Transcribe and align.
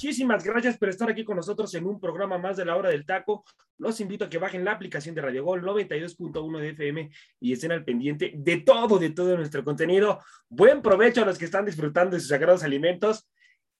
Muchísimas 0.00 0.42
gracias 0.42 0.78
por 0.78 0.88
estar 0.88 1.10
aquí 1.10 1.24
con 1.24 1.36
nosotros 1.36 1.74
en 1.74 1.84
un 1.84 2.00
programa 2.00 2.38
más 2.38 2.56
de 2.56 2.64
la 2.64 2.74
hora 2.74 2.88
del 2.88 3.04
taco. 3.04 3.44
Los 3.76 4.00
invito 4.00 4.24
a 4.24 4.30
que 4.30 4.38
bajen 4.38 4.64
la 4.64 4.72
aplicación 4.72 5.14
de 5.14 5.20
Radio 5.20 5.44
Gol 5.44 5.60
92.1 5.60 6.58
de 6.58 6.70
FM 6.70 7.10
y 7.40 7.52
estén 7.52 7.70
al 7.72 7.84
pendiente 7.84 8.32
de 8.34 8.56
todo, 8.62 8.98
de 8.98 9.10
todo 9.10 9.36
nuestro 9.36 9.62
contenido. 9.62 10.18
Buen 10.48 10.80
provecho 10.80 11.20
a 11.20 11.26
los 11.26 11.36
que 11.36 11.44
están 11.44 11.66
disfrutando 11.66 12.16
de 12.16 12.20
sus 12.20 12.30
sagrados 12.30 12.62
alimentos. 12.62 13.28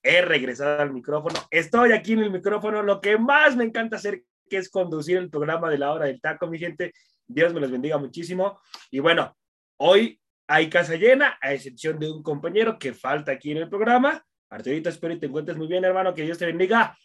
He 0.03 0.21
regresado 0.21 0.83
al 0.83 0.93
micrófono. 0.93 1.41
Estoy 1.51 1.93
aquí 1.93 2.13
en 2.13 2.19
el 2.19 2.31
micrófono. 2.31 2.83
Lo 2.83 3.01
que 3.01 3.17
más 3.17 3.57
me 3.57 3.65
encanta 3.65 3.97
hacer 3.97 4.23
es 4.51 4.69
conducir 4.69 5.17
el 5.17 5.31
programa 5.31 5.71
de 5.71 5.79
la 5.79 5.91
hora 5.91 6.05
del 6.05 6.21
taco, 6.21 6.47
mi 6.49 6.59
gente. 6.59 6.93
Dios 7.27 7.55
me 7.55 7.61
los 7.61 7.71
bendiga 7.71 7.97
muchísimo. 7.97 8.61
Y 8.91 8.99
bueno, 8.99 9.35
hoy 9.79 10.21
hay 10.47 10.69
casa 10.69 10.97
llena, 10.97 11.39
a 11.41 11.55
excepción 11.55 11.99
de 11.99 12.11
un 12.11 12.23
compañero 12.23 12.79
que 12.79 12.93
falta 12.93 13.33
aquí 13.33 13.53
en 13.53 13.57
el 13.57 13.71
programa 13.71 14.23
Arturito, 14.51 14.89
espero 14.89 15.15
y 15.15 15.19
te 15.19 15.27
encuentres 15.27 15.57
muy 15.57 15.69
bien, 15.69 15.85
hermano. 15.85 16.13
Que 16.13 16.23
Dios 16.23 16.37
te 16.37 16.47
bendiga. 16.47 16.97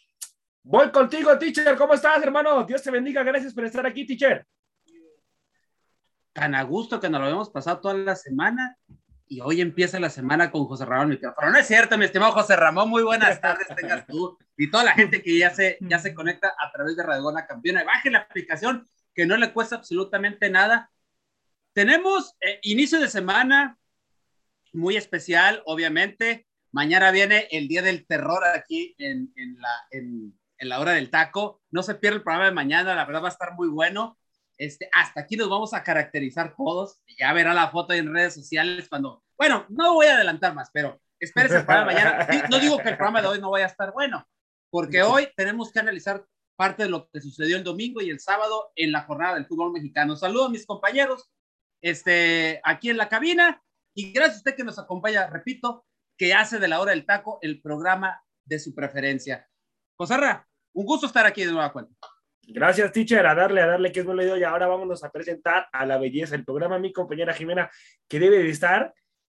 Voy 0.64 0.90
contigo, 0.90 1.38
teacher. 1.38 1.76
¿Cómo 1.76 1.94
estás, 1.94 2.20
hermano? 2.22 2.64
Dios 2.64 2.82
te 2.82 2.90
bendiga. 2.90 3.22
Gracias 3.22 3.54
por 3.54 3.64
estar 3.64 3.86
aquí, 3.86 4.04
teacher. 4.04 4.44
Tan 6.32 6.56
a 6.56 6.62
gusto 6.64 7.00
que 7.00 7.08
nos 7.08 7.20
lo 7.20 7.28
hemos 7.28 7.50
pasado 7.50 7.80
toda 7.80 7.94
la 7.94 8.16
semana 8.16 8.76
y 9.28 9.40
hoy 9.40 9.60
empieza 9.60 10.00
la 10.00 10.10
semana 10.10 10.50
con 10.50 10.64
José 10.66 10.84
Ramón 10.84 11.10
micrófono. 11.10 11.50
No 11.50 11.58
es 11.58 11.66
cierto, 11.66 11.96
mi 11.96 12.04
estimado 12.04 12.32
José 12.32 12.56
Ramón. 12.56 12.90
Muy 12.90 13.04
buenas 13.04 13.40
tardes, 13.40 13.68
tengas 13.76 14.06
tú 14.06 14.36
y 14.56 14.68
toda 14.68 14.82
la 14.82 14.92
gente 14.92 15.22
que 15.22 15.38
ya 15.38 15.50
se, 15.50 15.78
ya 15.80 16.00
se 16.00 16.14
conecta 16.14 16.52
a 16.58 16.72
través 16.72 16.96
de 16.96 17.04
Radio 17.04 17.30
La 17.30 17.46
Campeona. 17.46 17.84
Baje 17.84 18.10
la 18.10 18.18
aplicación 18.18 18.86
que 19.14 19.24
no 19.24 19.36
le 19.36 19.52
cuesta 19.52 19.76
absolutamente 19.76 20.50
nada. 20.50 20.90
Tenemos 21.72 22.34
eh, 22.40 22.58
inicio 22.62 22.98
de 22.98 23.08
semana 23.08 23.78
muy 24.72 24.96
especial, 24.96 25.62
obviamente. 25.64 26.46
Mañana 26.72 27.10
viene 27.10 27.48
el 27.50 27.68
Día 27.68 27.82
del 27.82 28.06
Terror 28.06 28.44
aquí 28.44 28.94
en, 28.98 29.32
la, 29.58 29.86
en, 29.90 30.38
la 30.58 30.80
hora 30.80 30.92
del 30.92 31.10
taco. 31.10 31.62
No 31.70 31.82
se 31.82 31.94
pierda 31.94 32.16
el 32.16 32.22
programa 32.22 32.46
de 32.46 32.52
mañana, 32.52 32.94
la 32.94 33.04
verdad 33.04 33.22
va 33.22 33.28
a 33.28 33.32
estar 33.32 33.54
muy 33.54 33.68
bueno. 33.68 34.18
Este, 34.58 34.88
hasta 34.92 35.20
aquí 35.20 35.36
nos 35.36 35.48
vamos 35.48 35.74
a 35.74 35.82
caracterizar 35.82 36.54
todos. 36.56 37.00
Ya 37.18 37.32
verá 37.32 37.54
la 37.54 37.70
foto 37.70 37.92
en 37.92 38.12
redes 38.12 38.34
sociales 38.34 38.88
cuando... 38.88 39.22
Bueno, 39.36 39.66
no 39.68 39.94
voy 39.94 40.06
a 40.06 40.14
adelantar 40.14 40.54
más, 40.54 40.70
pero 40.72 41.00
espérese 41.20 41.58
el 41.58 41.66
programa 41.66 41.92
de 41.92 41.94
mañana. 41.94 42.26
No 42.50 42.58
digo 42.58 42.78
que 42.78 42.88
el 42.88 42.96
programa 42.96 43.22
de 43.22 43.28
hoy 43.28 43.40
no 43.40 43.50
vaya 43.50 43.66
a 43.66 43.68
estar 43.68 43.92
bueno, 43.92 44.26
porque 44.70 45.02
hoy 45.02 45.28
tenemos 45.36 45.72
que 45.72 45.80
analizar 45.80 46.24
parte 46.56 46.84
de 46.84 46.88
lo 46.88 47.08
que 47.10 47.20
sucedió 47.20 47.56
el 47.56 47.64
domingo 47.64 48.00
y 48.00 48.10
el 48.10 48.18
sábado 48.18 48.72
en 48.74 48.92
la 48.92 49.02
jornada 49.02 49.34
del 49.34 49.46
fútbol 49.46 49.72
mexicano. 49.72 50.16
Saludos 50.16 50.48
a 50.48 50.52
mis 50.52 50.66
compañeros 50.66 51.28
este, 51.82 52.60
aquí 52.64 52.90
en 52.90 52.96
la 52.96 53.08
cabina 53.08 53.62
y 53.94 54.12
gracias 54.12 54.36
a 54.36 54.38
usted 54.38 54.56
que 54.56 54.64
nos 54.64 54.78
acompaña, 54.78 55.26
repito, 55.28 55.84
que 56.16 56.34
hace 56.34 56.58
de 56.58 56.68
la 56.68 56.80
hora 56.80 56.92
del 56.92 57.06
taco 57.06 57.38
el 57.42 57.60
programa 57.60 58.22
de 58.44 58.58
su 58.58 58.74
preferencia. 58.74 59.48
José 59.96 60.16
un 60.72 60.84
gusto 60.84 61.06
estar 61.06 61.24
aquí 61.26 61.44
de 61.44 61.52
nueva 61.52 61.72
cuenta. 61.72 61.94
Gracias, 62.48 62.92
teacher, 62.92 63.26
a 63.26 63.34
darle, 63.34 63.60
a 63.60 63.66
darle 63.66 63.90
que 63.90 64.00
es 64.00 64.06
buen 64.06 64.18
leído. 64.18 64.36
Y 64.36 64.44
ahora 64.44 64.66
vámonos 64.66 65.02
a 65.02 65.10
presentar 65.10 65.68
a 65.72 65.84
la 65.84 65.98
belleza 65.98 66.36
el 66.36 66.44
programa, 66.44 66.78
mi 66.78 66.92
compañera 66.92 67.32
Jimena, 67.32 67.70
que 68.06 68.20
debe 68.20 68.38
de 68.38 68.50
estar 68.50 68.94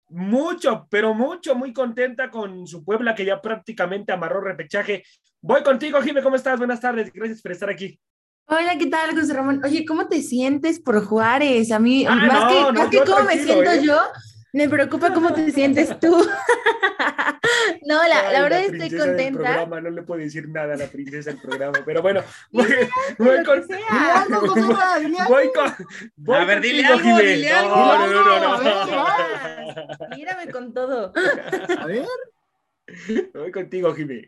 mucho, 0.08 0.86
pero 0.90 1.14
mucho, 1.14 1.54
muy 1.54 1.72
contenta 1.72 2.30
con 2.30 2.66
su 2.66 2.84
Puebla, 2.84 3.14
que 3.14 3.24
ya 3.24 3.40
prácticamente 3.40 4.12
amarró 4.12 4.40
repechaje. 4.40 5.04
Voy 5.40 5.62
contigo, 5.62 6.02
Jimena, 6.02 6.22
¿cómo 6.22 6.36
estás? 6.36 6.58
Buenas 6.58 6.80
tardes, 6.80 7.10
gracias 7.12 7.40
por 7.40 7.52
estar 7.52 7.70
aquí. 7.70 7.98
Hola, 8.46 8.76
¿qué 8.78 8.86
tal, 8.86 9.14
José 9.14 9.34
Ramón? 9.34 9.62
Oye, 9.64 9.84
¿cómo 9.84 10.08
te 10.08 10.22
sientes 10.22 10.80
por 10.80 11.04
Juárez? 11.04 11.70
A 11.70 11.78
mí, 11.78 12.06
ah, 12.06 12.14
más 12.14 12.52
que, 12.52 12.72
más 12.72 12.88
que 12.88 12.98
cómo 13.04 13.24
me 13.24 13.38
siento 13.38 13.70
¿eh? 13.70 13.82
yo, 13.84 14.00
me 14.52 14.68
preocupa 14.68 15.12
cómo 15.12 15.32
te 15.32 15.50
sientes 15.50 15.98
tú. 16.00 16.08
no, 17.86 18.08
la, 18.08 18.32
la 18.32 18.42
verdad 18.42 18.60
estoy 18.62 18.98
contenta. 18.98 19.42
Programa, 19.42 19.80
no 19.80 19.90
le 19.90 20.02
puedo 20.02 20.20
decir 20.20 20.48
nada 20.48 20.74
a 20.74 20.76
la 20.76 20.86
princesa 20.86 21.30
del 21.30 21.40
programa, 21.40 21.78
pero 21.84 22.02
bueno, 22.02 22.22
voy, 22.52 22.66
voy 23.18 23.44
con. 23.44 23.66
Voy 25.28 25.50
con. 25.52 26.34
a 26.34 26.44
ver, 26.44 26.60
dile 26.60 26.86
algo, 26.86 27.18
dile 27.18 27.50
algo. 27.52 27.76
No, 27.76 28.06
no, 28.06 28.24
no, 28.24 28.86
no. 28.86 30.16
Mírame 30.16 30.50
con 30.50 30.72
todo. 30.72 31.12
A 31.78 31.86
ver. 31.86 32.06
Voy 33.34 33.52
contigo, 33.52 33.94
Jimé. 33.94 34.26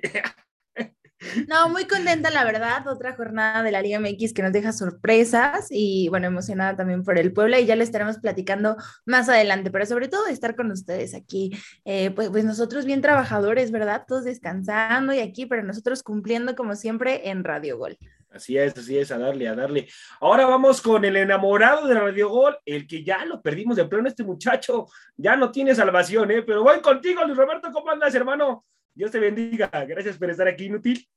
No, 1.48 1.69
muy 1.69 1.86
contenta, 1.86 2.31
la 2.31 2.44
verdad. 2.44 2.86
Otra 2.88 3.14
jornada 3.14 3.62
de 3.62 3.70
la 3.70 3.82
Liga 3.82 4.00
MX 4.00 4.32
que 4.32 4.42
nos 4.42 4.53
deja 4.53 4.72
sorpresas 4.72 5.66
y, 5.70 6.08
bueno, 6.08 6.26
emocionada 6.26 6.76
también 6.76 7.03
por 7.04 7.19
el 7.19 7.32
Puebla 7.32 7.60
y 7.60 7.66
ya 7.66 7.76
le 7.76 7.84
estaremos 7.84 8.19
platicando 8.19 8.76
más 9.04 9.28
adelante, 9.28 9.70
pero 9.70 9.84
sobre 9.86 10.08
todo 10.08 10.26
estar 10.26 10.56
con 10.56 10.70
ustedes 10.70 11.14
aquí. 11.14 11.50
Eh, 11.84 12.10
pues, 12.10 12.31
pues 12.31 12.44
nosotros 12.44 12.84
bien 12.86 13.03
trabajadores, 13.03 13.70
¿verdad? 13.70 14.04
Todos 14.06 14.25
descansando 14.25 15.12
y 15.12 15.20
aquí, 15.20 15.47
pero 15.47 15.62
nosotros 15.62 16.03
cumpliendo 16.03 16.56
como 16.56 16.75
siempre 16.75 17.28
en 17.28 17.44
Radio 17.44 17.76
Gol. 17.76 17.98
Así 18.31 18.56
es, 18.56 18.76
así 18.78 18.97
es, 18.97 19.10
a 19.10 19.19
darle, 19.19 19.48
a 19.48 19.56
darle. 19.56 19.88
Ahora 20.20 20.47
vamos 20.47 20.81
con 20.81 21.04
el 21.04 21.16
enamorado 21.16 21.88
de 21.88 21.94
Radio 21.94 22.28
Gol, 22.28 22.56
el 22.64 22.87
que 22.87 23.02
ya 23.02 23.25
lo 23.25 23.42
perdimos 23.42 23.76
de 23.76 23.87
pleno, 23.87 24.08
este 24.08 24.22
muchacho 24.22 24.87
ya 25.16 25.34
no 25.34 25.50
tiene 25.50 25.75
salvación, 25.75 26.31
¿eh? 26.31 26.42
Pero 26.42 26.62
voy 26.62 26.81
contigo, 26.81 27.25
Luis 27.25 27.37
Roberto, 27.37 27.72
¿cómo 27.72 27.91
andas, 27.91 28.14
hermano? 28.14 28.64
Dios 28.94 29.10
te 29.10 29.18
bendiga. 29.18 29.68
Gracias 29.86 30.18
por 30.18 30.30
estar 30.30 30.48
aquí, 30.48 30.66
inútil. 30.66 31.08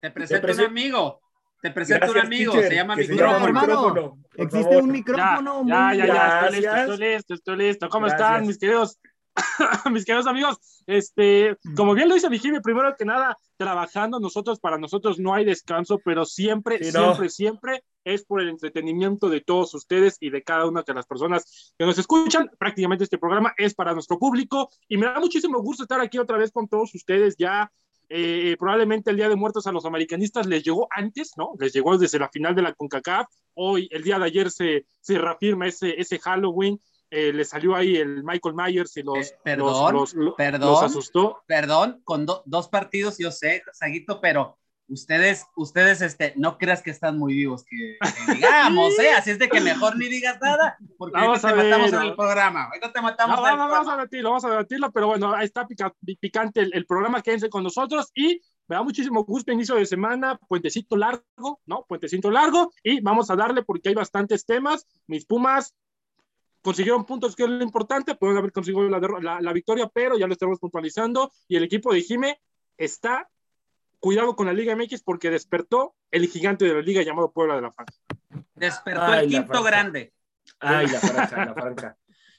Te 0.00 0.10
presento 0.10 0.46
un 0.46 0.60
amigo. 0.60 1.20
Te 1.60 1.70
presento 1.70 2.10
un 2.10 2.18
amigo. 2.18 2.52
se 2.54 2.74
llama 2.74 2.96
micrófono. 2.96 4.18
Existe 4.34 4.76
un 4.76 4.90
micrófono. 4.90 5.64
Ya, 5.66 5.94
ya, 5.94 6.06
ya, 6.06 6.46
Estoy 6.46 6.60
listo, 6.60 6.74
estoy 6.76 6.98
listo, 6.98 7.34
estoy 7.34 7.56
listo. 7.56 7.88
¿Cómo 7.88 8.06
están, 8.06 8.46
mis 8.46 8.58
queridos? 8.58 8.98
mis 9.90 10.04
queridos 10.04 10.26
amigos, 10.26 10.58
este, 10.86 11.56
como 11.76 11.94
bien 11.94 12.08
lo 12.08 12.14
dice 12.14 12.30
mi 12.30 12.38
primero 12.60 12.94
que 12.96 13.04
nada, 13.04 13.36
trabajando 13.56 14.18
nosotros, 14.20 14.58
para 14.58 14.78
nosotros 14.78 15.18
no 15.18 15.34
hay 15.34 15.44
descanso, 15.44 16.00
pero 16.04 16.24
siempre, 16.24 16.82
siempre, 16.82 17.28
siempre 17.28 17.84
es 18.04 18.24
por 18.24 18.40
el 18.40 18.48
entretenimiento 18.48 19.28
de 19.28 19.40
todos 19.40 19.74
ustedes 19.74 20.16
y 20.20 20.30
de 20.30 20.42
cada 20.42 20.66
una 20.66 20.82
de 20.82 20.94
las 20.94 21.06
personas 21.06 21.74
que 21.78 21.84
nos 21.84 21.98
escuchan. 21.98 22.50
Prácticamente 22.58 23.04
este 23.04 23.18
programa 23.18 23.52
es 23.56 23.74
para 23.74 23.92
nuestro 23.92 24.18
público 24.18 24.70
y 24.88 24.96
me 24.96 25.06
da 25.06 25.20
muchísimo 25.20 25.60
gusto 25.60 25.84
estar 25.84 26.00
aquí 26.00 26.18
otra 26.18 26.38
vez 26.38 26.50
con 26.50 26.68
todos 26.68 26.94
ustedes 26.94 27.36
ya. 27.36 27.70
Eh, 28.12 28.56
probablemente 28.58 29.10
el 29.10 29.16
Día 29.16 29.28
de 29.28 29.36
Muertos 29.36 29.68
a 29.68 29.72
los 29.72 29.84
americanistas 29.84 30.44
les 30.46 30.64
llegó 30.64 30.88
antes, 30.90 31.32
¿no? 31.36 31.52
Les 31.60 31.72
llegó 31.72 31.96
desde 31.96 32.18
la 32.18 32.28
final 32.28 32.56
de 32.56 32.62
la 32.62 32.74
CONCACAF. 32.74 33.28
Hoy, 33.54 33.88
el 33.92 34.02
día 34.02 34.18
de 34.18 34.24
ayer, 34.24 34.50
se, 34.50 34.86
se 35.00 35.16
reafirma 35.16 35.68
ese, 35.68 36.00
ese 36.00 36.18
Halloween. 36.18 36.80
Eh, 37.10 37.32
le 37.32 37.44
salió 37.44 37.74
ahí 37.74 37.96
el 37.96 38.22
Michael 38.22 38.54
Myers 38.54 38.96
y 38.96 39.02
los, 39.02 39.18
eh, 39.18 39.38
perdón, 39.42 39.94
los, 39.94 40.14
perdón, 40.36 40.84
asustó. 40.84 41.42
Perdón, 41.46 42.00
con 42.04 42.24
dos 42.24 42.68
partidos, 42.68 43.18
yo 43.18 43.32
sé, 43.32 43.64
Saguito, 43.72 44.20
pero 44.20 44.56
ustedes, 44.90 45.46
ustedes, 45.56 46.02
este, 46.02 46.34
no 46.36 46.58
creas 46.58 46.82
que 46.82 46.90
están 46.90 47.18
muy 47.18 47.34
vivos, 47.34 47.64
que, 47.64 47.96
digamos, 48.34 48.98
¿eh? 48.98 49.10
Así 49.12 49.30
es 49.30 49.38
de 49.38 49.48
que 49.48 49.60
mejor 49.60 49.96
ni 49.96 50.06
digas 50.08 50.38
nada, 50.40 50.76
porque 50.98 51.18
vamos 51.18 51.40
te 51.40 51.54
matamos 51.54 51.92
en 51.92 52.02
el 52.02 52.14
programa. 52.14 52.64
Ahorita 52.66 52.92
te 52.92 53.00
matamos 53.00 53.36
no, 53.36 53.42
vamos, 53.42 53.70
vamos, 53.70 53.88
a 53.88 53.92
debatirlo, 53.92 54.30
vamos 54.30 54.44
a 54.44 54.50
debatirlo, 54.50 54.92
pero 54.92 55.06
bueno, 55.08 55.34
ahí 55.34 55.46
está 55.46 55.66
picante 56.20 56.60
el, 56.60 56.74
el, 56.74 56.86
programa, 56.86 57.22
quédense 57.22 57.48
con 57.48 57.64
nosotros 57.64 58.10
y 58.14 58.40
me 58.68 58.76
da 58.76 58.82
muchísimo 58.82 59.24
gusto 59.24 59.50
inicio 59.50 59.74
de 59.74 59.86
semana, 59.86 60.38
puentecito 60.48 60.96
largo, 60.96 61.60
¿no? 61.66 61.84
Puentecito 61.88 62.30
largo 62.30 62.72
y 62.84 63.00
vamos 63.00 63.30
a 63.30 63.36
darle 63.36 63.62
porque 63.62 63.88
hay 63.88 63.94
bastantes 63.96 64.44
temas. 64.46 64.86
Mis 65.08 65.26
Pumas 65.26 65.74
consiguieron 66.62 67.04
puntos, 67.04 67.34
que 67.34 67.44
es 67.44 67.48
lo 67.48 67.62
importante, 67.62 68.14
pueden 68.14 68.36
haber 68.36 68.52
conseguido 68.52 68.88
la, 68.88 69.40
la, 69.40 69.52
victoria, 69.52 69.90
pero 69.92 70.18
ya 70.18 70.26
lo 70.26 70.32
estamos 70.32 70.58
puntualizando 70.58 71.32
y 71.48 71.56
el 71.56 71.64
equipo 71.64 71.92
de 71.92 72.02
Jime 72.02 72.40
está 72.76 73.28
cuidado 73.98 74.34
con 74.34 74.46
la 74.46 74.52
Liga 74.52 74.74
MX 74.74 75.02
porque 75.02 75.30
despertó 75.30 75.94
el 76.10 76.26
gigante 76.26 76.64
de 76.64 76.74
la 76.74 76.80
liga 76.80 77.02
llamado 77.02 77.32
Puebla 77.32 77.56
de 77.56 77.62
la 77.62 77.72
Franca. 77.72 77.92
Despertó 78.54 79.14
el 79.14 79.28
quinto 79.28 79.62
grande. 79.62 80.12
Ay, 80.58 80.86
la 80.88 80.98
franca, 80.98 81.44
la 81.44 81.54
franca. 81.54 81.96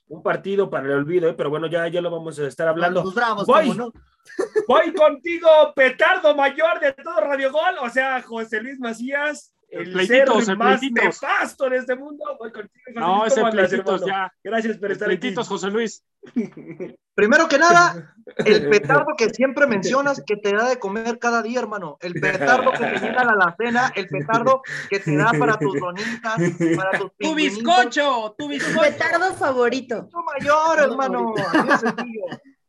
Un 0.07 0.21
partido 0.21 0.69
para 0.69 0.87
el 0.87 0.91
olvido, 0.93 1.29
¿eh? 1.29 1.33
pero 1.33 1.49
bueno, 1.49 1.67
ya, 1.67 1.87
ya 1.87 2.01
lo 2.01 2.11
vamos 2.11 2.37
a 2.39 2.47
estar 2.47 2.67
hablando. 2.67 3.03
voy, 3.45 3.71
voy 4.67 4.93
contigo, 4.93 5.47
petardo 5.73 6.35
mayor 6.35 6.79
de 6.81 6.91
todo 6.93 7.21
Radio 7.21 7.51
Gol, 7.51 7.77
o 7.81 7.89
sea, 7.89 8.21
José 8.21 8.61
Luis 8.61 8.77
Macías 8.79 9.53
el, 9.71 10.07
ser 10.07 10.27
más 10.57 10.81
nefasto 10.81 11.67
en 11.67 11.73
este 11.73 11.95
mundo. 11.95 12.23
Voy 12.37 12.51
contigo, 12.51 12.99
no, 12.99 13.25
ese 13.25 13.43
pleititos 13.43 14.05
ya. 14.05 14.31
Gracias 14.43 14.77
por 14.77 14.91
estar 14.91 15.09
aquí. 15.09 15.33
José 15.33 15.69
Luis. 15.69 16.03
Primero 17.13 17.47
que 17.47 17.57
nada, 17.57 18.15
el 18.37 18.69
petardo 18.69 19.07
que 19.17 19.29
siempre 19.29 19.67
mencionas 19.67 20.21
que 20.25 20.37
te 20.37 20.53
da 20.53 20.69
de 20.69 20.79
comer 20.79 21.19
cada 21.19 21.41
día, 21.41 21.59
hermano. 21.59 21.97
El 22.01 22.13
petardo 22.13 22.71
que 22.71 22.85
te 22.85 22.99
llena 22.99 23.23
la 23.23 23.31
alacena, 23.31 23.91
el 23.95 24.07
petardo 24.07 24.61
que 24.89 24.99
te 24.99 25.15
da 25.15 25.31
para 25.37 25.57
tus 25.57 25.79
donitas, 25.79 26.37
para 26.75 26.99
tus 26.99 27.11
Tu 27.17 27.35
bizcocho, 27.35 28.35
tu 28.37 28.47
bizcocho. 28.47 28.81
petardo 28.81 29.33
favorito. 29.35 30.09
mayor, 30.39 30.79
hermano. 30.79 31.33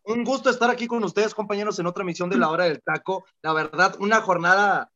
Un 0.04 0.24
gusto 0.24 0.50
estar 0.50 0.68
aquí 0.68 0.88
con 0.88 1.04
ustedes, 1.04 1.34
compañeros, 1.34 1.78
en 1.78 1.86
otra 1.86 2.02
emisión 2.02 2.28
de 2.28 2.36
la 2.36 2.48
hora 2.48 2.64
del 2.64 2.82
taco. 2.82 3.24
La 3.40 3.52
verdad, 3.52 3.94
una 4.00 4.20
jornada 4.20 4.91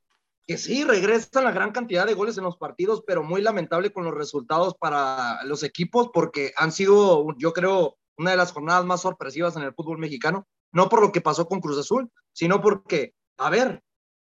que 0.46 0.58
sí, 0.58 0.84
regresan 0.84 1.44
la 1.44 1.50
gran 1.50 1.72
cantidad 1.72 2.06
de 2.06 2.14
goles 2.14 2.38
en 2.38 2.44
los 2.44 2.56
partidos, 2.56 3.02
pero 3.06 3.24
muy 3.24 3.42
lamentable 3.42 3.92
con 3.92 4.04
los 4.04 4.14
resultados 4.14 4.74
para 4.78 5.42
los 5.44 5.64
equipos, 5.64 6.10
porque 6.14 6.52
han 6.56 6.70
sido, 6.70 7.26
yo 7.36 7.52
creo, 7.52 7.96
una 8.16 8.30
de 8.30 8.36
las 8.36 8.52
jornadas 8.52 8.84
más 8.84 9.02
sorpresivas 9.02 9.56
en 9.56 9.62
el 9.62 9.74
fútbol 9.74 9.98
mexicano, 9.98 10.46
no 10.72 10.88
por 10.88 11.00
lo 11.00 11.10
que 11.10 11.20
pasó 11.20 11.48
con 11.48 11.60
Cruz 11.60 11.78
Azul, 11.78 12.10
sino 12.32 12.60
porque, 12.60 13.14
a 13.38 13.50
ver, 13.50 13.82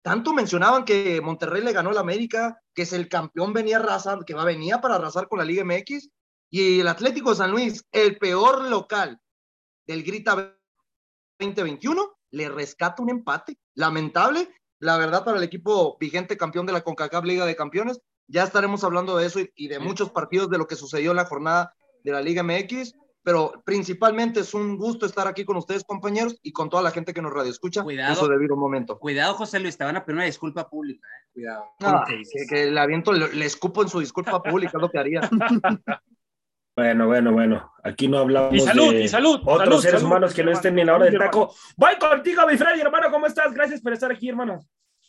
tanto 0.04 0.34
mencionaban 0.34 0.84
que 0.84 1.22
Monterrey 1.22 1.63
le 1.63 1.74
ganó 1.74 1.92
la 1.94 2.02
América, 2.02 2.60
que 2.74 2.81
es 2.81 2.92
el 2.92 3.08
campeón 3.08 3.54
venía 3.54 3.78
a 3.78 3.80
arrasar, 3.80 4.25
que 4.25 4.34
va 4.34 4.44
venía 4.44 4.81
para 4.81 4.96
arrasar 4.96 5.30
con 5.30 5.40
la 5.40 5.46
Liga 5.46 5.63
MX, 5.63 6.10
y 6.50 6.81
el 6.81 6.88
Atlético 6.90 7.30
de 7.30 7.38
San 7.38 7.52
Luis, 7.52 7.86
el 7.92 8.18
peor 8.18 8.68
local 8.68 9.18
del 9.88 10.04
Grita 10.04 10.58
2021, 11.40 12.18
le 12.31 12.50
rescata 12.50 13.02
un 13.02 13.10
empate. 13.10 13.58
Lamentable, 13.75 14.54
la 14.81 14.98
verdad, 14.98 15.24
para 15.24 15.38
el 15.38 15.44
equipo 15.44 15.95
vigente 16.00 16.36
campeón 16.36 16.66
de 16.66 16.74
la 16.74 16.81
CONCACAF 16.81 17.24
Liga 17.24 17.45
de 17.45 17.56
Campeones. 17.56 18.01
Ya 18.28 18.44
estaremos 18.44 18.83
hablando 18.83 19.16
de 19.16 19.28
eso 19.28 19.39
y, 19.56 19.68
de 19.68 19.80
muchos 19.80 20.10
partidos 20.10 20.50
de 20.50 20.57
lo 20.57 20.66
que 20.66 20.75
sucedió 20.75 21.12
en 21.12 21.18
la 21.18 21.25
jornada 21.25 21.75
de 22.04 22.12
la 22.12 22.22
Liga 22.22 22.42
MX, 22.42 22.95
pero 23.22 23.62
principalmente 23.63 24.39
es 24.39 24.56
un 24.56 24.78
gusto 24.78 25.06
estar 25.06 25.28
aquí 25.28 25.45
con 25.45 25.57
ustedes, 25.57 25.83
compañeros, 25.83 26.39
y 26.42 26.51
con 26.51 26.69
toda 26.69 26.81
la 26.81 26.89
gente 26.89 27.13
que 27.13 27.22
nos 27.22 27.31
radio 27.31 27.51
escucha 27.51 27.83
cuidado, 27.83 28.13
en 28.13 28.16
su 28.16 28.28
debido 28.28 28.57
momento. 28.57 28.98
Cuidado, 28.98 29.36
José 29.36 29.60
Luis, 29.60 29.78
te 29.78 29.83
van 29.83 29.98
a 29.98 30.04
pedir 30.04 30.16
una 30.16 30.25
disculpa 30.25 30.68
pública, 30.68 31.07
¿eh? 31.07 31.30
Cuidado. 31.31 31.66
que, 32.50 32.72
le 32.72 32.80
aviento, 32.80 33.12
le, 33.12 33.45
escupo 33.45 33.84
en 33.84 33.89
su 33.89 34.00
disculpa 34.00 34.42
pública, 34.42 34.72
es 34.75 34.81
lo 34.81 34.89
que 34.89 34.98
haría. 34.98 35.22
Bueno, 36.76 37.08
bueno, 37.08 37.32
bueno. 37.34 37.72
Aquí 37.84 38.08
no 38.08 38.20
hablamos 38.20 38.54
y 38.54 38.60
salud, 38.60 38.94
y 38.94 39.08
salud, 39.08 39.42
otros 39.44 39.82
seres 39.82 40.04
humanos 40.04 40.34
que 40.34 40.44
no 40.44 40.52
estén 40.52 40.76
ni 40.76 40.82
en 40.82 40.88
la 40.88 40.96
hora 40.96 41.06
del 41.06 41.18
taco. 41.18 41.54
Voy 41.76 41.96
contigo, 41.98 42.46
mi 42.48 42.58
Freddy, 42.58 42.82
hermano. 42.82 43.10
¿Cómo 43.12 43.26
estás? 43.26 43.54
Gracias 43.54 43.82
por 43.82 43.92
estar 43.94 44.12
aquí, 44.12 44.30
hermano. 44.30 44.60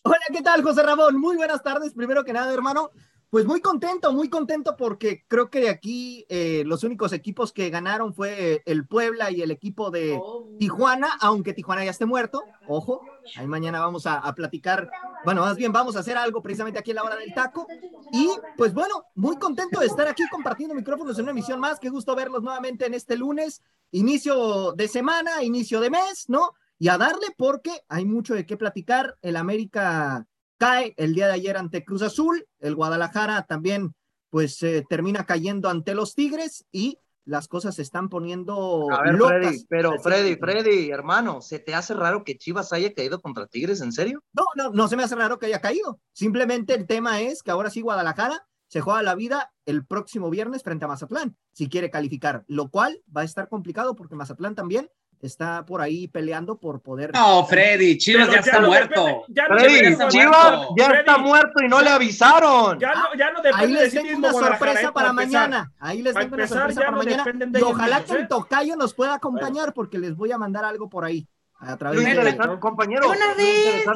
Hola, 0.05 0.17
¿qué 0.33 0.43
tal, 0.43 0.63
José 0.63 0.83
Ramón? 0.83 1.21
Muy 1.21 1.37
buenas 1.37 1.63
tardes. 1.63 1.95
Primero 1.95 2.25
que 2.25 2.33
nada, 2.33 2.53
hermano, 2.53 2.91
pues 3.33 3.47
muy 3.47 3.63
contento, 3.63 4.13
muy 4.13 4.29
contento 4.29 4.77
porque 4.77 5.25
creo 5.27 5.49
que 5.49 5.61
de 5.61 5.71
aquí 5.71 6.27
eh, 6.29 6.65
los 6.67 6.85
únicos 6.85 7.15
equipos 7.15 7.51
que 7.51 7.71
ganaron 7.71 8.13
fue 8.13 8.63
el 8.67 8.87
Puebla 8.87 9.31
y 9.31 9.41
el 9.41 9.51
equipo 9.51 9.91
de 9.91 10.19
oh. 10.21 10.51
Tijuana, 10.59 11.17
aunque 11.19 11.55
Tijuana 11.55 11.83
ya 11.83 11.93
esté 11.93 12.05
muerto. 12.05 12.43
Ojo, 12.69 13.01
ahí 13.37 13.47
mañana 13.47 13.81
vamos 13.81 14.07
a, 14.07 14.21
platicar, 14.35 14.91
bueno, 15.25 15.41
más 15.41 15.57
bien 15.57 15.73
vamos 15.73 15.97
a 15.97 16.01
hacer 16.01 16.19
algo 16.19 16.43
precisamente 16.43 16.79
aquí 16.79 16.91
en 16.91 16.97
la 16.97 17.05
hora 17.05 17.17
del 17.17 17.33
taco. 17.33 17.67
Y 18.13 18.29
pues 18.59 18.75
bueno, 18.75 19.07
muy 19.15 19.39
contento 19.39 19.81
de 19.81 19.87
estar 19.87 20.07
aquí 20.07 20.25
compartiendo 20.31 20.75
micrófonos 20.75 21.17
en 21.17 21.23
una 21.23 21.31
emisión 21.31 21.59
más. 21.59 21.81
Qué 21.81 21.89
gusto 21.89 22.15
verlos 22.15 22.43
nuevamente 22.43 22.85
en 22.85 22.93
este 22.93 23.17
lunes, 23.17 23.63
inicio 23.93 24.73
de 24.73 24.89
semana, 24.89 25.43
inicio 25.43 25.81
de 25.81 25.89
mes, 25.89 26.29
¿no? 26.29 26.53
Y 26.79 26.89
a 26.89 26.99
darle 26.99 27.29
porque 27.39 27.81
hay 27.89 28.05
mucho 28.05 28.35
de 28.35 28.45
qué 28.45 28.59
platicar. 28.59 29.17
El 29.23 29.37
América 29.37 30.27
cae 30.63 30.95
el 30.97 31.13
día 31.13 31.27
de 31.27 31.33
ayer 31.33 31.57
ante 31.57 31.85
Cruz 31.85 32.03
Azul, 32.03 32.47
el 32.61 32.77
Guadalajara 32.77 33.43
también 33.49 33.97
pues 34.31 34.63
eh, 34.63 34.85
termina 34.89 35.27
cayendo 35.27 35.69
ante 35.69 35.93
los 35.93 36.15
Tigres 36.15 36.65
y 36.71 37.01
las 37.25 37.49
cosas 37.49 37.75
se 37.75 37.83
están 37.83 38.09
poniendo 38.09 38.87
a 38.93 39.03
ver, 39.03 39.17
Freddy, 39.17 39.65
pero 39.69 39.99
Freddy, 40.01 40.37
Freddy, 40.37 40.91
hermano, 40.91 41.43
¿se 41.43 41.59
te 41.59 41.75
hace 41.75 41.95
raro 41.95 42.23
que 42.23 42.39
Chivas 42.39 42.73
haya 42.73 42.95
caído 42.95 43.21
contra 43.21 43.49
Tigres, 43.49 43.81
en 43.81 43.91
serio? 43.91 44.23
No, 44.33 44.45
no, 44.55 44.71
no 44.71 44.87
se 44.87 44.97
me 44.97 45.03
hace 45.03 45.17
raro 45.17 45.41
que 45.41 45.47
haya 45.47 45.61
caído. 45.61 46.01
Simplemente 46.13 46.75
el 46.75 46.87
tema 46.87 47.21
es 47.21 47.43
que 47.43 47.51
ahora 47.51 47.69
sí 47.69 47.81
Guadalajara 47.81 48.47
se 48.69 48.81
juega 48.81 49.03
la 49.03 49.17
vida 49.17 49.53
el 49.67 49.85
próximo 49.85 50.31
viernes 50.31 50.63
frente 50.63 50.85
a 50.85 50.89
Mazatlán, 50.89 51.37
si 51.53 51.69
quiere 51.69 51.91
calificar, 51.91 52.45
lo 52.47 52.71
cual 52.71 53.03
va 53.15 53.23
a 53.23 53.25
estar 53.25 53.49
complicado 53.49 53.97
porque 53.97 54.15
Mazatlán 54.15 54.55
también 54.55 54.89
está 55.23 55.65
por 55.65 55.81
ahí 55.81 56.09
peleando 56.09 56.59
por 56.59 56.81
poder. 56.81 57.13
No, 57.15 57.47
Freddy, 57.47 57.97
Chivas 57.97 58.31
ya, 58.31 58.41
está 58.41 58.61
muerto. 58.61 59.25
Freddy, 59.33 59.97
Chivas 60.09 60.67
ya 60.77 60.87
está 60.91 61.19
muerto 61.19 61.65
y 61.65 61.69
no 61.69 61.81
le 61.81 61.91
avisaron. 61.91 62.79
Ya 62.79 62.93
no, 62.95 63.15
ya 63.17 63.31
no 63.31 63.41
Ahí 63.55 63.73
les 63.73 63.95
tengo 63.95 64.19
una 64.19 64.33
sorpresa 64.33 64.93
para 64.93 65.13
mañana. 65.13 65.73
Ahí 65.79 66.03
les 66.03 66.15
tengo 66.15 66.35
una 66.35 66.49
sorpresa 66.49 66.81
para 66.81 66.97
mañana. 66.97 67.25
Y 67.55 67.63
ojalá 67.63 68.05
que 68.05 68.13
el 68.13 68.29
tocayo 68.29 68.77
nos 68.77 68.93
pueda 68.95 69.15
acompañar 69.15 69.73
porque 69.73 69.99
les 69.99 70.15
voy 70.17 70.33
a 70.33 70.39
mandar 70.39 70.65
algo 70.65 70.89
por 70.91 71.05
ahí 71.05 71.27
a 71.65 71.77
través 71.77 72.03
de 72.03 72.59
compañero. 72.59 73.09
Una 73.09 73.35
vez, 73.35 73.87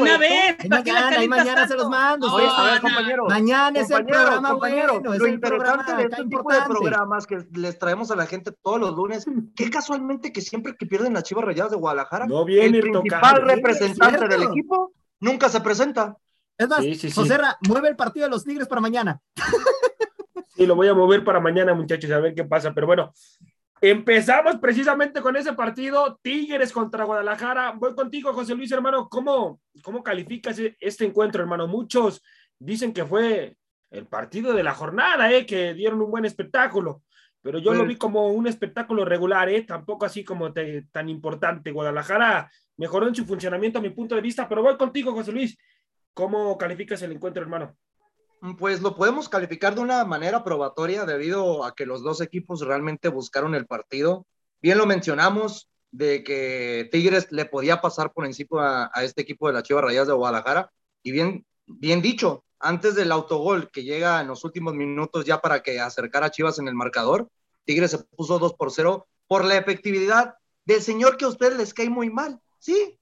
una 0.00 0.18
vez. 0.18 0.56
Mañana, 0.68 1.26
mañana 1.28 1.68
se 1.68 1.74
los 1.74 1.88
mando. 1.88 2.28
Mañana 3.28 3.80
es 3.80 3.90
el 3.90 4.06
programa 4.06 4.50
compañero. 4.50 5.00
lo 5.02 5.26
interesante 5.26 5.96
de 5.96 6.02
este 6.04 6.24
tipo 6.24 6.52
de 6.52 6.60
programas 6.62 7.26
que 7.26 7.46
les 7.52 7.78
traemos 7.78 8.10
a 8.10 8.16
la 8.16 8.26
gente 8.26 8.52
todos 8.62 8.80
los 8.80 8.94
lunes, 8.94 9.26
que 9.54 9.70
casualmente 9.70 10.32
que 10.32 10.40
siempre 10.40 10.74
que 10.76 10.86
pierden 10.86 11.14
las 11.14 11.24
Chivas 11.24 11.44
Rayadas 11.44 11.72
de 11.72 11.76
Guadalajara, 11.76 12.26
el 12.26 12.80
principal 12.80 13.42
representante 13.42 14.26
del 14.28 14.42
equipo 14.44 14.92
nunca 15.20 15.48
se 15.48 15.60
presenta. 15.60 16.16
Es 16.56 16.68
más, 16.68 16.82
sí, 16.82 17.10
mueve 17.68 17.88
el 17.88 17.96
partido 17.96 18.26
de 18.26 18.30
los 18.30 18.44
Tigres 18.44 18.68
para 18.68 18.80
mañana. 18.80 19.20
Sí, 20.54 20.66
lo 20.66 20.74
voy 20.74 20.88
a 20.88 20.94
mover 20.94 21.24
para 21.24 21.40
mañana, 21.40 21.72
muchachos, 21.72 22.10
a 22.10 22.18
ver 22.18 22.34
qué 22.34 22.44
pasa. 22.44 22.72
Pero 22.74 22.86
bueno, 22.86 23.14
Empezamos 23.82 24.58
precisamente 24.58 25.22
con 25.22 25.36
ese 25.36 25.54
partido, 25.54 26.18
Tigres 26.22 26.70
contra 26.70 27.04
Guadalajara. 27.04 27.72
Voy 27.72 27.94
contigo, 27.94 28.34
José 28.34 28.54
Luis, 28.54 28.70
hermano. 28.72 29.08
¿Cómo, 29.08 29.60
cómo 29.82 30.02
calificas 30.02 30.60
este 30.78 31.06
encuentro, 31.06 31.40
hermano? 31.42 31.66
Muchos 31.66 32.22
dicen 32.58 32.92
que 32.92 33.06
fue 33.06 33.56
el 33.90 34.06
partido 34.06 34.52
de 34.52 34.62
la 34.62 34.74
jornada, 34.74 35.32
¿eh? 35.32 35.46
que 35.46 35.72
dieron 35.72 36.02
un 36.02 36.10
buen 36.10 36.26
espectáculo, 36.26 37.02
pero 37.40 37.58
yo 37.58 37.72
lo 37.72 37.86
vi 37.86 37.96
como 37.96 38.28
un 38.28 38.46
espectáculo 38.46 39.06
regular, 39.06 39.48
¿eh? 39.48 39.62
tampoco 39.62 40.04
así 40.04 40.24
como 40.24 40.52
tan 40.52 41.08
importante. 41.08 41.72
Guadalajara 41.72 42.50
mejoró 42.76 43.08
en 43.08 43.14
su 43.14 43.24
funcionamiento 43.24 43.78
a 43.78 43.82
mi 43.82 43.90
punto 43.90 44.14
de 44.14 44.20
vista, 44.20 44.46
pero 44.46 44.62
voy 44.62 44.76
contigo, 44.76 45.12
José 45.12 45.32
Luis. 45.32 45.56
¿Cómo 46.12 46.58
calificas 46.58 47.00
el 47.00 47.12
encuentro, 47.12 47.42
hermano? 47.42 47.76
Pues 48.58 48.80
lo 48.80 48.96
podemos 48.96 49.28
calificar 49.28 49.74
de 49.74 49.82
una 49.82 50.04
manera 50.04 50.42
probatoria 50.42 51.04
debido 51.04 51.64
a 51.64 51.74
que 51.74 51.84
los 51.84 52.02
dos 52.02 52.22
equipos 52.22 52.62
realmente 52.62 53.08
buscaron 53.08 53.54
el 53.54 53.66
partido. 53.66 54.26
Bien 54.62 54.78
lo 54.78 54.86
mencionamos 54.86 55.68
de 55.90 56.22
que 56.24 56.88
Tigres 56.90 57.30
le 57.32 57.44
podía 57.44 57.82
pasar 57.82 58.12
por 58.12 58.24
encima 58.24 58.90
a, 58.94 59.04
este 59.04 59.22
equipo 59.22 59.46
de 59.46 59.52
la 59.54 59.62
Chivas 59.62 59.84
Rayas 59.84 60.06
de 60.06 60.14
Guadalajara. 60.14 60.72
Y 61.02 61.12
bien, 61.12 61.44
bien 61.66 62.00
dicho, 62.00 62.44
antes 62.58 62.94
del 62.94 63.12
autogol 63.12 63.70
que 63.70 63.84
llega 63.84 64.20
en 64.20 64.28
los 64.28 64.42
últimos 64.44 64.74
minutos 64.74 65.26
ya 65.26 65.40
para 65.40 65.62
que 65.62 65.80
acercara 65.80 66.26
a 66.26 66.30
Chivas 66.30 66.58
en 66.58 66.68
el 66.68 66.74
marcador, 66.74 67.28
Tigres 67.64 67.90
se 67.90 67.98
puso 67.98 68.38
2 68.38 68.54
por 68.54 68.70
0 68.70 69.06
por 69.26 69.44
la 69.44 69.56
efectividad 69.56 70.34
del 70.64 70.80
señor 70.80 71.16
que 71.16 71.26
a 71.26 71.28
ustedes 71.28 71.56
les 71.56 71.74
cae 71.74 71.90
muy 71.90 72.08
mal. 72.08 72.40
Sí, 72.58 72.99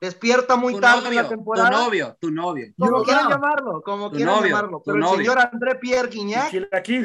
despierta 0.00 0.56
muy 0.56 0.80
tarde 0.80 1.08
en 1.08 1.14
la 1.16 1.28
temporada. 1.28 1.70
Tu 1.70 1.76
novio, 1.76 2.16
tu 2.20 2.30
novio. 2.30 2.66
Como 2.78 3.02
quieran 3.04 3.28
llamarlo, 3.28 3.82
como 3.82 4.10
quieran 4.10 4.42
llamarlo. 4.42 4.82
Pero 4.84 4.96
el 4.98 5.18
señor 5.18 5.38
André 5.38 5.74
Pierre 5.76 6.08
Guignac 6.08 6.52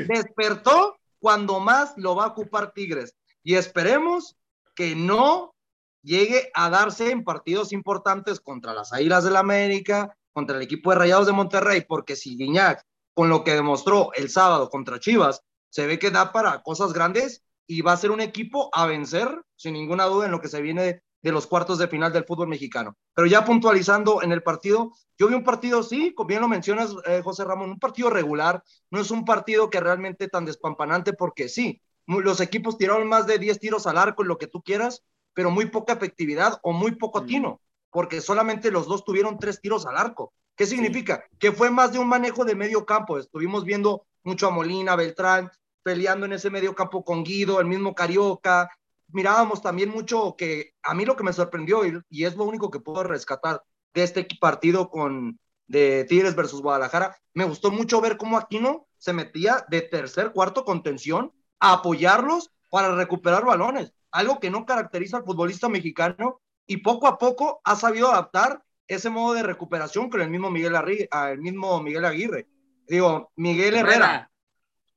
despertó 0.08 0.98
cuando 1.20 1.60
más 1.60 1.94
lo 1.98 2.16
va 2.16 2.26
a 2.26 2.28
ocupar 2.28 2.72
Tigres. 2.72 3.16
Y 3.44 3.56
esperemos 3.56 4.38
que 4.76 4.96
no 4.96 5.54
llegue 6.02 6.52
a 6.54 6.70
darse 6.70 7.12
en 7.12 7.24
partidos 7.24 7.74
importantes 7.74 8.40
contra 8.40 8.74
las 8.74 8.94
Águilas 8.94 9.24
del 9.24 9.34
la 9.34 9.40
América, 9.40 10.16
contra 10.34 10.58
el 10.58 10.64
equipo 10.64 10.92
de 10.92 10.98
Rayados 10.98 11.26
de 11.26 11.34
Monterrey, 11.34 11.86
porque 11.88 12.16
si 12.16 12.38
Guiñac, 12.38 12.84
con 13.14 13.30
lo 13.30 13.44
que 13.44 13.54
demostró 13.54 14.12
el 14.14 14.30
sábado 14.30 14.70
contra 14.70 15.00
Chivas, 15.00 15.42
se 15.70 15.88
ve 15.88 15.98
que 15.98 16.12
da 16.12 16.32
para 16.32 16.62
cosas 16.62 16.94
grandes 16.94 17.44
y 17.68 17.82
va 17.82 17.94
a 17.94 17.98
ser 17.98 18.12
un 18.12 18.22
equipo 18.22 18.70
a 18.74 18.86
vencer, 18.86 19.42
sin 19.56 19.74
ninguna 19.74 20.06
duda, 20.06 20.26
en 20.26 20.32
lo 20.32 20.42
que 20.42 20.48
se 20.48 20.62
viene 20.62 21.02
de 21.26 21.32
los 21.32 21.48
cuartos 21.48 21.80
de 21.80 21.88
final 21.88 22.14
del 22.14 22.24
fútbol 22.24 22.48
mexicano. 22.48 22.96
Pero 23.16 23.26
ya 23.26 23.44
puntualizando 23.44 24.22
en 24.22 24.32
el 24.32 24.44
partido, 24.44 24.92
yo 25.18 25.28
vi 25.28 25.34
un 25.34 25.44
partido, 25.44 25.82
sí, 25.82 26.14
como 26.14 26.28
bien 26.28 26.40
lo 26.40 26.48
mencionas, 26.48 26.96
eh, 27.08 27.24
José 27.24 27.44
Ramón, 27.44 27.72
un 27.72 27.80
partido 27.80 28.12
regular, 28.12 28.64
no 28.92 29.02
es 29.02 29.10
un 29.10 29.26
partido 29.26 29.72
que 29.72 29.80
realmente 29.80 30.28
tan 30.28 30.46
despampanante 30.46 31.14
porque 31.14 31.50
sí, 31.50 31.82
los 32.06 32.42
equipos 32.42 32.78
tiraron 32.78 33.10
más 33.10 33.26
de 33.26 33.40
10 33.40 33.60
tiros 33.60 33.88
al 33.88 33.98
arco, 33.98 34.24
lo 34.24 34.38
que 34.38 34.46
tú 34.46 34.62
quieras, 34.62 35.04
pero 35.34 35.50
muy 35.50 35.66
poca 35.66 35.94
efectividad 35.94 36.60
o 36.62 36.74
muy 36.74 36.92
poco 36.92 37.18
atino, 37.18 37.60
porque 37.90 38.22
solamente 38.22 38.70
los 38.70 38.86
dos 38.86 39.04
tuvieron 39.04 39.40
tres 39.40 39.60
tiros 39.60 39.88
al 39.88 39.98
arco. 39.98 40.32
¿Qué 40.56 40.68
significa? 40.68 41.24
Que 41.40 41.52
fue 41.52 41.72
más 41.72 41.92
de 41.92 41.98
un 41.98 42.08
manejo 42.08 42.46
de 42.46 42.54
medio 42.54 42.86
campo. 42.86 43.18
Estuvimos 43.18 43.66
viendo 43.66 44.06
mucho 44.24 44.46
a 44.46 44.52
Molina, 44.52 44.96
Beltrán, 44.96 45.50
peleando 45.82 46.28
en 46.28 46.34
ese 46.34 46.52
medio 46.52 46.76
campo 46.76 47.04
con 47.04 47.24
Guido, 47.24 47.60
el 47.60 47.66
mismo 47.66 47.96
Carioca. 47.96 48.70
Mirábamos 49.16 49.62
también 49.62 49.90
mucho 49.90 50.36
que 50.38 50.74
a 50.84 50.94
mí 50.94 51.06
lo 51.06 51.16
que 51.16 51.24
me 51.24 51.34
sorprendió 51.34 51.86
y, 51.86 52.00
y 52.10 52.26
es 52.26 52.36
lo 52.36 52.44
único 52.44 52.70
que 52.70 52.80
puedo 52.80 53.04
rescatar 53.04 53.64
de 53.94 54.04
este 54.04 54.28
partido 54.40 54.90
con 54.90 55.40
de 55.68 56.06
Tigres 56.06 56.36
versus 56.36 56.62
Guadalajara, 56.62 57.18
me 57.34 57.46
gustó 57.46 57.72
mucho 57.72 58.02
ver 58.02 58.18
cómo 58.18 58.38
Aquino 58.38 58.88
se 58.98 59.14
metía 59.14 59.66
de 59.70 59.82
tercer, 59.82 60.32
cuarto 60.32 60.64
contención 60.64 61.34
a 61.60 61.74
apoyarlos 61.74 62.52
para 62.70 62.94
recuperar 62.96 63.46
balones, 63.46 63.94
algo 64.12 64.40
que 64.40 64.52
no 64.52 64.66
caracteriza 64.66 65.18
al 65.18 65.26
futbolista 65.26 65.70
mexicano 65.70 66.42
y 66.68 66.78
poco 66.78 67.08
a 67.08 67.18
poco 67.18 67.62
ha 67.64 67.76
sabido 67.76 68.12
adaptar 68.12 68.64
ese 68.88 69.10
modo 69.10 69.34
de 69.34 69.44
recuperación 69.44 70.10
con 70.10 70.22
el 70.22 70.30
mismo 70.30 70.52
Miguel, 70.52 70.76
Arri 70.76 71.08
el 71.30 71.40
mismo 71.40 71.82
Miguel 71.82 72.06
Aguirre. 72.06 72.48
Digo, 72.88 73.32
Miguel 73.36 73.76
Herrera. 73.76 74.30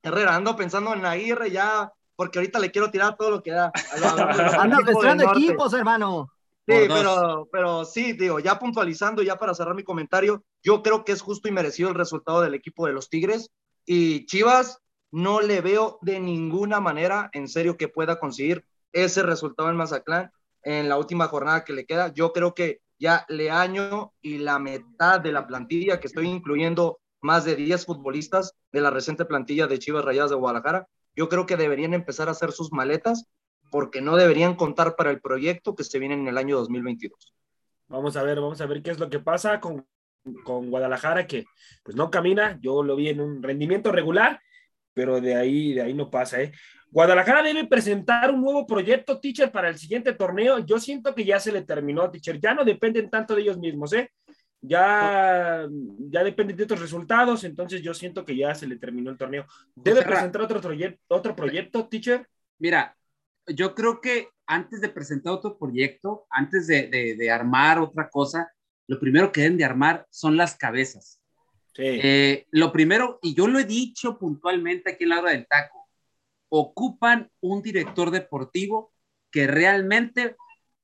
Herrera, 0.03 0.35
ando 0.35 0.57
pensando 0.57 0.93
en 0.93 1.05
Aguirre 1.05 1.51
ya, 1.51 1.91
porque 2.19 2.41
ahorita 2.41 2.59
le 2.59 2.73
quiero 2.73 2.91
tirar 2.91 3.17
todo 3.17 3.31
lo 3.31 3.43
que 3.45 3.53
da. 3.53 3.71
Anda 4.59 4.81
mezclando 4.81 5.33
equipos, 5.33 5.73
hermano. 5.73 6.33
Sí, 6.67 6.75
pero, 6.89 7.49
pero 7.53 7.85
sí, 7.85 8.13
digo, 8.13 8.41
ya 8.41 8.59
puntualizando, 8.59 9.23
ya 9.23 9.37
para 9.37 9.55
cerrar 9.55 9.77
mi 9.77 9.85
comentario, 9.85 10.43
yo 10.61 10.83
creo 10.83 11.05
que 11.05 11.13
es 11.13 11.23
justo 11.23 11.47
y 11.47 11.53
merecido 11.53 11.91
el 11.91 11.95
resultado 11.95 12.41
del 12.41 12.55
equipo 12.55 12.89
de 12.89 12.93
los 12.93 13.09
Tigres. 13.09 13.53
Y 13.87 14.27
Chivas, 14.27 14.81
no 15.13 15.41
le 15.41 15.61
veo 15.61 16.01
de 16.03 16.19
ninguna 16.19 16.81
manera, 16.81 17.31
en 17.33 17.47
serio, 17.47 17.77
que 17.77 17.87
pueda 17.87 18.19
conseguir 18.19 18.67
ese 18.93 19.23
resultado 19.23 19.71
en 19.71 19.77
Mazatlán 19.77 20.33
en 20.65 20.89
la 20.89 20.99
última 20.99 21.29
jornada 21.29 21.65
que 21.65 21.73
le 21.73 21.87
queda. 21.87 22.13
Yo 22.13 22.33
creo 22.33 22.53
que 22.53 22.81
ya 22.99 23.27
Leaño 23.29 24.13
y 24.21 24.39
la 24.39 24.59
mitad 24.59 25.21
de 25.21 25.31
la 25.31 25.47
plantilla, 25.47 26.01
que 26.01 26.09
estoy 26.09 26.27
incluyendo 26.27 26.99
más 27.21 27.45
de 27.45 27.55
10 27.55 27.87
futbolistas 27.87 28.55
de 28.73 28.81
la 28.81 28.91
reciente 28.91 29.25
plantilla 29.25 29.69
de 29.69 29.79
Chivas 29.79 30.05
Rayadas 30.05 30.31
de 30.31 30.37
Guadalajara, 30.37 30.89
yo 31.19 31.29
creo 31.29 31.47
que 31.47 31.57
deberían 31.57 31.95
empezar 31.95 32.29
a 32.29 32.31
hacer 32.31 32.53
sus 32.53 32.71
maletas 32.73 33.29
porque 33.73 34.01
no 34.01 34.15
deberían 34.15 34.55
contar 34.55 34.95
para 34.95 35.11
el 35.11 35.21
proyecto 35.21 35.75
que 35.75 35.83
se 35.83 35.99
viene 35.99 36.15
en 36.15 36.29
el 36.29 36.39
año 36.39 36.57
2022. 36.57 37.35
Vamos 37.89 38.17
a 38.17 38.23
ver, 38.23 38.41
vamos 38.41 38.61
a 38.61 38.67
ver 38.67 38.83
qué 38.83 38.93
es 38.93 39.01
lo 39.01 39.11
que 39.11 39.19
pasa 39.19 39.59
con, 39.59 39.85
con 40.45 40.71
Guadalajara, 40.71 41.27
que 41.27 41.45
pues 41.83 41.97
no 41.97 42.09
camina, 42.09 42.57
yo 42.61 42.85
lo 42.85 42.95
vi 42.95 43.09
en 43.09 43.21
un 43.21 43.43
rendimiento 43.43 43.91
regular, 43.91 44.41
pero 44.95 45.21
de 45.21 45.35
ahí, 45.35 45.75
de 45.75 45.83
ahí 45.83 45.93
no 45.93 46.09
pasa, 46.09 46.41
¿eh? 46.41 46.53
Guadalajara 46.91 47.43
debe 47.43 47.67
presentar 47.67 48.31
un 48.31 48.41
nuevo 48.41 48.65
proyecto, 48.65 49.19
teacher, 49.19 49.51
para 49.51 49.69
el 49.69 49.77
siguiente 49.77 50.15
torneo. 50.15 50.61
Yo 50.61 50.79
siento 50.79 51.15
que 51.15 51.25
ya 51.25 51.39
se 51.39 51.53
le 51.53 51.63
terminó, 51.63 52.11
teacher. 52.11 52.41
Ya 52.41 52.55
no 52.55 52.65
dependen 52.65 53.11
tanto 53.11 53.35
de 53.35 53.43
ellos 53.43 53.59
mismos, 53.59 53.93
¿eh? 53.93 54.11
Ya, 54.61 55.69
ya 56.11 56.25
dependen 56.25 56.57
de 56.57 56.65
otros 56.65 56.81
resultados, 56.81 57.45
entonces 57.45 57.81
yo 57.81 57.95
siento 57.95 58.25
que 58.25 58.37
ya 58.37 58.55
se 58.55 58.67
le 58.67 58.77
terminó 58.77 59.11
el 59.11 59.17
torneo. 59.17 59.47
¿Debe 59.75 60.03
presentar 60.03 60.43
otro, 60.43 60.61
proyecto, 60.61 61.01
otro 61.09 61.37
proyecto, 61.37 61.87
teacher? 61.87 62.29
Mira, 62.59 62.97
yo 63.47 63.75
creo 63.75 64.01
que 64.01 64.31
antes 64.47 64.81
de 64.81 64.89
presentar 64.89 65.33
otro 65.33 65.57
proyecto, 65.57 66.27
antes 66.31 66.67
de, 66.67 66.89
de, 66.89 67.31
armar 67.31 67.79
otra 67.79 68.09
cosa, 68.09 68.53
lo 68.89 68.99
primero 68.99 69.31
que 69.31 69.43
deben 69.43 69.59
de 69.59 69.65
armar 69.65 70.07
son 70.11 70.37
las 70.37 70.57
cabezas. 70.57 71.21
Sí. 71.75 71.85
Eh, 71.85 72.47
lo 72.51 72.73
primero, 72.73 73.21
y 73.23 73.35
yo 73.35 73.47
lo 73.47 73.61
he 73.61 73.65
dicho 73.65 74.19
puntualmente 74.19 74.91
aquí 74.91 75.05
en 75.05 75.11
la 75.11 75.21
hora 75.21 75.31
del 75.31 75.47
taco, 75.47 75.89
ocupan 76.49 77.31
un 77.41 77.63
director 77.63 78.11
deportivo 78.11 78.93
que 79.31 79.47
realmente 79.47 80.35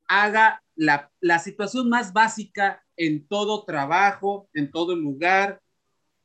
haga 0.09 0.63
la, 0.77 1.11
situación 1.39 1.89
más 1.89 2.13
básica 2.13 2.85
en 2.97 3.27
todo 3.27 3.65
trabajo, 3.65 4.49
en 4.53 4.71
todo 4.71 4.95
lugar, 4.95 5.61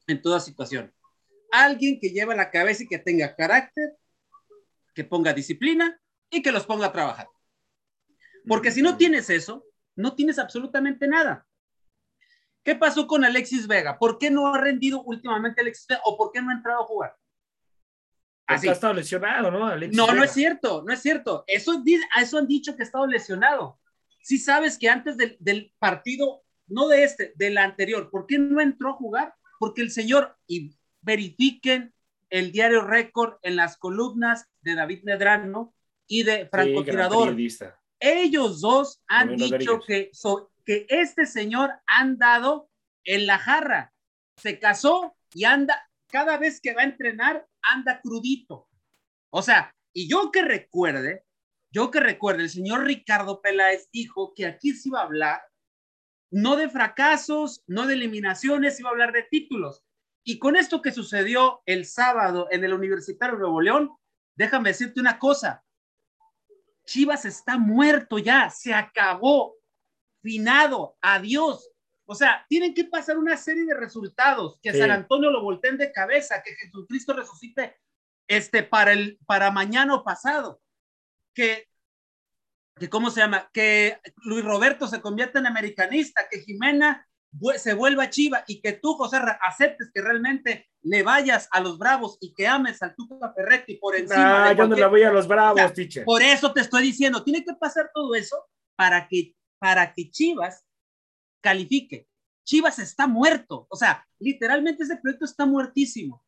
en 0.07 0.21
toda 0.21 0.39
situación. 0.39 0.93
Alguien 1.51 1.99
que 1.99 2.09
lleve 2.09 2.35
la 2.35 2.51
cabeza 2.51 2.83
y 2.83 2.87
que 2.87 2.99
tenga 2.99 3.35
carácter, 3.35 3.97
que 4.93 5.03
ponga 5.03 5.33
disciplina 5.33 5.99
y 6.29 6.41
que 6.41 6.51
los 6.51 6.65
ponga 6.65 6.87
a 6.87 6.91
trabajar. 6.91 7.27
Porque 8.47 8.71
si 8.71 8.81
no 8.81 8.97
tienes 8.97 9.29
eso, 9.29 9.65
no 9.95 10.15
tienes 10.15 10.39
absolutamente 10.39 11.07
nada. 11.07 11.45
¿Qué 12.63 12.75
pasó 12.75 13.07
con 13.07 13.23
Alexis 13.23 13.67
Vega? 13.67 13.97
¿Por 13.97 14.17
qué 14.17 14.29
no 14.29 14.53
ha 14.53 14.59
rendido 14.59 15.01
últimamente 15.03 15.61
Alexis 15.61 15.87
Vega 15.87 16.01
o 16.05 16.17
por 16.17 16.31
qué 16.31 16.41
no 16.41 16.49
ha 16.49 16.53
entrado 16.53 16.83
a 16.83 16.85
jugar? 16.85 17.15
Así. 18.49 18.67
Ha 18.67 18.71
estado 18.71 18.93
lesionado, 18.93 19.51
¿no? 19.51 19.59
no, 19.59 20.13
no 20.13 20.23
es 20.23 20.31
cierto, 20.31 20.83
no 20.85 20.91
es 20.91 21.01
cierto. 21.01 21.43
Eso, 21.45 21.83
eso 22.17 22.37
han 22.37 22.47
dicho 22.47 22.75
que 22.75 22.81
ha 22.81 22.85
estado 22.85 23.05
lesionado. 23.05 23.79
Sí 24.23 24.39
sabes 24.39 24.79
que 24.79 24.89
antes 24.89 25.17
del, 25.17 25.37
del, 25.39 25.71
partido, 25.77 26.41
no 26.67 26.87
de 26.87 27.03
este, 27.03 27.31
del 27.35 27.59
anterior, 27.59 28.09
¿por 28.09 28.25
qué 28.25 28.39
no 28.39 28.59
entró 28.59 28.89
a 28.89 28.93
jugar? 28.93 29.35
Porque 29.59 29.81
el 29.81 29.91
señor, 29.91 30.35
y 30.47 30.75
verifiquen 31.01 31.93
el 32.31 32.51
diario 32.51 32.81
récord 32.81 33.35
en 33.43 33.55
las 33.55 33.77
columnas 33.77 34.47
de 34.61 34.73
David 34.73 35.03
Medrano 35.03 35.75
y 36.07 36.23
de 36.23 36.47
Franco 36.47 36.83
Tirador. 36.83 37.35
Ellos 37.99 38.61
dos 38.61 39.01
han 39.07 39.35
dicho 39.35 39.79
que, 39.85 40.09
que 40.65 40.85
este 40.89 41.25
señor 41.25 41.71
han 41.85 42.17
dado 42.17 42.69
en 43.03 43.27
la 43.27 43.37
jarra. 43.37 43.93
Se 44.37 44.57
casó 44.57 45.15
y 45.33 45.43
anda, 45.43 45.87
cada 46.07 46.37
vez 46.37 46.61
que 46.61 46.73
va 46.73 46.81
a 46.81 46.85
entrenar, 46.85 47.45
anda 47.61 48.01
crudito. 48.01 48.67
O 49.31 49.41
sea, 49.41 49.73
y 49.93 50.09
yo 50.09 50.31
que 50.31 50.41
recuerde, 50.41 51.25
yo 51.71 51.91
que 51.91 51.99
recuerde, 51.99 52.43
el 52.43 52.49
señor 52.49 52.85
Ricardo 52.85 53.41
Peláez 53.41 53.89
dijo 53.91 54.33
que 54.35 54.45
aquí 54.45 54.73
se 54.73 54.89
iba 54.89 55.01
a 55.01 55.03
hablar 55.03 55.41
no 56.31 56.55
de 56.55 56.69
fracasos, 56.69 57.63
no 57.67 57.87
de 57.87 57.93
eliminaciones, 57.95 58.79
iba 58.79 58.89
a 58.89 58.91
hablar 58.91 59.11
de 59.11 59.23
títulos. 59.23 59.83
Y 60.23 60.37
con 60.37 60.55
esto 60.55 60.81
que 60.81 60.91
sucedió 60.91 61.61
el 61.65 61.85
sábado 61.85 62.47
en 62.51 62.63
el 62.63 62.73
Universitario 62.73 63.35
de 63.35 63.41
Nuevo 63.41 63.61
León, 63.61 63.97
déjame 64.35 64.69
decirte 64.69 64.99
una 64.99 65.17
cosa. 65.17 65.63
Chivas 66.85 67.25
está 67.25 67.57
muerto 67.57 68.19
ya, 68.19 68.49
se 68.49 68.73
acabó, 68.73 69.55
finado, 70.21 70.97
adiós. 71.01 71.69
O 72.11 72.15
sea, 72.15 72.43
tienen 72.49 72.73
que 72.73 72.85
pasar 72.85 73.19
una 73.19 73.37
serie 73.37 73.65
de 73.65 73.75
resultados, 73.75 74.59
que 74.63 74.73
San 74.73 74.89
Antonio 74.89 75.29
lo 75.29 75.43
volteen 75.43 75.77
de 75.77 75.91
cabeza, 75.91 76.41
que 76.43 76.55
Jesucristo 76.55 77.13
resucite 77.13 77.77
este, 78.27 78.63
para, 78.63 78.93
el, 78.93 79.19
para 79.27 79.51
mañana 79.51 79.93
o 79.93 80.03
pasado, 80.03 80.59
que, 81.35 81.67
que, 82.79 82.89
¿cómo 82.89 83.11
se 83.11 83.19
llama? 83.19 83.51
Que 83.53 83.99
Luis 84.23 84.43
Roberto 84.43 84.87
se 84.87 85.01
convierta 85.01 85.37
en 85.37 85.45
americanista, 85.45 86.27
que 86.27 86.39
Jimena 86.39 87.07
se 87.57 87.75
vuelva 87.75 88.09
chiva 88.09 88.43
y 88.47 88.59
que 88.59 88.73
tú, 88.73 88.95
José, 88.95 89.17
aceptes 89.47 89.91
que 89.93 90.01
realmente 90.01 90.67
le 90.81 91.03
vayas 91.03 91.47
a 91.51 91.61
los 91.61 91.77
Bravos 91.77 92.17
y 92.21 92.33
que 92.33 92.47
ames 92.47 92.81
al 92.81 92.95
Tuca 92.95 93.31
Ferretti 93.35 93.75
por 93.75 93.95
encima. 93.95 94.49
Ah, 94.49 94.53
yo 94.53 94.67
no 94.67 94.75
le 94.75 94.87
voy 94.87 95.03
a 95.03 95.11
los 95.11 95.27
Bravos, 95.27 95.61
o 95.61 96.05
Por 96.05 96.23
eso 96.23 96.51
te 96.53 96.61
estoy 96.61 96.81
diciendo, 96.81 97.23
tiene 97.23 97.45
que 97.45 97.53
pasar 97.53 97.91
todo 97.93 98.15
eso 98.15 98.35
para 98.75 99.07
que, 99.07 99.35
para 99.59 99.93
que 99.93 100.09
Chivas 100.09 100.65
califique. 101.41 102.07
Chivas 102.45 102.79
está 102.79 103.07
muerto. 103.07 103.67
O 103.69 103.75
sea, 103.75 104.07
literalmente 104.19 104.83
ese 104.83 104.97
proyecto 104.97 105.25
está 105.25 105.45
muertísimo. 105.45 106.23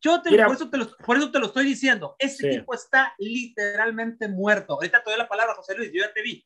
Yo 0.00 0.20
te, 0.20 0.30
por, 0.30 0.56
eso 0.56 0.68
te 0.68 0.78
lo, 0.78 0.96
por, 0.96 1.16
eso 1.16 1.30
te 1.30 1.38
lo, 1.38 1.46
estoy 1.46 1.64
diciendo. 1.64 2.16
Ese 2.18 2.50
equipo 2.50 2.74
está 2.74 3.14
literalmente 3.18 4.26
muerto. 4.28 4.74
Ahorita 4.74 5.02
te 5.02 5.10
doy 5.10 5.18
la 5.18 5.28
palabra, 5.28 5.54
José 5.54 5.76
Luis, 5.76 5.92
yo 5.92 6.00
ya 6.00 6.12
te 6.12 6.22
vi. 6.22 6.44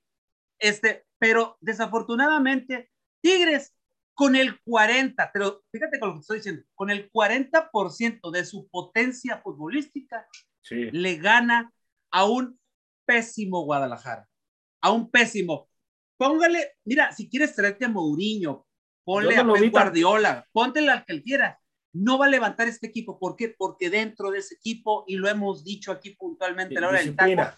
Este, 0.59 1.07
pero 1.19 1.57
desafortunadamente, 1.61 2.91
Tigres 3.23 3.75
con 4.17 4.35
el 4.35 4.61
40, 4.63 5.31
pero 5.33 5.63
fíjate 5.71 6.01
con 6.01 6.09
lo 6.09 6.15
que 6.15 6.21
estoy 6.21 6.39
diciendo, 6.39 6.63
con 6.75 6.91
el 6.91 7.11
40% 7.13 8.31
de 8.31 8.45
su 8.47 8.67
potencia 8.69 9.39
futbolística, 9.43 10.27
le 10.71 11.17
gana 11.17 11.73
a 12.11 12.25
un 12.25 12.59
pésimo 13.05 13.65
Guadalajara, 13.65 14.29
a 14.81 14.91
un 14.91 15.11
pésimo. 15.11 15.69
Póngale, 16.17 16.73
mira, 16.85 17.13
si 17.13 17.29
quieres 17.29 17.55
traerte 17.55 17.85
a 17.85 17.89
Mourinho, 17.89 18.67
ponle 19.05 19.37
a 19.37 19.43
Guardiola, 19.43 20.47
ponte 20.53 20.81
al 20.89 21.05
que 21.05 21.13
él 21.13 21.23
quiera. 21.23 21.61
No 21.93 22.19
va 22.19 22.27
a 22.27 22.31
levantar 22.31 22.69
este 22.69 22.89
equipo. 22.89 23.19
¿Por 23.19 23.37
qué? 23.37 23.55
Porque 23.57 23.89
dentro 23.89 24.31
de 24.31 24.41
ese 24.41 24.55
equipo, 24.57 25.05
y 25.07 25.17
lo 25.17 25.29
hemos 25.29 25.65
dicho 25.65 25.93
aquí 25.93 26.11
puntualmente 26.11 26.77
a 26.77 26.81
la 26.81 26.89
hora 26.89 26.99
del 27.01 27.17
taco, 27.17 27.57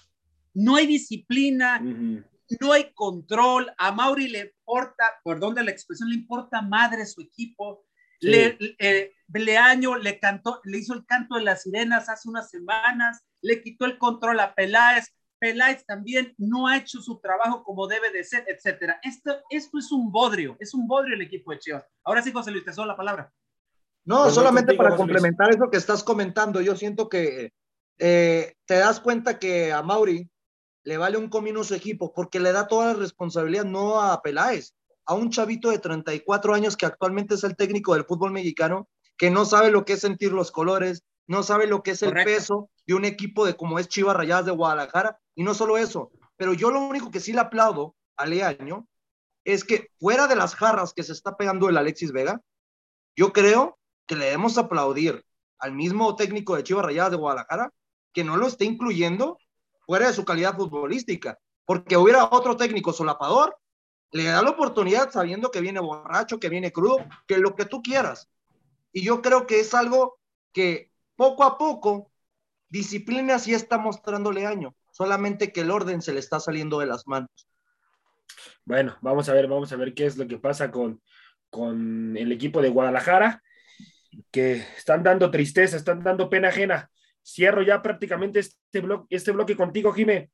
no 0.55 0.77
hay 0.77 0.87
disciplina, 0.87 1.81
no 1.81 2.73
hay 2.73 2.93
control. 2.95 3.73
A 3.79 3.93
Mauri 3.93 4.29
le 4.29 4.41
importa, 4.41 5.05
perdón 5.25 5.55
de 5.55 5.65
la 5.65 5.71
expresión, 5.71 6.09
le 6.09 6.17
importa 6.17 6.63
madre 6.63 7.07
su 7.07 7.23
equipo. 7.23 7.85
Le, 8.21 8.59
eh, 8.81 9.13
le 9.33 10.19
cantó, 10.19 10.61
le 10.65 10.79
hizo 10.79 10.95
el 10.95 11.07
canto 11.07 11.37
de 11.37 11.43
las 11.43 11.63
sirenas 11.63 12.09
hace 12.09 12.29
unas 12.29 12.51
semanas, 12.51 13.23
le 13.41 13.63
quitó 13.63 13.85
el 13.85 13.99
control 13.99 14.41
a 14.41 14.55
Peláez. 14.55 15.15
Peláez 15.39 15.85
también 15.87 16.35
no 16.37 16.67
ha 16.67 16.77
hecho 16.77 17.01
su 17.01 17.19
trabajo 17.21 17.63
como 17.63 17.87
debe 17.87 18.11
de 18.11 18.25
ser, 18.25 18.45
etcétera. 18.49 18.99
Esto, 19.03 19.37
esto 19.51 19.79
es 19.79 19.93
un 19.93 20.11
bodrio, 20.11 20.57
es 20.59 20.75
un 20.75 20.87
bodrio 20.87 21.15
el 21.15 21.23
equipo 21.23 21.53
de 21.53 21.59
Chivas. 21.59 21.87
Ahora 22.05 22.23
sí, 22.23 22.33
José 22.33 22.51
Luis, 22.51 22.65
te 22.65 22.73
la 22.85 22.97
palabra. 22.97 23.33
No, 24.05 24.31
solamente 24.31 24.75
para 24.75 24.97
complementar 24.97 25.51
eso 25.51 25.71
que 25.71 25.77
estás 25.77 26.03
comentando, 26.03 26.61
yo 26.61 26.75
siento 26.75 27.09
que 27.09 27.53
eh, 27.99 28.55
te 28.65 28.75
das 28.75 29.01
cuenta 29.01 29.39
que 29.39 29.73
a 29.73 29.83
Mauri 29.83 30.31
le 30.85 30.97
vale 30.97 31.19
un 31.19 31.29
comino 31.29 31.63
su 31.65 31.75
equipo 31.75 32.13
porque 32.15 32.41
le 32.41 32.53
da 32.53 32.67
toda 32.67 32.95
la 32.95 32.95
responsabilidad 32.95 33.65
no 33.65 34.01
a 34.01 34.23
Peláez, 34.23 34.73
a 35.05 35.15
un 35.15 35.31
chavito 35.31 35.71
de 35.71 35.79
34 35.79 36.55
años 36.55 36.77
que 36.77 36.87
actualmente 36.87 37.35
es 37.35 37.45
el 37.45 37.57
técnico 37.57 37.95
del 37.95 38.05
fútbol 38.05 38.31
mexicano, 38.31 38.89
que 39.19 39.31
no 39.31 39.45
sabe 39.45 39.71
lo 39.71 39.85
que 39.85 39.95
es 39.95 40.01
sentir 40.01 40.33
los 40.33 40.51
colores, 40.51 41.03
no 41.29 41.43
sabe 41.43 41.67
lo 41.67 41.83
que 41.83 41.93
es 41.93 42.03
el 42.03 42.09
Correcto. 42.09 42.31
peso 42.31 42.71
de 42.87 42.95
un 42.95 43.05
equipo 43.05 43.47
de 43.47 43.55
como 43.55 43.79
es 43.79 43.87
Chivas 43.87 44.17
Rayadas 44.17 44.47
de 44.47 44.51
Guadalajara, 44.51 45.21
y 45.35 45.45
no 45.45 45.55
solo 45.55 45.79
eso, 45.79 46.11
pero 46.37 46.55
yo 46.55 46.71
lo 46.71 46.81
único 46.81 47.11
que 47.11 47.21
sí 47.21 47.33
le 47.33 47.41
aplaudo 47.41 47.95
a 48.17 48.27
Leaño 48.27 48.89
es 49.45 49.65
que 49.65 49.91
fuera 50.01 50.27
de 50.27 50.37
las 50.37 50.55
jarras 50.55 50.93
que 50.93 51.03
se 51.03 51.13
está 51.13 51.37
pegando 51.37 51.69
el 51.69 51.77
Alexis 51.77 52.13
Vega, 52.13 52.41
yo 53.15 53.33
creo 53.33 53.79
que 54.07 54.17
le 54.17 54.25
debemos 54.25 54.59
aplaudir 54.59 55.25
al 55.59 55.73
mismo 55.73 56.17
técnico 56.17 56.57
de 56.57 56.65
Chivas 56.65 56.85
Rayadas 56.85 57.13
de 57.13 57.17
Guadalajara 57.19 57.73
que 58.13 58.25
no 58.25 58.37
lo 58.37 58.47
esté 58.47 58.65
incluyendo 58.65 59.39
fuera 59.87 60.09
de 60.09 60.15
su 60.15 60.25
calidad 60.25 60.57
futbolística, 60.57 61.39
porque 61.67 61.97
hubiera 61.97 62.25
otro 62.25 62.57
técnico 62.57 62.93
solapador, 62.93 63.57
le 64.13 64.25
da 64.25 64.43
la 64.43 64.51
oportunidad 64.51 65.11
sabiendo 65.11 65.51
que 65.51 65.61
viene 65.61 65.81
borracho, 65.81 66.41
que 66.41 66.49
viene 66.49 66.73
crudo, 66.73 67.05
que 67.27 67.39
lo 67.39 67.55
que 67.55 67.67
tú 67.67 67.83
quieras. 67.83 68.31
Y 68.93 69.03
yo 69.03 69.21
creo 69.21 69.47
que 69.47 69.61
es 69.61 69.75
algo 69.75 70.19
que 70.53 70.91
poco 71.19 71.43
a 71.43 71.59
poco 71.59 72.13
disciplina 72.69 73.41
sí 73.41 73.53
está 73.53 73.77
mostrándole 73.77 74.47
año, 74.47 74.77
solamente 74.93 75.53
que 75.53 75.63
el 75.63 75.73
orden 75.73 76.01
se 76.01 76.13
le 76.13 76.21
está 76.21 76.39
saliendo 76.39 76.79
de 76.79 76.87
las 76.87 77.09
manos. 77.09 77.31
Bueno, 78.65 78.97
vamos 79.01 79.29
a 79.29 79.33
ver, 79.33 79.49
vamos 79.49 79.73
a 79.73 79.77
ver 79.77 79.95
qué 79.95 80.07
es 80.07 80.17
lo 80.17 80.29
que 80.29 80.39
pasa 80.39 80.71
con, 80.71 81.03
con 81.51 82.17
el 82.17 82.31
equipo 82.31 82.63
de 82.63 82.69
Guadalajara, 82.69 83.43
que 84.31 84.65
están 84.77 85.03
dando 85.03 85.29
tristeza, 85.33 85.77
están 85.77 86.05
dando 86.05 86.31
pena 86.31 86.49
ajena. 86.49 86.89
Cierro 87.21 87.63
ya 87.63 87.83
prácticamente 87.83 88.39
este 88.39 88.81
bloque, 88.81 89.17
este 89.17 89.33
bloque 89.33 89.57
contigo, 89.57 89.93
Jime. 89.93 90.31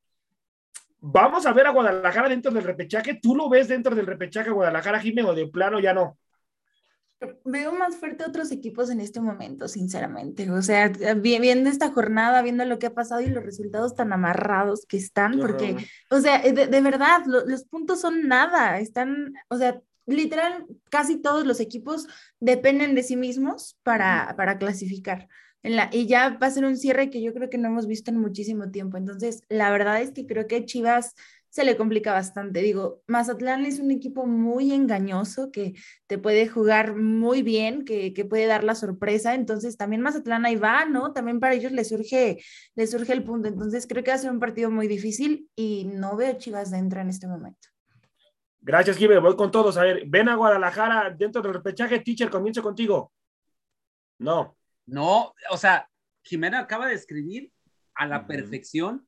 Vamos 1.01 1.47
a 1.47 1.55
ver 1.55 1.67
a 1.67 1.71
Guadalajara 1.71 2.29
dentro 2.29 2.53
del 2.53 2.65
repechaje. 2.65 3.19
¿Tú 3.23 3.35
lo 3.35 3.49
ves 3.49 3.69
dentro 3.69 3.95
del 3.95 4.07
repechaje 4.07 4.51
Guadalajara, 4.51 5.01
Jime, 5.01 5.23
o 5.23 5.35
de 5.35 5.47
plano 5.47 5.81
ya 5.81 5.95
no? 5.95 6.19
Veo 7.47 7.73
más 7.73 7.97
fuerte 7.97 8.23
a 8.25 8.27
otros 8.29 8.53
equipos 8.53 8.91
en 8.91 9.01
este 9.01 9.21
momento, 9.21 9.67
sinceramente. 9.69 10.51
O 10.51 10.61
sea, 10.61 10.89
vi- 10.89 11.39
viendo 11.39 11.71
esta 11.71 11.91
jornada, 11.91 12.43
viendo 12.43 12.65
lo 12.67 12.79
que 12.79 12.87
ha 12.87 12.95
pasado 12.95 13.23
y 13.23 13.27
los 13.29 13.43
resultados 13.45 13.95
tan 13.95 14.13
amarrados 14.13 14.85
que 14.87 14.99
están, 14.99 15.39
porque, 15.39 15.77
o 16.11 16.21
sea, 16.21 16.41
de, 16.43 16.67
de 16.67 16.81
verdad, 16.83 17.23
lo- 17.27 17.47
los 17.47 17.65
puntos 17.65 18.01
son 18.03 18.29
nada. 18.29 18.79
Están, 18.79 19.33
o 19.49 19.57
sea, 19.57 19.81
literal, 20.07 20.67
casi 20.91 21.17
todos 21.21 21.47
los 21.47 21.61
equipos 21.61 22.07
dependen 22.41 22.95
de 22.95 23.03
sí 23.03 23.17
mismos 23.17 23.79
para, 23.83 24.35
para 24.37 24.59
clasificar. 24.59 25.29
En 25.63 25.77
la, 25.77 25.89
y 25.93 26.07
ya 26.07 26.37
va 26.37 26.49
a 26.49 26.51
ser 26.51 26.67
un 26.67 26.77
cierre 26.77 27.09
que 27.09 27.23
yo 27.23 27.33
creo 27.33 27.49
que 27.49 27.57
no 27.57 27.69
hemos 27.69 27.87
visto 27.87 28.11
en 28.11 28.19
muchísimo 28.19 28.71
tiempo. 28.71 28.99
Entonces, 28.99 29.41
la 29.49 29.71
verdad 29.71 30.03
es 30.03 30.13
que 30.13 30.27
creo 30.27 30.47
que 30.47 30.67
Chivas 30.67 31.15
se 31.55 31.63
le 31.63 31.77
complica 31.77 32.13
bastante. 32.13 32.63
Digo, 32.63 33.05
Mazatlán 33.07 33.65
es 33.65 33.79
un 33.79 33.93
equipo 33.93 34.27
muy 34.27 34.73
engañoso 34.73 35.53
que 35.53 35.75
te 36.09 36.19
puede 36.19 36.49
jugar 36.49 36.97
muy 36.97 37.43
bien, 37.43 37.85
que, 37.85 38.13
que 38.13 38.25
puede 38.25 38.47
dar 38.47 38.65
la 38.65 38.75
sorpresa. 38.75 39.37
Entonces, 39.37 39.77
también 39.77 40.03
Mazatlán 40.03 40.45
ahí 40.47 40.57
va, 40.57 40.85
¿no? 40.85 41.13
También 41.13 41.39
para 41.39 41.55
ellos 41.55 41.71
les 41.71 41.91
surge, 41.91 42.43
les 42.75 42.91
surge 42.91 43.13
el 43.13 43.23
punto. 43.23 43.47
Entonces, 43.47 43.87
creo 43.87 44.03
que 44.03 44.11
va 44.11 44.17
a 44.17 44.19
ser 44.19 44.33
un 44.33 44.41
partido 44.41 44.69
muy 44.69 44.89
difícil 44.89 45.49
y 45.55 45.85
no 45.85 46.17
veo 46.17 46.37
Chivas 46.39 46.73
dentro 46.73 47.01
en 47.01 47.11
este 47.11 47.29
momento. 47.29 47.69
Gracias, 48.61 48.97
Jime. 48.97 49.21
Voy 49.21 49.37
con 49.37 49.53
todos. 49.53 49.77
A 49.77 49.85
ver, 49.85 50.03
ven 50.09 50.29
a 50.29 50.35
Guadalajara 50.35 51.15
dentro 51.17 51.41
del 51.41 51.55
repechaje. 51.55 52.01
Teacher, 52.01 52.31
comienzo 52.31 52.65
contigo. 52.65 53.13
No. 54.19 54.57
No, 54.87 55.33
o 55.53 55.57
sea, 55.57 55.89
Jimena 56.25 56.59
acaba 56.59 56.89
de 56.89 56.95
escribir 56.95 57.53
a 57.95 58.09
la 58.09 58.19
Ujú. 58.19 58.27
perfección 58.27 59.07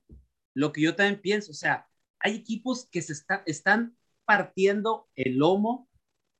lo 0.54 0.70
que 0.70 0.82
yo 0.82 0.94
también 0.94 1.20
pienso. 1.20 1.50
O 1.50 1.54
sea, 1.54 1.88
hay 2.26 2.34
equipos 2.36 2.88
que 2.90 3.02
se 3.02 3.12
está- 3.12 3.42
están 3.46 3.96
partiendo 4.24 5.08
el 5.14 5.36
lomo 5.36 5.88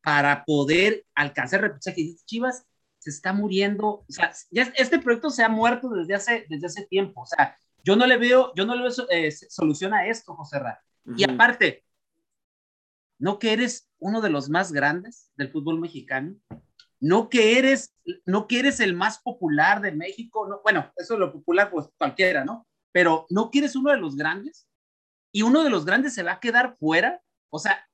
para 0.03 0.45
poder 0.45 1.05
alcanzar 1.15 1.61
repechaje. 1.61 2.01
Y 2.01 2.17
Chivas 2.25 2.67
se 2.99 3.11
está 3.11 3.33
muriendo. 3.33 3.87
O 3.87 4.07
sea, 4.09 4.33
ya 4.51 4.65
este 4.77 4.99
proyecto 4.99 5.31
se 5.31 5.45
ha 5.45 5.49
muerto 5.49 5.89
desde 5.91 6.15
hace, 6.15 6.47
desde 6.49 6.67
hace 6.67 6.87
tiempo. 6.87 7.23
O 7.23 7.27
sea, 7.27 7.57
yo 7.85 7.95
no 7.95 8.05
le 8.07 8.17
veo, 8.17 8.53
yo 8.57 8.67
no 8.67 8.75
le 8.75 8.83
veo 8.83 8.93
eh, 9.11 9.31
solución 9.31 9.95
a 9.95 10.07
esto, 10.09 10.35
José 10.35 10.59
Ra. 10.59 10.81
Y 11.17 11.25
Ujú. 11.25 11.35
aparte, 11.35 11.85
¿no 13.19 13.39
que 13.39 13.53
eres 13.53 13.89
uno 13.99 14.21
de 14.21 14.31
los 14.31 14.49
más 14.49 14.73
grandes 14.73 15.31
del 15.37 15.51
fútbol 15.51 15.79
mexicano? 15.79 16.35
¿No 16.99 17.29
que 17.29 17.59
eres, 17.59 17.95
no 18.25 18.49
que 18.49 18.59
eres 18.59 18.81
el 18.81 18.95
más 18.95 19.21
popular 19.21 19.81
de 19.81 19.93
México? 19.93 20.49
No, 20.49 20.61
bueno, 20.65 20.91
eso 20.97 21.15
es 21.15 21.21
lo 21.21 21.33
popular, 21.33 21.71
pues 21.71 21.87
cualquiera, 21.97 22.45
¿no? 22.45 22.67
Pero 22.91 23.27
¿no 23.31 23.51
que 23.51 23.61
eres 23.61 23.77
uno 23.77 23.93
de 23.93 23.99
los 23.99 24.17
grandes? 24.17 24.67
¿Y 25.37 25.43
uno 25.43 25.63
de 25.63 25.69
los 25.69 25.85
grandes 25.85 26.15
se 26.15 26.23
va 26.23 26.33
a 26.33 26.41
quedar 26.41 26.79
fuera? 26.79 27.21
O 27.51 27.59
sea, 27.59 27.87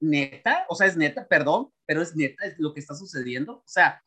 neta, 0.00 0.66
o 0.68 0.74
sea, 0.74 0.88
es 0.88 0.96
neta, 0.96 1.28
perdón, 1.28 1.70
pero 1.86 2.02
es 2.02 2.16
neta 2.16 2.44
es 2.44 2.58
lo 2.58 2.74
que 2.74 2.80
está 2.80 2.92
sucediendo. 2.96 3.58
O 3.58 3.68
sea, 3.68 4.02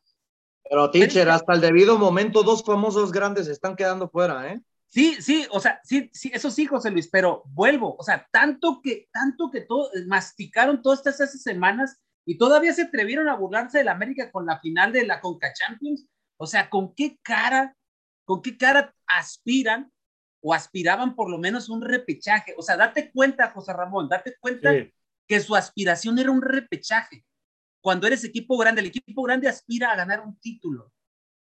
Pero, 0.68 0.90
teacher, 0.90 1.26
hasta 1.30 1.54
el 1.54 1.62
debido 1.62 1.96
momento, 1.96 2.42
dos 2.42 2.62
famosos 2.62 3.10
grandes 3.10 3.48
están 3.48 3.76
quedando 3.76 4.10
fuera, 4.10 4.52
¿eh? 4.52 4.60
Sí, 4.88 5.16
sí, 5.22 5.46
o 5.50 5.58
sea, 5.58 5.80
sí, 5.84 6.10
sí, 6.12 6.30
eso 6.34 6.50
sí, 6.50 6.66
José 6.66 6.90
Luis, 6.90 7.08
pero 7.10 7.44
vuelvo, 7.46 7.96
o 7.98 8.02
sea, 8.02 8.28
tanto 8.30 8.82
que, 8.82 9.08
tanto 9.10 9.50
que 9.50 9.62
todo, 9.62 9.88
masticaron 10.06 10.82
todas 10.82 11.06
estas 11.06 11.40
semanas 11.40 11.98
y 12.26 12.36
todavía 12.36 12.74
se 12.74 12.82
atrevieron 12.82 13.26
a 13.30 13.36
burlarse 13.36 13.78
de 13.78 13.84
la 13.84 13.92
América 13.92 14.30
con 14.30 14.44
la 14.44 14.60
final 14.60 14.92
de 14.92 15.06
la 15.06 15.18
Conca 15.22 15.50
Champions. 15.54 16.04
O 16.36 16.46
sea, 16.46 16.68
¿con 16.68 16.94
qué 16.94 17.18
cara, 17.22 17.74
con 18.26 18.42
qué 18.42 18.58
cara 18.58 18.94
aspiran 19.06 19.90
o 20.42 20.52
aspiraban 20.52 21.14
por 21.14 21.30
lo 21.30 21.38
menos 21.38 21.68
un 21.70 21.80
repechaje? 21.80 22.54
O 22.58 22.62
sea, 22.62 22.76
date 22.76 23.10
cuenta, 23.12 23.50
José 23.50 23.72
Ramón, 23.72 24.08
date 24.08 24.36
cuenta 24.38 24.72
Sí. 24.72 24.92
que 25.26 25.40
su 25.40 25.54
aspiración 25.56 26.18
era 26.18 26.30
un 26.30 26.42
repechaje. 26.42 27.24
Cuando 27.80 28.06
eres 28.06 28.22
equipo 28.24 28.56
grande, 28.58 28.80
el 28.80 28.88
equipo 28.88 29.22
grande 29.22 29.48
aspira 29.48 29.90
a 29.92 29.96
ganar 29.96 30.20
un 30.20 30.36
título. 30.38 30.92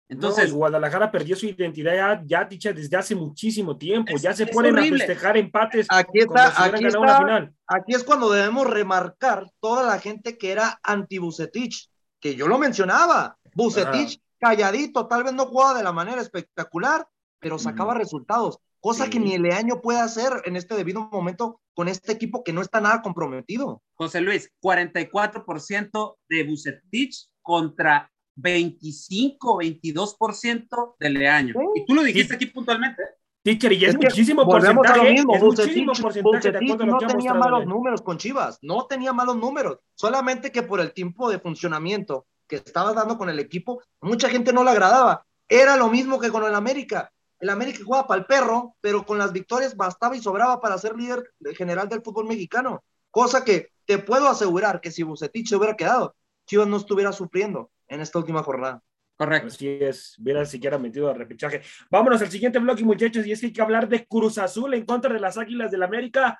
Entonces, 0.07 0.37
Entonces, 0.45 0.53
Guadalajara 0.53 1.11
perdió 1.11 1.35
su 1.35 1.47
identidad 1.47 1.95
ya, 1.95 2.21
ya 2.25 2.45
dicha 2.45 2.71
desde 2.71 2.95
hace 2.95 3.15
muchísimo 3.15 3.75
tiempo. 3.75 4.15
Es- 4.15 4.21
ya 4.21 4.33
se 4.33 4.45
ponen 4.45 4.75
horrible. 4.77 5.03
a 5.03 5.07
festejar 5.07 5.35
empates 5.35 5.87
Aquí 5.89 6.11
si 6.13 6.19
está, 6.19 6.47
aquí 6.63 6.83
ganado 6.83 6.99
una 7.01 7.11
está, 7.11 7.17
final. 7.25 7.53
aquí 7.67 7.93
es 7.95 8.03
cuando 8.03 8.29
debemos 8.31 8.67
remarcar 8.67 9.49
toda 9.59 9.83
la 9.83 9.99
gente 9.99 10.37
que 10.37 10.51
era 10.51 10.79
anti 10.83 11.17
Bucetich, 11.17 11.89
que 12.19 12.35
yo 12.35 12.47
lo 12.47 12.59
mencionaba. 12.59 13.37
Bucetich 13.55 14.21
calladito, 14.39 15.07
tal 15.07 15.23
vez 15.23 15.33
no 15.33 15.47
jugaba 15.47 15.75
de 15.75 15.83
la 15.83 15.91
manera 15.91 16.21
espectacular, 16.21 17.07
pero 17.39 17.57
sacaba 17.57 17.95
resultados, 17.95 18.59
cosa 18.85 19.05
Sí. 19.05 19.09
que 19.09 19.19
ni 19.19 19.33
el 19.33 19.41
Leaño 19.41 19.81
puede 19.81 19.99
hacer 19.99 20.31
en 20.45 20.55
este 20.55 20.75
debido 20.75 21.09
momento 21.11 21.59
con 21.73 21.87
este 21.87 22.11
equipo 22.11 22.43
que 22.43 22.53
no 22.53 22.61
está 22.61 22.79
nada 22.81 23.01
comprometido. 23.01 23.81
José 23.95 24.21
Luis, 24.21 24.51
44% 24.61 26.17
de 26.29 26.43
Bucetich 26.43 27.27
contra 27.41 28.11
25, 28.35 29.57
22% 29.57 30.95
de 30.99 31.09
Leaño. 31.09 31.53
Sí. 31.57 31.81
Y 31.81 31.85
tú 31.85 31.95
lo 31.95 32.03
dijiste 32.03 32.35
aquí 32.35 32.45
puntualmente. 32.47 33.01
Teacher, 33.43 33.71
y 33.73 33.85
es, 33.85 33.89
Es 33.93 33.97
que 33.97 34.07
muchísimo 34.07 34.43
Volvemos 34.45 34.85
a 34.85 34.89
lo 34.97 35.03
porcentaje. 35.03 35.13
mismo, 35.13 35.35
es 35.35 35.41
muchísimo 35.43 35.91
Bucetich, 35.93 36.23
porcentaje 36.23 36.65
de 36.65 36.71
Bucetich 36.73 36.87
no 36.87 36.97
tenía 37.07 37.33
malos 37.33 37.59
Leaño. 37.59 37.73
números 37.75 38.01
con 38.01 38.17
Chivas, 38.17 38.59
no 38.61 38.85
tenía 38.87 39.13
malos 39.13 39.37
números, 39.37 39.79
solamente 39.95 40.51
que 40.51 40.63
por 40.63 40.79
el 40.79 40.93
tiempo 40.93 41.29
de 41.29 41.39
funcionamiento 41.39 42.25
que 42.47 42.55
estaba 42.57 42.93
dando 42.93 43.17
con 43.17 43.29
el 43.29 43.39
equipo, 43.39 43.81
mucha 44.01 44.29
gente 44.29 44.51
no 44.53 44.63
le 44.63 44.71
agradaba. 44.71 45.25
Era 45.47 45.75
lo 45.75 45.89
mismo 45.89 46.19
que 46.19 46.29
con 46.31 46.43
el 46.43 46.53
América. 46.55 47.11
El 47.39 47.49
América 47.49 47.79
jugaba 47.83 48.07
para 48.07 48.21
el 48.21 48.25
perro, 48.25 48.75
pero 48.81 49.05
con 49.05 49.17
las 49.17 49.33
victorias 49.33 49.75
bastaba 49.75 50.15
y 50.15 50.21
sobraba 50.21 50.59
para 50.61 50.77
ser 50.77 50.95
líder 50.95 51.23
general 51.55 51.89
del 51.89 52.01
fútbol 52.01 52.27
mexicano. 52.27 52.83
Cosa 53.11 53.43
que 53.43 53.71
te 53.85 53.99
puedo 53.99 54.27
asegurar 54.27 54.81
que 54.81 54.91
si 54.91 55.03
Bucetich 55.03 55.47
se 55.47 55.55
hubiera 55.55 55.75
quedado, 55.75 56.15
Chivas 56.45 56.67
no 56.67 56.77
estuviera 56.77 57.11
sufriendo 57.11 57.71
en 57.87 58.01
esta 58.01 58.19
última 58.19 58.43
jornada. 58.43 58.81
Correcto. 59.17 59.47
Así 59.47 59.67
es, 59.67 60.17
hubiera 60.19 60.45
siquiera 60.45 60.77
metido 60.77 61.09
al 61.09 61.15
repechaje. 61.15 61.61
Vámonos 61.89 62.21
al 62.21 62.29
siguiente 62.29 62.59
bloque, 62.59 62.83
muchachos, 62.83 63.25
y 63.25 63.31
es 63.31 63.39
que 63.39 63.47
hay 63.47 63.53
que 63.53 63.61
hablar 63.61 63.87
de 63.87 64.05
Cruz 64.05 64.37
Azul 64.37 64.73
en 64.73 64.85
contra 64.85 65.13
de 65.13 65.19
las 65.19 65.37
Águilas 65.37 65.71
del 65.71 65.83
América. 65.83 66.39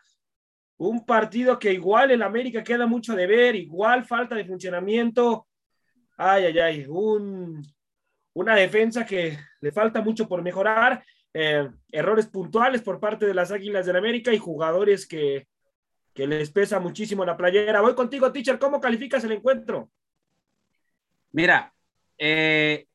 Un 0.78 1.06
partido 1.06 1.58
que 1.58 1.72
igual 1.72 2.12
el 2.12 2.22
América 2.22 2.64
queda 2.64 2.86
mucho 2.86 3.16
de 3.16 3.28
ver, 3.28 3.56
igual 3.56 4.04
falta 4.04 4.36
de 4.36 4.46
funcionamiento. 4.46 5.48
Ay, 6.18 6.46
ay, 6.46 6.60
ay, 6.60 6.86
un, 6.90 7.66
una 8.36 8.56
defensa 8.56 9.06
que 9.06 9.40
le 9.62 9.72
falta 9.72 10.02
mucho 10.02 10.28
por 10.28 10.42
mejorar, 10.42 11.04
eh, 11.34 11.70
errores 11.92 12.28
puntuales 12.28 12.82
por 12.82 13.00
parte 13.00 13.26
de 13.26 13.34
las 13.34 13.52
Águilas 13.52 13.86
del 13.86 13.96
América 13.96 14.34
y 14.34 14.38
jugadores 14.38 15.08
que, 15.08 15.48
que 16.14 16.28
les 16.28 16.52
pesa 16.52 16.80
muchísimo 16.80 17.26
la 17.26 17.38
playera. 17.38 17.82
Voy 17.82 17.96
contigo, 17.96 18.32
teacher, 18.32 18.60
¿cómo 18.60 18.80
calificas 18.82 19.24
el 19.24 19.32
encuentro? 19.32 19.90
Mira, 21.32 21.74
eh, 22.18 22.88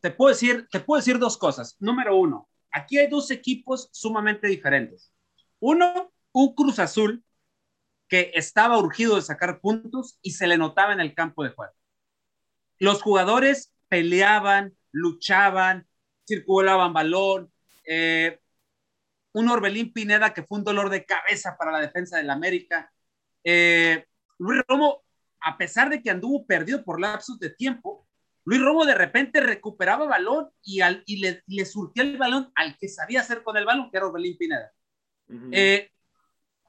te, 0.00 0.10
puedo 0.10 0.30
decir, 0.30 0.68
te 0.70 0.80
puedo 0.80 0.98
decir 0.98 1.18
dos 1.18 1.38
cosas. 1.38 1.76
Número 1.78 2.16
uno, 2.16 2.48
aquí 2.72 2.98
hay 2.98 3.06
dos 3.06 3.30
equipos 3.30 3.88
sumamente 3.92 4.48
diferentes. 4.48 5.12
Uno, 5.60 6.12
un 6.32 6.54
Cruz 6.54 6.80
Azul 6.80 7.24
que 8.08 8.32
estaba 8.34 8.78
urgido 8.78 9.14
de 9.14 9.22
sacar 9.22 9.60
puntos 9.60 10.18
y 10.22 10.32
se 10.32 10.48
le 10.48 10.58
notaba 10.58 10.92
en 10.92 11.00
el 11.00 11.14
campo 11.14 11.44
de 11.44 11.50
juego. 11.50 11.72
Los 12.78 13.00
jugadores 13.00 13.72
peleaban, 13.92 14.74
luchaban, 14.90 15.86
circulaban 16.26 16.94
balón, 16.94 17.52
eh, 17.84 18.40
un 19.34 19.50
Orbelín 19.50 19.92
Pineda 19.92 20.32
que 20.32 20.44
fue 20.44 20.56
un 20.56 20.64
dolor 20.64 20.88
de 20.88 21.04
cabeza 21.04 21.58
para 21.58 21.72
la 21.72 21.80
defensa 21.80 22.16
del 22.16 22.30
América. 22.30 22.90
Eh, 23.44 24.06
Luis 24.38 24.62
Romo, 24.66 25.02
a 25.40 25.58
pesar 25.58 25.90
de 25.90 26.02
que 26.02 26.08
anduvo 26.08 26.46
perdido 26.46 26.82
por 26.82 27.02
lapsos 27.02 27.38
de 27.38 27.50
tiempo, 27.50 28.08
Luis 28.46 28.62
Romo 28.62 28.86
de 28.86 28.94
repente 28.94 29.42
recuperaba 29.42 30.06
balón 30.06 30.48
y, 30.62 30.80
al, 30.80 31.02
y 31.04 31.18
le, 31.18 31.42
le, 31.46 31.66
surtía 31.66 32.02
el 32.02 32.16
balón 32.16 32.50
al 32.54 32.78
que 32.78 32.88
sabía 32.88 33.20
hacer 33.20 33.42
con 33.42 33.58
el 33.58 33.66
balón, 33.66 33.90
que 33.90 33.98
era 33.98 34.06
Orbelín 34.06 34.38
Pineda. 34.38 34.72
Uh 35.28 35.34
-huh. 35.34 35.50
eh, 35.52 35.90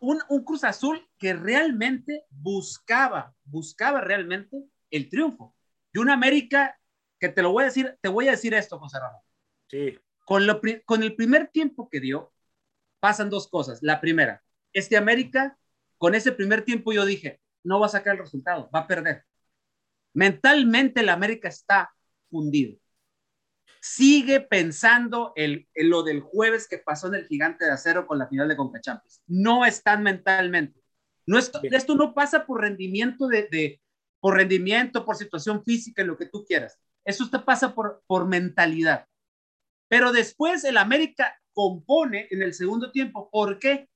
un, 0.02 0.20
un, 0.28 0.44
Cruz 0.44 0.66
Azul 0.66 1.08
que 1.18 1.32
realmente 1.32 2.26
buscaba, 2.30 3.34
buscaba 3.46 4.02
realmente 4.02 4.62
el 4.92 5.08
triunfo. 5.08 5.56
Y 5.94 6.00
una 6.00 6.16
América 6.16 6.78
que 7.24 7.30
te 7.30 7.42
lo 7.42 7.54
voy 7.54 7.64
a 7.64 7.68
decir, 7.68 7.98
te 8.02 8.10
voy 8.10 8.28
a 8.28 8.32
decir 8.32 8.54
esto, 8.54 8.78
José 8.78 9.00
Ramón. 9.00 9.22
Sí. 9.70 9.98
Con, 10.26 10.46
lo, 10.46 10.60
con 10.84 11.04
el 11.04 11.16
primer 11.16 11.48
tiempo 11.48 11.88
que 11.90 12.02
dio, 12.02 12.34
pasan 13.00 13.30
dos 13.30 13.48
cosas. 13.48 13.80
La 13.82 14.02
primera, 14.02 14.44
este 14.74 14.98
América, 14.98 15.58
con 15.98 16.16
ese 16.16 16.34
primer 16.34 16.66
tiempo 16.66 16.92
yo 16.92 17.06
dije, 17.06 17.40
no 17.64 17.80
va 17.80 17.86
a 17.86 17.90
sacar 17.90 18.16
el 18.16 18.20
resultado, 18.20 18.70
va 18.76 18.80
a 18.80 18.88
perder. 18.88 19.24
Mentalmente 20.14 21.00
el 21.00 21.08
América 21.08 21.48
está 21.48 21.96
fundido. 22.30 22.78
Sigue 23.80 24.42
pensando 24.42 25.32
en, 25.38 25.66
en, 25.76 25.90
lo 25.90 26.04
del 26.04 26.20
jueves 26.20 26.68
que 26.68 26.78
pasó 26.78 27.08
en 27.08 27.16
el 27.16 27.28
Gigante 27.28 27.64
de 27.64 27.72
Acero 27.72 28.06
con 28.06 28.20
la 28.20 28.28
final 28.28 28.50
de 28.50 28.58
Conca 28.58 28.82
Champions. 28.82 29.22
No 29.28 29.66
están 29.66 30.04
mentalmente. 30.04 30.84
No 31.26 31.40
esto, 31.40 31.62
esto 31.64 31.96
no 31.96 32.14
pasa 32.14 32.46
por 32.46 32.60
rendimiento 32.60 33.28
de, 33.28 33.48
de, 33.50 33.82
por 34.20 34.36
rendimiento, 34.36 35.06
por 35.06 35.16
situación 35.16 35.64
física, 35.64 36.02
en 36.02 36.10
lo 36.10 36.18
que 36.18 36.26
tú 36.26 36.44
quieras. 36.44 36.78
Eso 37.06 37.30
te 37.30 37.39
pasa 37.39 37.74
por, 37.74 38.04
por 38.08 38.28
mentalidad. 38.28 39.08
Pero 39.88 40.12
después 40.12 40.63
el 40.63 40.78
América 40.78 41.38
compone 41.54 42.28
en 42.32 42.42
el 42.42 42.54
segundo 42.54 42.92
tiempo. 42.92 43.30
¿Por 43.30 43.60
qué? 43.60 43.89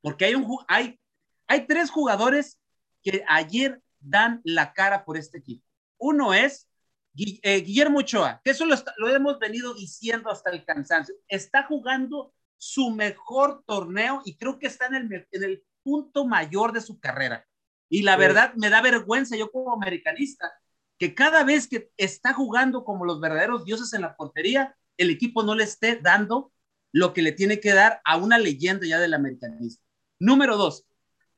Porque 0.00 0.26
hay, 0.26 0.34
un, 0.34 0.58
hay, 0.68 0.98
hay 1.46 1.66
tres 1.66 1.90
jugadores 1.90 2.58
que 3.02 3.24
ayer 3.28 3.82
dan 4.00 4.40
la 4.44 4.72
cara 4.72 5.04
por 5.04 5.16
este 5.16 5.38
equipo. 5.38 5.64
Uno 5.98 6.34
es 6.34 6.68
eh, 7.16 7.60
Guillermo 7.60 8.00
Ochoa, 8.00 8.40
que 8.42 8.50
eso 8.50 8.66
lo, 8.66 8.74
lo, 8.96 9.08
hemos 9.14 9.38
venido 9.38 9.74
diciendo 9.74 10.30
hasta 10.30 10.50
el 10.50 10.64
cansancio. 10.64 11.14
Está 11.28 11.62
jugando 11.62 12.34
su 12.56 12.90
mejor 12.90 13.62
torneo 13.66 14.22
y 14.24 14.36
creo 14.36 14.58
que 14.58 14.66
está 14.66 14.86
en 14.86 14.94
el, 14.94 15.28
en 15.30 15.44
el 15.44 15.64
punto 15.82 16.26
mayor 16.26 16.72
de 16.72 16.80
su 16.80 16.98
carrera. 16.98 17.46
Y 17.88 18.02
la 18.02 18.14
sí. 18.14 18.20
verdad 18.20 18.54
me 18.54 18.70
da 18.70 18.82
vergüenza 18.82 19.36
yo 19.36 19.50
como 19.50 19.72
americanista 19.72 20.52
que 20.98 21.14
cada 21.14 21.44
vez 21.44 21.68
que 21.68 21.90
está 21.96 22.32
jugando 22.32 22.84
como 22.84 23.04
los 23.04 23.20
verdaderos 23.20 23.64
dioses 23.64 23.92
en 23.92 24.02
la 24.02 24.16
portería, 24.16 24.76
el 24.96 25.10
equipo 25.10 25.42
no 25.42 25.54
le 25.54 25.64
esté 25.64 25.96
dando 25.96 26.52
lo 26.92 27.12
que 27.12 27.22
le 27.22 27.32
tiene 27.32 27.58
que 27.60 27.72
dar 27.72 28.00
a 28.04 28.16
una 28.16 28.38
leyenda 28.38 28.86
ya 28.86 29.00
del 29.00 29.14
americanismo. 29.14 29.82
Número 30.20 30.56
dos, 30.56 30.86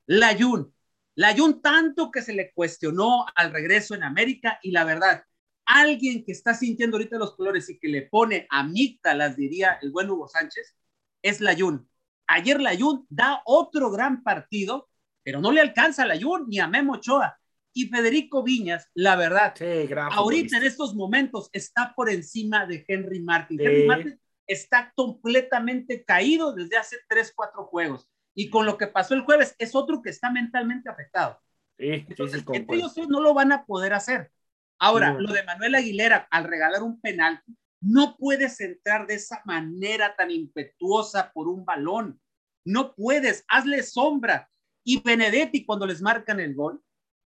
Layun. 0.07 0.73
Layun 1.15 1.63
tanto 1.63 2.11
que 2.11 2.21
se 2.21 2.35
le 2.35 2.53
cuestionó 2.53 3.25
al 3.35 3.53
regreso 3.53 3.95
en 3.95 4.03
América 4.03 4.59
y 4.63 4.71
la 4.71 4.85
verdad, 4.85 5.25
alguien 5.65 6.25
que 6.25 6.33
está 6.33 6.53
sintiendo 6.53 6.97
ahorita 6.97 7.17
los 7.17 7.35
colores 7.35 7.69
y 7.71 7.79
que 7.79 7.89
le 7.89 8.03
pone 8.03 8.47
amígdalas, 8.51 9.37
diría 9.37 9.79
el 9.81 9.91
buen 9.91 10.11
Hugo 10.11 10.29
Sánchez, 10.29 10.77
es 11.23 11.41
Layun. 11.41 11.89
Ayer 12.27 12.61
Layun 12.61 13.07
da 13.09 13.43
otro 13.47 13.91
gran 13.91 14.23
partido, 14.23 14.91
pero 15.23 15.41
no 15.41 15.53
le 15.53 15.61
alcanza 15.61 16.03
a 16.03 16.07
Layun 16.07 16.49
ni 16.49 16.59
a 16.59 16.69
Memo 16.69 16.95
Ochoa. 16.95 17.39
Y 17.77 17.89
Federico 17.89 18.43
Viñas, 18.43 18.89
la 18.95 19.17
verdad, 19.17 19.53
sí, 19.55 19.87
ahorita 19.95 20.57
en 20.57 20.65
estos 20.65 20.95
momentos 20.95 21.51
está 21.53 21.93
por 21.95 22.09
encima 22.09 22.65
de 22.65 22.83
Henry 22.89 23.21
Martin. 23.21 23.59
Sí. 23.59 23.65
Henry 23.67 23.87
Martin 23.87 24.21
está 24.47 24.95
completamente 24.97 26.03
caído 26.03 26.55
desde 26.55 26.79
hace 26.79 26.97
3, 27.07 27.35
4 27.37 27.67
juegos. 27.67 28.09
Y 28.35 28.49
con 28.49 28.65
lo 28.65 28.79
que 28.79 28.87
pasó 28.87 29.13
el 29.13 29.27
jueves, 29.27 29.55
es 29.59 29.75
otro 29.75 30.01
que 30.01 30.09
está 30.09 30.31
mentalmente 30.31 30.89
afectado. 30.89 31.39
Sí, 31.79 32.07
Entonces, 32.09 32.43
entre 32.51 32.79
ellos 32.79 32.97
no 33.09 33.21
lo 33.21 33.35
van 33.35 33.53
a 33.53 33.67
poder 33.67 33.93
hacer. 33.93 34.33
Ahora, 34.79 35.13
lo 35.13 35.35
de 35.35 35.45
Manuel 35.45 35.75
Aguilera 35.75 36.27
al 36.31 36.45
regalar 36.45 36.83
un 36.83 36.99
penal, 37.03 37.43
no 37.83 38.17
puedes 38.17 38.59
entrar 38.63 39.07
de 39.07 39.17
esa 39.17 39.43
manera 39.45 40.17
tan 40.17 40.31
impetuosa 40.31 41.31
por 41.31 41.47
un 41.47 41.67
balón. 41.67 42.19
No 42.65 42.95
puedes, 42.95 43.45
hazle 43.49 43.83
sombra. 43.83 44.49
Y 44.83 45.03
Benedetti, 45.03 45.67
cuando 45.67 45.87
les 45.87 46.01
marcan 46.01 46.41
el 46.41 46.55
gol, 46.55 46.81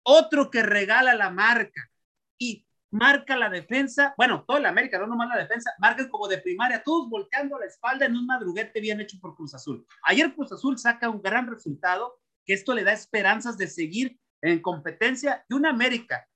otro 0.03 0.49
que 0.49 0.63
regala 0.63 1.15
la 1.15 1.29
marca 1.29 1.89
y 2.37 2.65
marca 2.91 3.37
la 3.37 3.49
defensa, 3.49 4.13
bueno, 4.17 4.43
toda 4.45 4.59
la 4.59 4.69
América, 4.69 4.99
no 4.99 5.07
nomás 5.07 5.29
la 5.29 5.37
defensa, 5.37 5.71
marcan 5.79 6.09
como 6.09 6.27
de 6.27 6.39
primaria, 6.39 6.83
todos 6.83 7.09
volteando 7.09 7.57
la 7.57 7.65
espalda 7.65 8.05
en 8.05 8.15
un 8.15 8.25
madruguete 8.25 8.81
bien 8.81 8.99
hecho 8.99 9.17
por 9.19 9.35
Cruz 9.35 9.53
Azul. 9.53 9.85
Ayer 10.03 10.33
Cruz 10.33 10.51
Azul 10.51 10.77
saca 10.77 11.09
un 11.09 11.21
gran 11.21 11.47
resultado, 11.47 12.19
que 12.45 12.53
esto 12.53 12.73
le 12.73 12.83
da 12.83 12.91
esperanzas 12.91 13.57
de 13.57 13.67
seguir 13.67 14.19
en 14.41 14.61
competencia 14.61 15.45
de 15.47 15.55
una 15.55 15.69
América, 15.69 16.27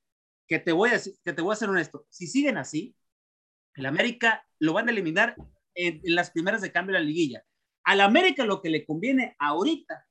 que 0.48 0.60
te 0.60 0.72
voy 0.72 0.92
a, 0.92 1.00
que 1.24 1.34
te 1.34 1.42
voy 1.42 1.54
a 1.54 1.58
ser 1.58 1.70
honesto, 1.70 2.06
si 2.10 2.28
siguen 2.28 2.58
así, 2.58 2.96
el 3.76 3.86
América 3.86 4.48
lo 4.60 4.74
van 4.74 4.88
a 4.88 4.92
eliminar 4.92 5.36
en, 5.74 6.02
las 6.06 6.32
primeras 6.32 6.62
de 6.62 6.72
cambio 6.72 6.94
de 6.94 7.00
la 7.00 7.06
liguilla. 7.06 7.44
Al 7.84 8.02
América 8.02 8.46
lo 8.46 8.62
que 8.62 8.70
le 8.70 8.86
conviene 8.86 9.36
ahorita 9.40 10.08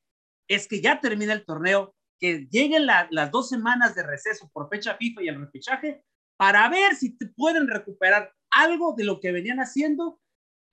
es 0.47 0.69
que 0.69 0.81
ya 0.81 1.01
termine 1.01 1.33
el 1.33 1.45
torneo 1.45 1.95
que 2.19 2.49
lleguen 2.51 2.87
la, 2.87 3.09
las 3.11 3.31
dos 3.31 3.49
semanas 3.49 3.95
de 3.95 4.03
receso 4.03 4.51
por 4.53 4.69
fecha 4.69 4.97
FIFA 4.97 5.23
y 5.23 5.29
el 5.29 5.41
repechaje 5.41 6.03
para 6.37 6.69
ver 6.69 6.95
si 6.95 7.17
te 7.17 7.27
pueden 7.27 7.69
recuperar 7.69 8.33
algo 8.51 8.95
de 8.97 9.05
lo 9.05 9.21
que 9.21 9.33
venían 9.33 9.59
haciendo 9.59 10.21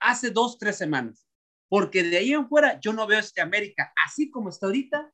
hace 0.00 0.30
dos, 0.30 0.58
tres 0.58 0.76
semanas. 0.76 1.26
Porque 1.68 2.02
de 2.02 2.18
ahí 2.18 2.32
en 2.32 2.48
fuera 2.48 2.78
yo 2.80 2.92
no 2.92 3.06
veo 3.06 3.20
este 3.20 3.40
América, 3.40 3.92
así 4.04 4.30
como 4.30 4.50
está 4.50 4.66
ahorita, 4.66 5.12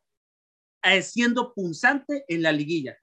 eh, 0.83 1.03
siendo 1.03 1.55
punzante 1.55 2.25
en 2.29 2.43
la 2.43 2.53
liguilla. 2.53 2.97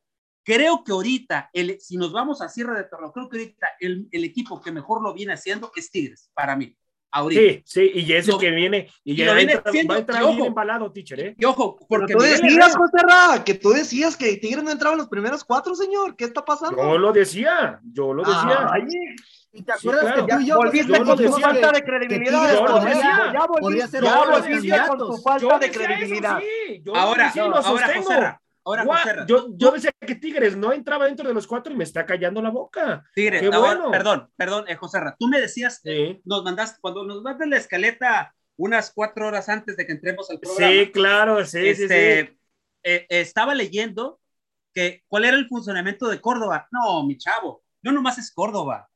Creo 0.44 0.84
que 0.84 0.92
ahorita, 0.92 1.50
si 1.80 1.98
nos 1.98 2.12
vamos 2.12 2.42
a 2.42 2.50
cierre 2.50 2.78
de 2.78 2.84
torneo, 2.84 3.12
creo 3.12 3.30
que 3.30 3.38
ahorita 3.38 3.68
el 3.80 4.24
equipo 4.24 4.62
que 4.62 4.72
mejor 4.72 5.02
lo 5.02 5.14
viene 5.14 5.34
haciendo 5.34 5.72
es 5.76 5.90
Tigres, 5.90 6.30
para 6.36 6.56
mí. 6.56 6.78
Ahorita. 7.16 7.42
Sí, 7.42 7.62
sí, 7.64 7.92
y 7.94 8.12
es 8.12 8.28
el 8.28 8.38
que 8.38 8.52
viene, 8.52 8.90
y, 9.06 9.14
y 9.14 9.16
ya 9.16 9.34
viene 9.34 9.54
entra, 9.54 9.72
siendo, 9.72 9.94
va 9.94 9.96
a 9.96 10.00
entrar 10.00 10.26
bien 10.26 10.46
embalado, 10.48 10.92
teacher, 10.92 11.20
¿eh? 11.22 11.36
Y 11.40 11.46
ojo, 11.46 11.78
porque 11.88 12.08
Pero 12.14 12.20
tú 12.20 12.26
decías, 12.26 12.76
José 12.76 12.98
Ra, 13.08 13.42
que 13.46 13.54
tú 13.54 13.70
decías 13.70 14.18
que 14.18 14.36
Tigres 14.36 14.66
no 14.66 14.70
entraba 14.70 14.96
en 14.96 14.98
los 14.98 15.08
primeros 15.08 15.46
cuatro, 15.46 15.76
señor, 15.76 16.18
¿qué 16.18 16.26
está 16.26 16.44
pasando? 16.44 16.76
Yo 16.76 16.98
lo 16.98 17.14
decía, 17.14 17.80
yo 17.86 18.14
lo 18.14 18.22
decía. 18.22 18.68
Ay, 18.70 18.84
¿Y 19.54 19.64
te 19.64 19.72
acuerdas 19.72 20.04
sí, 20.04 20.12
claro. 20.12 20.26
que 20.26 20.34
tú 20.34 20.40
y 20.42 20.46
yo 20.46 20.58
volviste 20.58 21.04
con 21.06 21.18
tu 21.18 21.32
falta 21.32 21.72
de 21.72 21.84
credibilidad? 21.86 22.54
Yo 22.54 22.66
lo 22.68 22.80
decía. 22.82 23.32
Ya 23.34 23.46
volviste, 23.46 24.02
ya 24.02 24.26
volviste 24.26 24.88
con 24.90 24.98
tu 24.98 25.18
falta 25.18 25.60
de 25.60 25.72
credibilidad. 25.72 26.40
Sí, 26.40 26.82
yo 26.84 26.96
ahora, 26.98 27.32
sí, 27.32 27.40
lo 27.40 27.56
ahora, 27.56 27.88
José 27.96 28.36
Ahora, 28.66 28.84
José 28.84 29.26
yo, 29.28 29.48
yo 29.56 29.72
decía 29.72 29.92
que 30.00 30.16
Tigres 30.16 30.58
no 30.58 30.74
entraba 30.74 31.06
dentro 31.06 31.28
de 31.28 31.36
los 31.36 31.46
cuatro 31.46 31.72
y 31.72 31.78
me 31.78 31.84
está 31.84 32.06
callando 32.06 32.42
la 32.42 32.50
boca. 32.50 33.06
Tigres, 33.14 33.42
Qué 33.42 33.48
ahora, 33.48 33.60
bueno. 33.60 33.92
perdón, 33.92 34.32
perdón, 34.36 34.66
eh, 34.68 34.76
José 34.76 35.00
Ra, 35.00 35.16
tú 35.20 35.28
me 35.28 35.40
decías, 35.40 35.82
sí. 35.84 36.20
nos 36.26 36.44
mandaste, 36.44 36.80
cuando 36.82 37.06
nos 37.06 37.22
mandaste 37.22 37.48
la 37.48 37.58
escaleta 37.58 38.36
unas 38.58 38.92
cuatro 38.94 39.28
horas 39.28 39.50
antes 39.50 39.78
de 39.78 39.86
que 39.86 39.92
entremos 39.92 40.32
al 40.32 40.40
programa. 40.40 40.72
Sí, 40.72 40.92
claro, 40.92 41.46
sí, 41.46 41.68
este, 41.68 41.88
sí, 41.88 42.28
sí. 42.28 42.40
Eh, 42.84 43.06
estaba 43.10 43.54
leyendo 43.54 44.20
que 44.74 45.04
cuál 45.08 45.26
era 45.26 45.38
el 45.38 45.48
funcionamiento 45.48 46.08
de 46.08 46.20
Córdoba. 46.20 46.68
No, 46.72 47.06
mi 47.06 47.18
chavo, 47.18 47.64
no 47.84 47.92
nomás 47.92 48.18
es 48.18 48.32
Córdoba, 48.32 48.90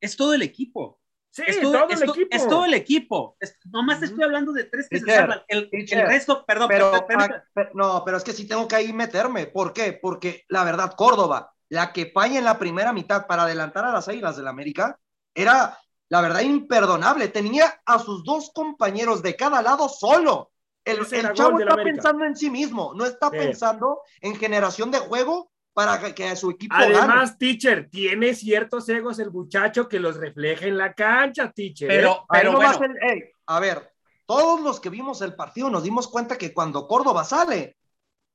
es 0.00 0.16
todo 0.16 0.34
el 0.34 0.42
equipo. 0.42 1.00
Sí, 1.32 1.42
es 1.46 1.62
todo, 1.62 1.72
todo 1.72 1.88
es, 1.88 2.02
el 2.02 2.10
equipo. 2.10 2.36
es 2.36 2.46
todo 2.46 2.64
el 2.66 2.74
equipo. 2.74 3.36
Es, 3.40 3.58
nomás 3.64 4.02
estoy 4.02 4.22
hablando 4.22 4.52
de 4.52 4.64
tres 4.64 4.86
que 4.90 5.00
se 5.00 5.06
salvan. 5.06 5.40
El, 5.48 5.70
resto, 6.06 6.44
perdón. 6.44 6.68
Pero, 6.68 6.90
pero, 6.90 7.06
pero, 7.06 7.20
pero, 7.26 7.42
pero, 7.54 7.70
no, 7.72 8.02
pero 8.04 8.18
es 8.18 8.22
que 8.22 8.34
sí 8.34 8.46
tengo 8.46 8.68
que 8.68 8.76
ahí 8.76 8.92
meterme. 8.92 9.46
¿Por 9.46 9.72
qué? 9.72 9.94
Porque 9.94 10.44
la 10.48 10.62
verdad, 10.62 10.92
Córdoba, 10.94 11.54
la 11.70 11.90
que 11.94 12.10
falla 12.12 12.38
en 12.38 12.44
la 12.44 12.58
primera 12.58 12.92
mitad 12.92 13.26
para 13.26 13.44
adelantar 13.44 13.86
a 13.86 13.92
las 13.92 14.08
Águilas 14.08 14.36
del 14.36 14.44
la 14.44 14.50
América, 14.50 15.00
era 15.34 15.78
la 16.10 16.20
verdad 16.20 16.42
imperdonable. 16.42 17.28
Tenía 17.28 17.80
a 17.86 17.98
sus 17.98 18.24
dos 18.24 18.50
compañeros 18.54 19.22
de 19.22 19.34
cada 19.34 19.62
lado 19.62 19.88
solo. 19.88 20.50
El, 20.84 20.98
el 20.98 21.32
chavo 21.32 21.60
está 21.60 21.76
pensando 21.76 22.24
en 22.26 22.36
sí 22.36 22.50
mismo, 22.50 22.92
no 22.94 23.06
está 23.06 23.30
sí. 23.30 23.38
pensando 23.38 24.02
en 24.20 24.36
generación 24.36 24.90
de 24.90 24.98
juego 24.98 25.51
para 25.72 25.98
que, 26.00 26.14
que 26.14 26.36
su 26.36 26.50
equipo 26.50 26.74
Además, 26.76 27.30
gane. 27.30 27.36
teacher, 27.38 27.88
tiene 27.90 28.34
ciertos 28.34 28.88
egos 28.88 29.18
el 29.18 29.30
muchacho 29.30 29.88
que 29.88 30.00
los 30.00 30.16
refleja 30.16 30.66
en 30.66 30.76
la 30.76 30.92
cancha, 30.92 31.50
teacher. 31.50 31.88
Pero, 31.88 32.12
¿eh? 32.12 32.26
pero 32.30 32.52
no 32.52 32.58
bueno. 32.58 32.84
el, 32.84 32.98
hey, 33.00 33.22
a 33.46 33.60
ver, 33.60 33.92
todos 34.26 34.60
los 34.60 34.80
que 34.80 34.90
vimos 34.90 35.22
el 35.22 35.34
partido 35.34 35.70
nos 35.70 35.82
dimos 35.82 36.08
cuenta 36.08 36.36
que 36.36 36.52
cuando 36.52 36.86
Córdoba 36.86 37.24
sale, 37.24 37.76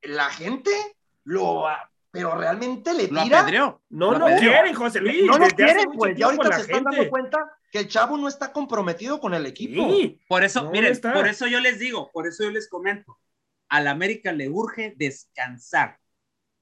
la 0.02 0.30
gente 0.30 0.72
lo 1.24 1.66
pero 2.10 2.36
realmente 2.36 2.94
le 2.94 3.08
tira. 3.08 3.48
Lo 3.52 3.82
no, 3.90 4.12
lo 4.14 4.20
no 4.30 4.38
quieren, 4.38 4.74
José 4.74 5.02
Luis. 5.02 5.26
No 5.26 5.38
lo 5.38 5.48
quieren, 5.50 5.92
pues 5.96 6.18
ya 6.18 6.26
ahorita 6.26 6.52
se 6.54 6.62
están 6.62 6.84
dando 6.84 7.10
cuenta 7.10 7.58
que 7.72 7.80
el 7.80 7.88
chavo 7.88 8.18
no 8.18 8.28
está 8.28 8.52
comprometido 8.52 9.20
con 9.20 9.34
el 9.36 9.46
equipo. 9.46 9.88
Sí, 9.90 10.20
por 10.28 10.44
eso, 10.44 10.64
no 10.64 10.72
miren, 10.72 10.92
está. 10.92 11.14
por 11.14 11.28
eso 11.28 11.46
yo 11.46 11.60
les 11.60 11.78
digo, 11.78 12.10
por 12.12 12.26
eso 12.26 12.44
yo 12.44 12.50
les 12.50 12.70
comento, 12.70 13.20
al 13.70 13.88
América 13.88 14.32
le 14.32 14.50
urge 14.50 14.96
descansar 14.98 16.00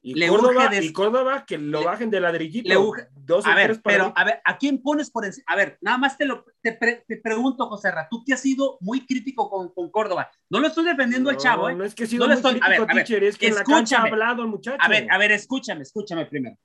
Y 0.07 0.13
Le 0.13 0.27
Córdoba, 0.27 0.65
urge 0.65 0.75
des- 0.75 0.85
y 0.85 0.93
Córdoba 0.93 1.45
que 1.47 1.57
lo 1.57 1.79
le- 1.79 1.85
bajen 1.87 2.11
de 2.11 2.19
ladrillito. 2.19 2.69
le 2.69 2.77
urge- 2.77 3.07
Dos 3.15 3.43
o 3.43 3.49
A 3.49 3.55
tres 3.55 3.67
ver, 3.69 3.81
para 3.81 3.97
pero 3.97 4.13
a 4.15 4.23
ver, 4.23 4.39
¿a 4.45 4.55
quién 4.59 4.79
pones 4.83 5.09
por 5.09 5.25
encima? 5.25 5.45
A 5.47 5.55
ver, 5.55 5.79
nada 5.81 5.97
más 5.97 6.15
te 6.15 6.25
lo 6.25 6.45
te, 6.61 6.73
pre- 6.73 7.03
te 7.07 7.17
pregunto, 7.17 7.65
José 7.67 7.89
Ra, 7.89 8.07
tú 8.07 8.23
que 8.23 8.33
has 8.33 8.39
sido 8.41 8.77
muy 8.81 9.03
crítico 9.03 9.49
con, 9.49 9.73
con 9.73 9.89
Córdoba. 9.89 10.29
No 10.47 10.59
lo 10.59 10.67
estoy 10.67 10.85
defendiendo 10.85 11.31
al 11.31 11.37
No, 11.37 11.41
chavo, 11.41 11.69
¿eh? 11.69 11.75
No 11.75 11.83
es 11.83 11.95
que 11.95 12.03
he 12.03 12.07
sido 12.07 12.27
No 12.27 12.27
le 12.27 12.39
muy 12.39 12.51
estoy- 12.51 12.51
a 12.61 12.69
ver, 12.69 12.77
crítico, 12.77 12.83
a 12.83 12.95
ver, 12.95 13.03
teacher, 13.05 13.23
es 13.23 13.35
que 13.39 13.47
en 13.47 13.55
la 13.55 13.63
cancha 13.63 13.97
ha 13.97 14.03
hablado 14.03 14.43
el 14.43 14.47
muchacho. 14.49 14.77
A 14.79 14.87
ver, 14.87 15.07
a 15.09 15.17
ver, 15.17 15.31
escúchame, 15.31 15.81
escúchame 15.81 16.27
primero. 16.27 16.55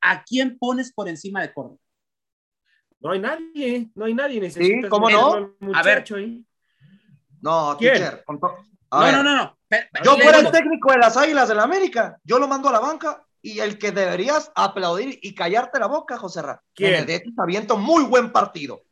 ¿A 0.00 0.24
quién 0.24 0.56
pones 0.58 0.90
por 0.90 1.10
encima 1.10 1.42
de 1.42 1.52
Córdoba? 1.52 1.76
No 3.00 3.10
hay 3.10 3.18
nadie, 3.20 3.90
no 3.94 4.06
hay 4.06 4.14
nadie. 4.14 4.40
Necesitas 4.40 4.88
¿cómo 4.88 5.08
meterlo 5.08 5.54
no? 5.60 5.68
al 5.68 5.74
A 5.74 5.82
ver. 5.82 6.04
ahí. 6.16 6.42
No, 7.42 7.76
¿Quién? 7.78 7.92
teacher. 7.92 8.24
con 8.24 8.40
to- 8.40 8.56
A 8.90 9.00
No, 9.00 9.04
ver, 9.04 9.14
no, 9.16 9.22
no, 9.36 9.57
Yo 10.02 10.16
fuera 10.16 10.38
el 10.38 10.50
técnico 10.50 10.92
de 10.92 10.98
las 10.98 11.16
Águilas 11.16 11.48
del 11.48 11.58
la 11.58 11.64
América, 11.64 12.18
yo 12.24 12.38
lo 12.38 12.48
mando 12.48 12.68
a 12.68 12.72
la 12.72 12.80
banca 12.80 13.22
y 13.42 13.60
el 13.60 13.78
que 13.78 13.92
deberías 13.92 14.50
aplaudir 14.54 15.18
y 15.22 15.34
callarte 15.34 15.78
la 15.78 15.86
boca, 15.86 16.16
José 16.16 16.42
Ra. 16.42 16.62
¿Quién? 16.74 16.92
Benedetti 16.92 17.30
está 17.30 17.44
viendo 17.44 17.76
muy 17.76 18.04
buen 18.04 18.32
partido. 18.32 18.82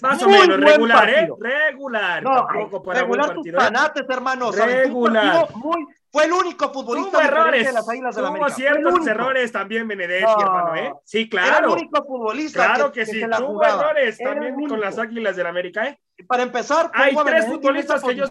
Más 0.00 0.22
o 0.22 0.28
menos, 0.28 0.58
regular, 0.58 1.08
¿eh? 1.10 1.28
Regular. 1.38 2.22
No, 2.22 2.46
tampoco 2.46 2.82
para 2.82 3.00
regular 3.00 3.26
buen 3.26 3.36
tus 3.36 3.52
partido. 3.52 3.58
¿eh? 3.58 3.64
panates, 3.64 4.04
hermano. 4.08 4.52
¿sabes? 4.52 4.88
Tuvo 4.88 5.00
un 5.06 5.14
Regular. 5.14 5.48
muy- 5.54 5.86
fue 6.10 6.24
el 6.24 6.32
único 6.32 6.72
futbolista 6.72 7.24
errores. 7.24 7.66
de 7.66 7.72
las 7.72 7.88
Águilas 7.88 8.14
del 8.14 8.24
la 8.24 8.30
América. 8.30 8.50
Ciertos 8.50 9.06
errores 9.06 9.52
también 9.52 9.86
Benedetti, 9.88 10.24
No. 10.24 10.40
hermano, 10.40 10.74
¿eh? 10.76 10.92
Sí, 11.04 11.18
Era 11.18 11.42
el 11.44 11.48
claro. 11.50 11.72
único 11.74 12.04
futbolista 12.04 12.64
Claro 12.74 12.92
que, 12.92 13.04
sí. 13.04 13.20
se 13.20 13.28
la 13.28 13.36
Tuvo 13.38 13.62
errores 13.62 14.18
Era 14.20 14.30
también 14.30 14.68
con 14.68 14.80
las 14.80 14.98
Águilas 14.98 15.36
del 15.36 15.46
América, 15.46 15.88
¿eh? 15.88 16.00
Para 16.26 16.42
empezar, 16.44 16.90
Hay 16.94 17.14
tres 17.26 17.46
futbolistas 17.46 18.02
que 18.02 18.14
yo 18.14 18.24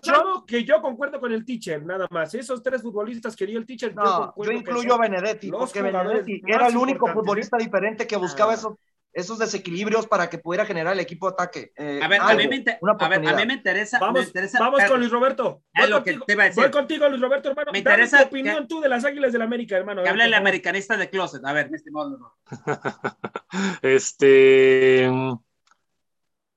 que 0.47 0.63
yo 0.63 0.81
concuerdo 0.81 1.19
con 1.19 1.31
el 1.31 1.45
teacher, 1.45 1.85
nada 1.85 2.07
más. 2.09 2.33
Esos 2.33 2.63
tres 2.63 2.81
futbolistas 2.81 3.35
que 3.35 3.45
dio 3.45 3.59
el 3.59 3.65
teacher, 3.67 3.93
yo 3.93 4.01
No, 4.01 4.33
yo 4.35 4.49
que 4.49 4.55
incluyo 4.55 4.95
a 4.95 4.97
Benedetti, 4.97 5.51
porque 5.51 5.83
Benedetti 5.83 6.41
era 6.47 6.67
el 6.67 6.77
único 6.77 7.05
importantes, 7.07 7.13
futbolista 7.13 7.57
diferente 7.57 8.07
que 8.07 8.17
buscaba 8.17 8.53
Ah. 8.53 8.55
esos, 8.55 8.73
esos 9.15 9.39
desequilibrios 9.39 10.05
para 10.07 10.29
que 10.29 10.37
pudiera 10.37 10.65
generar 10.65 10.91
el 10.93 10.99
equipo 10.99 11.27
de 11.29 11.33
ataque. 11.33 11.71
Eh, 11.77 12.01
A 12.03 12.07
ver, 12.09 12.19
a 12.21 12.27
mí 12.35 12.47
me, 12.49 12.63
a 12.99 13.07
ver, 13.07 13.27
a 13.27 13.33
mí 13.33 13.45
me 13.47 13.53
interesa. 13.53 13.97
me 13.97 14.05
Vamos, 14.05 14.27
interesa- 14.27 14.59
vamos 14.59 14.83
eh, 14.83 14.87
con 14.89 14.99
Luis 14.99 15.09
Roberto. 15.09 15.63
es 15.73 15.83
Voy 15.83 15.89
lo 15.89 16.03
que 16.03 16.11
contigo, 16.11 16.25
te 16.25 16.33
iba 16.33 16.43
a 16.43 16.45
decir. 16.47 16.61
voy 16.63 16.71
contigo, 16.71 17.07
Luis 17.09 17.21
Roberto, 17.21 17.49
hermano. 17.49 17.71
Me 17.71 17.81
Dame 17.81 17.95
interesa 17.95 18.19
tu 18.23 18.27
opinión 18.27 18.63
que- 18.63 18.67
tú 18.67 18.81
de 18.81 18.89
las 18.89 19.05
Águilas 19.05 19.31
del 19.31 19.41
América, 19.41 19.77
hermano. 19.77 20.03
Que 20.03 20.09
hable 20.09 20.25
el 20.25 20.33
americanista 20.33 20.97
de 20.97 21.09
closet. 21.09 21.45
A 21.45 21.53
ver, 21.53 21.69
mi 21.71 21.77
estimado. 21.77 22.35
Este, 23.81 25.09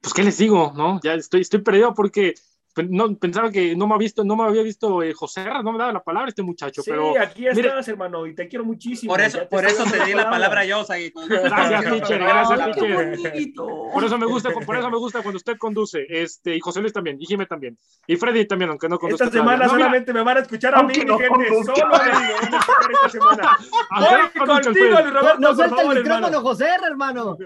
pues 0.01 0.13
qué 0.15 0.25
les 0.25 0.39
digo, 0.39 0.73
¿no? 0.77 0.99
Ya 1.03 1.15
estoy, 1.15 1.43
estoy 1.43 1.61
perdido 1.61 1.95
porque 1.95 2.35
no, 2.89 3.15
pensaba 3.17 3.51
que 3.51 3.75
no 3.75 3.87
me 3.89 3.95
había 3.95 4.05
visto, 4.07 4.25
no 4.25 4.37
me 4.37 4.45
había 4.45 4.63
visto 4.63 5.03
eh, 5.03 5.13
José, 5.13 5.45
Ra, 5.45 5.63
no 5.63 5.73
me 5.73 5.79
daba 5.79 5.93
la 5.93 6.03
palabra 6.05 6.29
este 6.29 6.43
muchacho, 6.43 6.83
Sí, 6.83 6.91
pero 6.91 7.19
aquí 7.21 7.43
mire- 7.43 7.69
estás, 7.69 7.89
hermano, 7.89 8.27
y 8.27 8.35
te 8.35 8.47
quiero 8.49 8.65
muchísimo. 8.65 9.13
Por 9.13 9.21
eso, 9.21 9.49
por 9.49 9.65
eso 9.65 9.85
te 9.85 10.05
di 10.05 10.15
la 10.15 10.31
palabra 10.31 10.65
yo, 10.65 10.85
Saguito. 10.85 11.21
Gracias, 11.29 11.85
teacher, 11.85 12.19
gracias, 12.21 12.77
teacher. 12.77 13.53
por 13.93 14.05
eso 14.05 14.19
me 14.19 14.27
gusta, 14.27 14.51
por 14.51 14.77
eso 14.77 14.91
me 14.91 14.99
gusta 14.99 15.23
cuando 15.23 15.37
usted 15.39 15.57
conduce, 15.59 16.07
este, 16.09 16.55
y 16.57 16.61
José 16.61 16.81
Luis 16.81 16.93
también, 16.93 17.17
y 17.21 17.27
Jimé 17.27 17.47
también, 17.47 17.77
y 18.07 18.17
Freddy 18.17 18.47
también, 18.47 18.71
aunque 18.71 18.89
no 18.89 18.99
conduzca. 18.99 19.25
Esta 19.25 19.39
semana. 19.39 19.67
No, 19.67 19.73
mira, 19.73 19.79
solamente 19.87 20.13
me 20.13 20.23
van 20.23 20.37
a 20.37 20.41
escuchar 20.41 20.75
a 20.77 20.83
mí, 20.83 20.95
mi 20.99 21.05
no 21.05 21.19
gente. 21.19 21.49
conduzca. 21.49 21.75
Solo 21.75 21.95
a 21.95 21.99
mí 21.99 22.11
me 22.11 22.33
van 22.33 22.55
a 22.55 22.59
escuchar 22.59 22.91
esta 22.93 23.09
semana. 23.09 23.59
Voy 24.39 24.47
contigo. 24.47 24.87
Luis 25.01 25.13
Roberto, 25.15 25.39
no 25.41 25.55
suelta 25.55 25.75
el 25.75 25.81
favor, 25.81 25.95
micrófono, 25.97 26.27
hermano. 26.27 26.41
José, 26.43 26.69
hermano. 26.87 27.37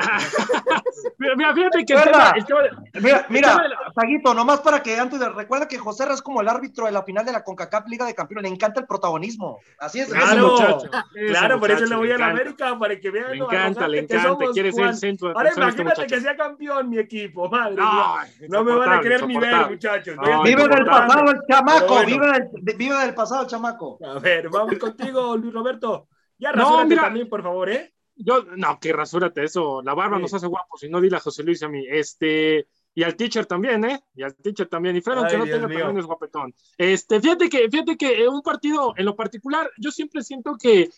Mira, 1.19 1.37
mira, 1.37 1.55
fíjate 1.55 1.85
que 1.85 1.93
el 1.93 1.99
¿Verdad? 1.99 2.33
tema, 2.35 2.35
el 2.37 2.45
tema- 2.47 3.03
Mira, 3.03 3.27
mira, 3.29 3.63
Saguito, 3.95 4.35
nomás 4.35 4.61
para 4.61 4.83
que 4.83 4.99
antes 4.99 5.21
recuerda 5.31 5.69
que 5.69 5.79
José 5.79 6.05
es 6.11 6.23
como 6.23 6.41
el 6.41 6.49
árbitro 6.49 6.87
de 6.87 6.93
la 6.93 7.03
final 7.03 7.25
de 7.25 7.33
la 7.33 7.43
CONCACAF 7.45 7.87
Liga 7.89 8.07
de 8.07 8.15
Campeones, 8.15 8.43
le 8.51 8.55
encanta 8.55 8.81
el 8.81 8.87
protagonismo. 8.87 9.59
Así 9.79 10.01
es. 10.01 10.09
Ese 10.09 10.17
Claro, 10.19 10.53
muchacho, 10.53 10.91
claro, 11.29 11.61
por 11.61 11.71
eso 11.71 11.85
le 11.87 11.97
voy 11.97 12.11
a 12.11 12.19
la. 12.19 12.27
América, 12.29 12.79
para 12.79 12.99
que 12.99 13.11
vean 13.11 13.31
Le 13.33 13.37
encanta, 13.39 13.87
le 13.89 13.99
encanta, 14.01 14.23
somos, 14.29 14.51
quiere 14.53 14.73
ser 14.73 14.87
el 14.87 14.97
centro 14.97 15.29
de 15.29 15.35
Ahora 15.35 15.49
este 15.51 15.61
imagínate 15.61 16.07
que 16.07 16.21
sea 16.21 16.37
campeón 16.37 16.89
mi 16.91 16.99
equipo, 16.99 17.49
madre 17.49 17.77
No. 17.77 18.17
No 18.49 18.65
me 18.65 18.75
van 18.77 18.93
a 18.93 19.01
querer 19.01 19.27
ni 19.27 19.37
ver, 19.39 19.71
muchachos. 19.71 20.17
No, 20.17 20.43
Vive 20.43 20.69
del 20.69 20.85
pasado 20.87 21.31
el 21.31 21.41
chamaco, 21.49 21.87
bueno. 21.89 22.07
vive, 22.07 22.27
del, 22.63 22.77
vive 22.77 22.97
del 22.97 23.15
pasado 23.15 23.43
el 23.43 23.49
chamaco. 23.49 23.99
A 24.05 24.19
ver, 24.19 24.49
vamos 24.49 24.79
contigo, 24.79 25.37
Luis 25.37 25.53
Roberto. 25.53 26.09
Ya 26.39 26.51
No, 26.53 26.63
rasúrate 26.63 26.89
mira. 26.89 27.03
también, 27.03 27.29
por 27.29 27.43
favor, 27.43 27.71
¿eh? 27.71 27.93
Yo, 28.17 28.43
no, 28.57 28.79
que 28.79 28.93
rasúrate 28.93 29.45
eso. 29.45 29.81
La 29.83 29.95
barba 29.95 30.17
Sí. 30.17 30.23
nos 30.23 30.35
hace 30.35 30.47
guapos 30.47 30.83
y 30.83 30.89
no 30.89 31.01
dile 31.01 31.17
a 31.17 31.21
José 31.21 31.43
Luis 31.43 31.63
a 31.63 31.69
mí. 31.69 31.85
Este, 31.89 32.67
y 32.95 33.03
al 33.03 33.17
teacher 33.17 33.47
también, 33.47 33.85
¿eh? 33.85 34.03
Y 34.15 34.23
al 34.23 34.35
teacher 34.35 34.69
también. 34.69 34.97
Y 34.97 35.01
Fred, 35.01 35.19
aunque 35.19 35.39
no 35.39 35.45
Dios 35.45 35.57
tenga, 35.57 35.69
mío. 35.69 35.79
también 35.79 35.99
es 35.99 36.07
guapetón. 36.07 36.55
Este, 36.77 37.21
fíjate 37.21 37.49
que, 37.49 37.69
fíjate 37.71 37.97
que 37.97 38.25
en 38.25 38.29
un 38.29 38.43
partido, 38.43 38.95
en 38.97 39.07
lo 39.07 39.17
particular, 39.17 39.71
yo 39.79 39.91
siempre 39.91 40.23
siento 40.23 40.57
que 40.61 40.91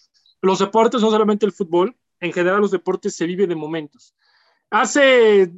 los 0.42 0.58
deportes, 0.58 1.00
no 1.00 1.10
solamente 1.10 1.46
el 1.46 1.52
fútbol, 1.52 1.96
en 2.20 2.32
general 2.32 2.60
los 2.60 2.70
deportes 2.70 3.14
se 3.14 3.26
vive 3.26 3.46
de 3.46 3.54
momentos. 3.54 4.14
Hace 4.70 5.52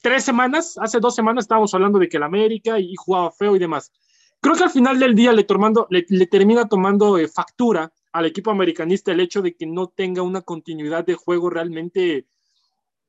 tres 0.00 0.24
semanas, 0.24 0.78
hace 0.78 1.00
dos 1.00 1.14
semanas 1.14 1.44
estábamos 1.44 1.72
hablando 1.74 1.98
de 1.98 2.08
que 2.08 2.16
el 2.16 2.22
América 2.22 2.78
y, 2.78 2.92
y 2.92 2.96
jugaba 2.96 3.30
feo 3.30 3.54
y 3.54 3.58
demás. 3.58 3.92
Creo 4.40 4.56
que 4.56 4.64
al 4.64 4.70
final 4.70 4.98
del 4.98 5.14
día 5.14 5.32
le, 5.32 5.44
tomando, 5.44 5.86
le, 5.90 6.04
le 6.08 6.26
termina 6.26 6.66
tomando 6.68 7.16
eh, 7.18 7.28
factura 7.28 7.92
al 8.12 8.26
equipo 8.26 8.50
americanista 8.50 9.12
el 9.12 9.20
hecho 9.20 9.40
de 9.40 9.54
que 9.54 9.66
no 9.66 9.86
tenga 9.86 10.22
una 10.22 10.42
continuidad 10.42 11.04
de 11.06 11.14
juego 11.14 11.48
realmente 11.48 12.26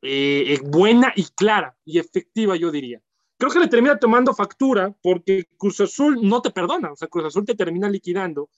eh, 0.03 0.59
buena 0.63 1.13
y 1.15 1.23
clara 1.35 1.77
y 1.85 1.97
efectiva, 1.97 2.55
yo 2.55 2.71
diría. 2.71 3.01
Creo 3.37 3.51
que 3.51 3.59
le 3.59 3.67
termina 3.67 3.97
tomando 3.97 4.33
factura 4.33 4.95
porque 5.01 5.47
Cruz 5.57 5.79
Azul 5.79 6.19
no 6.21 6.41
te 6.41 6.51
perdona, 6.51 6.91
o 6.91 6.95
sea, 6.95 7.07
Cruz 7.07 7.25
Azul 7.25 7.45
te 7.45 7.55
termina 7.55 7.89
liquidando. 7.89 8.49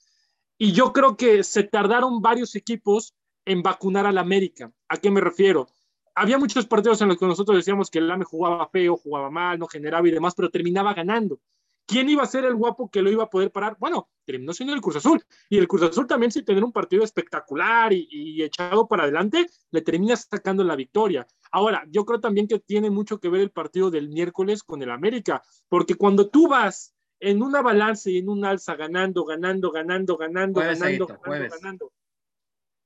Y 0.57 0.71
yo 0.71 0.91
creo 0.91 1.15
que 1.17 1.43
se 1.43 1.63
tardaron 1.63 2.21
varios 2.21 2.55
equipos 2.55 3.13
en 3.45 3.61
vacunar 3.61 4.05
al 4.05 4.17
América. 4.17 4.71
¿A 4.89 4.97
qué 4.97 5.11
me 5.11 5.21
refiero? 5.21 5.67
Había 6.15 6.37
muchos 6.37 6.65
partidos 6.65 7.01
en 7.01 7.09
los 7.09 7.17
que 7.17 7.25
nosotros 7.25 7.57
decíamos 7.57 7.89
que 7.89 7.99
el 7.99 8.09
AME 8.09 8.25
jugaba 8.25 8.69
feo, 8.69 8.95
jugaba 8.95 9.29
mal, 9.29 9.59
no 9.59 9.67
generaba 9.67 10.07
y 10.07 10.11
demás, 10.11 10.33
pero 10.35 10.49
terminaba 10.49 10.93
ganando. 10.93 11.39
¿Quién 11.87 12.09
iba 12.09 12.23
a 12.23 12.27
ser 12.27 12.45
el 12.45 12.55
guapo 12.55 12.89
que 12.89 13.01
lo 13.01 13.11
iba 13.11 13.23
a 13.23 13.29
poder 13.29 13.51
parar? 13.51 13.77
Bueno, 13.79 14.09
terminó 14.25 14.53
siendo 14.53 14.73
el 14.73 14.81
Cruz 14.81 14.95
Azul. 14.95 15.23
Y 15.49 15.57
el 15.57 15.67
Cruz 15.67 15.83
Azul 15.83 16.07
también, 16.07 16.31
sin 16.31 16.43
tener 16.43 16.63
un 16.63 16.71
partido 16.71 17.03
espectacular 17.03 17.93
y, 17.93 18.07
y 18.09 18.41
echado 18.43 18.87
para 18.87 19.03
adelante, 19.03 19.47
le 19.71 19.81
termina 19.81 20.15
sacando 20.15 20.63
la 20.63 20.75
victoria. 20.75 21.27
Ahora, 21.51 21.85
yo 21.89 22.03
creo 22.05 22.19
también 22.19 22.47
que 22.47 22.59
tiene 22.59 22.89
mucho 22.89 23.19
que 23.19 23.29
ver 23.29 23.41
el 23.41 23.51
partido 23.51 23.91
del 23.91 24.09
miércoles 24.09 24.63
con 24.63 24.81
el 24.81 24.89
América, 24.89 25.43
porque 25.69 25.95
cuando 25.95 26.29
tú 26.29 26.47
vas 26.47 26.93
en 27.19 27.41
una 27.41 27.61
balance 27.61 28.11
y 28.11 28.17
en 28.17 28.29
un 28.29 28.43
alza 28.45 28.75
ganando, 28.75 29.23
ganando, 29.23 29.71
ganando, 29.71 30.17
ganando, 30.17 30.59
Jueves, 30.61 30.79
ganando, 30.79 31.07
ganando, 31.07 31.49
ganando. 31.61 31.91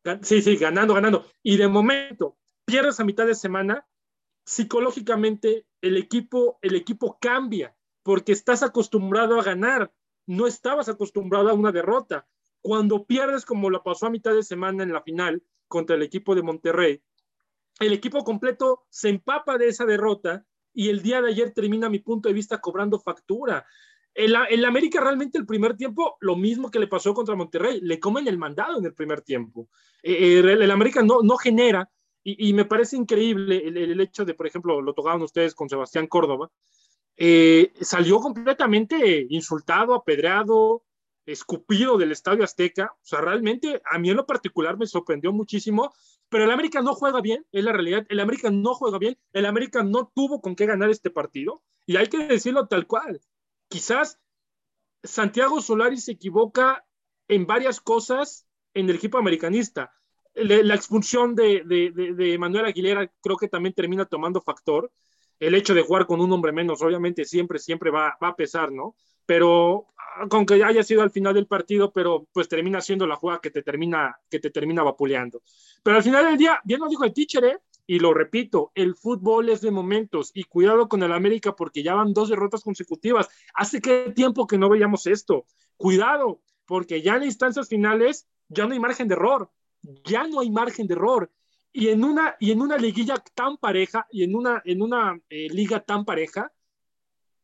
Gan- 0.04 0.24
Sí, 0.24 0.42
sí, 0.42 0.56
ganando, 0.58 0.94
ganando. 0.94 1.26
Y 1.42 1.58
de 1.58 1.68
momento 1.68 2.38
pierdes 2.66 3.00
a 3.00 3.06
mitad 3.06 3.26
de 3.26 3.34
semana, 3.36 3.88
psicológicamente 4.46 5.66
el 5.82 5.98
equipo, 5.98 6.60
el 6.62 6.76
equipo 6.76 7.18
cambia 7.20 7.76
porque 8.04 8.32
estás 8.32 8.64
acostumbrado 8.64 9.40
a 9.40 9.44
ganar, 9.44 9.92
no 10.26 10.48
estabas 10.48 10.90
acostumbrado 10.90 11.50
a 11.50 11.54
una 11.54 11.72
derrota. 11.72 12.28
Cuando 12.62 13.06
pierdes 13.06 13.46
como 13.46 13.70
lo 13.70 13.84
pasó 13.84 14.08
a 14.08 14.12
mitad 14.12 14.34
de 14.34 14.44
semana 14.44 14.84
en 14.84 14.94
la 14.94 15.02
final 15.02 15.44
contra 15.68 15.96
el 15.96 16.04
equipo 16.04 16.36
de 16.36 16.44
Monterrey, 16.44 17.02
el 17.80 17.94
equipo 17.94 18.24
completo 18.24 18.86
se 18.90 19.10
empapa 19.10 19.58
de 19.58 19.70
esa 19.70 19.86
derrota 19.86 20.46
y 20.74 20.90
el 20.90 21.02
día 21.02 21.22
de 21.22 21.30
ayer 21.30 21.52
termina, 21.52 21.90
mi 21.90 22.00
punto 22.00 22.30
de 22.30 22.34
vista, 22.34 22.60
cobrando 22.60 23.00
factura. 23.00 23.66
El, 24.14 24.36
el 24.50 24.66
América 24.66 25.02
realmente 25.02 25.38
el 25.38 25.46
primer 25.46 25.76
tiempo, 25.76 26.18
lo 26.20 26.36
mismo 26.36 26.70
que 26.70 26.80
le 26.80 26.88
pasó 26.88 27.14
contra 27.14 27.36
Monterrey, 27.36 27.80
le 27.82 28.00
comen 28.00 28.28
el 28.28 28.38
mandado 28.38 28.78
en 28.78 28.86
el 28.86 28.94
primer 28.94 29.22
tiempo. 29.22 29.70
Eh, 30.04 30.40
el, 30.40 30.50
el 30.50 30.72
América 30.72 31.02
no, 31.02 31.38
genera, 31.38 31.90
y, 32.24 32.50
y, 32.50 32.54
me 32.54 32.66
parece 32.66 32.98
increíble 32.98 33.66
el, 33.66 33.78
el, 33.78 34.02
hecho 34.02 34.26
de, 34.26 34.34
por 34.34 34.46
ejemplo, 34.46 34.82
lo 34.82 34.94
tocaban 34.94 35.22
ustedes 35.22 35.56
con 35.56 35.70
Sebastián 35.70 36.08
Córdoba, 36.08 36.52
eh, 37.22 37.74
salió 37.82 38.22
completamente 38.22 39.28
insultado, 39.30 39.94
apedreado, 39.94 40.84
escupido 41.26 41.98
del 41.98 42.14
Estadio 42.14 42.46
Azteca. 42.46 42.94
O 42.96 43.06
sea, 43.06 43.20
realmente 43.20 43.82
a 43.92 44.00
mí 44.00 44.10
en 44.10 44.16
lo 44.16 44.26
particular 44.26 44.78
me 44.78 44.88
sorprendió 44.88 45.34
muchísimo, 45.34 45.94
pero 46.30 46.46
el 46.46 46.52
América 46.52 46.82
no 46.82 46.96
juega 46.96 47.20
bien, 47.20 47.46
es 47.52 47.64
la 47.66 47.74
realidad. 47.74 48.06
El 48.08 48.22
América 48.22 48.50
no 48.50 48.74
juega 48.74 49.00
bien, 49.00 49.18
el 49.34 49.46
América 49.46 49.84
no 49.84 50.10
tuvo 50.16 50.40
con 50.40 50.56
qué 50.56 50.66
ganar 50.66 50.90
este 50.90 51.10
partido, 51.10 51.62
y 51.86 51.98
hay 51.98 52.08
que 52.08 52.26
decirlo 52.26 52.68
tal 52.68 52.88
cual. 52.88 53.20
Quizás 53.68 54.18
Santiago 55.04 55.62
Solari 55.62 55.98
se 55.98 56.14
equivoca 56.14 56.86
en 57.28 57.46
varias 57.46 57.82
cosas 57.82 58.48
en 58.74 58.90
el 58.90 58.96
equipo 58.96 59.18
americanista. 59.18 59.94
La 60.36 60.74
expulsión 60.74 61.36
de, 61.36 62.38
Manuel 62.40 62.66
Aguilera 62.66 63.12
creo 63.22 63.36
que 63.36 63.50
también 63.50 63.74
termina 63.74 64.06
tomando 64.06 64.40
factor. 64.40 64.90
El 65.40 65.56
hecho 65.56 65.74
de 65.74 65.82
jugar 65.82 66.06
con 66.06 66.22
un 66.22 66.32
hombre 66.32 66.52
menos, 66.52 66.82
obviamente, 66.82 67.26
siempre, 67.26 67.60
siempre 67.60 67.92
va, 67.92 68.18
va 68.22 68.30
a 68.30 68.36
pesar, 68.36 68.72
¿no? 68.72 68.96
Pero 69.26 69.88
con 70.28 70.46
que 70.46 70.64
haya 70.64 70.84
sido 70.84 71.02
al 71.02 71.12
final 71.12 71.34
del 71.34 71.48
partido, 71.48 71.94
pero 71.94 72.28
pues 72.34 72.50
termina 72.50 72.82
siendo 72.82 73.08
la 73.08 73.16
jugada 73.16 73.40
que 73.40 73.52
te 73.52 73.62
termina, 73.62 74.18
que 74.30 74.40
te 74.40 74.50
termina 74.50 74.84
vapuleando. 74.84 75.42
Pero 75.84 75.98
al 75.98 76.04
final 76.04 76.26
del 76.26 76.38
día, 76.38 76.60
bien 76.64 76.80
lo 76.80 76.90
dijo 76.90 77.06
el 77.06 77.14
teacher, 77.14 77.46
¿eh? 77.46 77.58
Y 77.88 78.00
lo 78.00 78.14
repito, 78.14 78.72
el 78.76 78.96
fútbol 78.96 79.50
es 79.50 79.62
de 79.62 79.72
momentos 79.72 80.32
y 80.34 80.44
cuidado 80.44 80.88
con 80.88 81.02
el 81.02 81.12
América 81.12 81.56
porque 81.56 81.82
ya 81.82 81.96
van 81.96 82.14
dos 82.14 82.30
derrotas 82.30 82.64
consecutivas. 82.64 83.28
¿Hace 83.56 83.82
qué 83.82 84.12
tiempo 84.16 84.46
que 84.46 84.58
no 84.58 84.70
veíamos 84.70 85.08
esto? 85.08 85.46
Cuidado, 85.76 86.42
porque 86.66 87.02
ya 87.02 87.16
en 87.16 87.24
instancias 87.24 87.68
finales 87.68 88.28
ya 88.48 88.68
no 88.68 88.74
hay 88.74 88.80
margen 88.80 89.08
de 89.08 89.16
error, 89.16 89.50
ya 90.04 90.28
no 90.28 90.42
hay 90.42 90.52
margen 90.52 90.86
de 90.86 90.94
error. 90.94 91.32
Y 91.72 91.90
en 91.90 92.04
una, 92.04 92.36
y 92.40 92.52
en 92.52 92.62
una 92.62 92.78
liguilla 92.78 93.16
tan 93.34 93.58
pareja, 93.58 94.08
y 94.12 94.24
en 94.24 94.36
una, 94.36 94.62
en 94.66 94.82
una 94.82 95.20
eh, 95.30 95.48
liga 95.50 95.80
tan 95.82 96.04
pareja, 96.04 96.52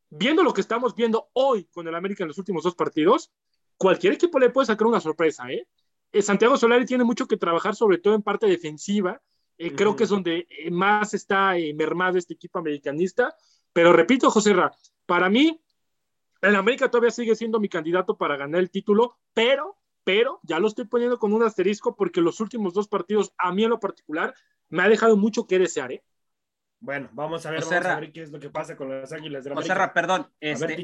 viendo 0.09 0.43
lo 0.43 0.53
que 0.53 0.61
estamos 0.61 0.95
viendo 0.95 1.29
hoy 1.33 1.65
con 1.65 1.87
el 1.87 1.95
América 1.95 2.23
en 2.23 2.29
los 2.29 2.37
últimos 2.37 2.63
dos 2.63 2.75
partidos, 2.75 3.31
cualquier 3.77 4.13
equipo 4.13 4.39
le 4.39 4.49
puede 4.49 4.67
sacar 4.67 4.87
una 4.87 4.99
sorpresa, 4.99 5.51
¿eh? 5.51 5.67
eh 6.11 6.21
Santiago 6.21 6.57
Solari 6.57 6.85
tiene 6.85 7.03
mucho 7.03 7.27
que 7.27 7.37
trabajar, 7.37 7.75
sobre 7.75 7.97
todo 7.97 8.15
en 8.15 8.21
parte 8.21 8.47
defensiva. 8.47 9.21
Eh, 9.57 9.73
creo 9.73 9.95
que 9.95 10.03
es 10.03 10.09
donde 10.09 10.47
eh, 10.49 10.69
más 10.69 11.13
está 11.13 11.53
mermado 11.75 12.17
este 12.17 12.33
equipo 12.33 12.59
americanista. 12.59 13.35
Pero 13.73 13.93
repito, 13.93 14.31
José 14.31 14.53
Ra, 14.53 14.71
para 15.05 15.29
mí, 15.29 15.61
el 16.41 16.55
América 16.55 16.89
todavía 16.89 17.11
sigue 17.11 17.35
siendo 17.35 17.59
mi 17.59 17.69
candidato 17.69 18.17
para 18.17 18.37
ganar 18.37 18.61
el 18.61 18.69
título, 18.69 19.17
pero, 19.33 19.77
pero, 20.05 20.39
ya 20.43 20.59
lo 20.59 20.67
estoy 20.67 20.85
poniendo 20.85 21.19
con 21.19 21.33
un 21.33 21.43
asterisco 21.43 21.95
porque 21.95 22.21
los 22.21 22.39
últimos 22.39 22.73
dos 22.73 22.87
partidos, 22.87 23.33
a 23.37 23.51
mí 23.51 23.63
en 23.63 23.71
lo 23.71 23.79
particular, 23.79 24.33
me 24.69 24.83
ha 24.83 24.87
dejado 24.87 25.17
mucho 25.17 25.47
que 25.47 25.59
desear, 25.59 25.91
¿eh? 25.91 26.03
Bueno, 26.79 27.09
vamos 27.13 27.45
a 27.45 27.51
ver, 27.51 27.61
vamos 27.61 27.85
a 27.85 27.99
ver 27.99 28.11
qué 28.11 28.21
es 28.21 28.31
lo 28.31 28.39
que 28.39 28.51
pasa 28.51 28.77
con 28.77 28.89
las 28.89 29.11
Águilas 29.11 29.43
de 29.43 29.49
la 29.49 29.55
América. 29.55 29.93
perdón. 29.93 30.31
Este, 30.39 30.83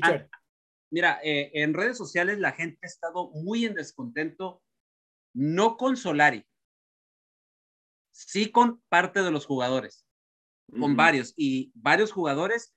mira, 0.89 1.19
eh, 1.23 1.51
en 1.53 1.75
redes 1.75 1.97
sociales 1.97 2.39
la 2.39 2.51
gente 2.51 2.79
ha 2.81 2.87
estado 2.87 3.29
muy 3.29 3.65
en 3.65 3.75
descontento, 3.75 4.63
no 5.33 5.77
con 5.77 5.97
Solari, 5.97 6.45
sí 8.11 8.51
con 8.51 8.81
parte 8.89 9.21
de 9.21 9.29
los 9.29 9.45
jugadores, 9.45 10.07
con 10.71 10.95
varios, 10.95 11.33
y 11.37 11.71
varios 11.75 12.11
jugadores, 12.11 12.73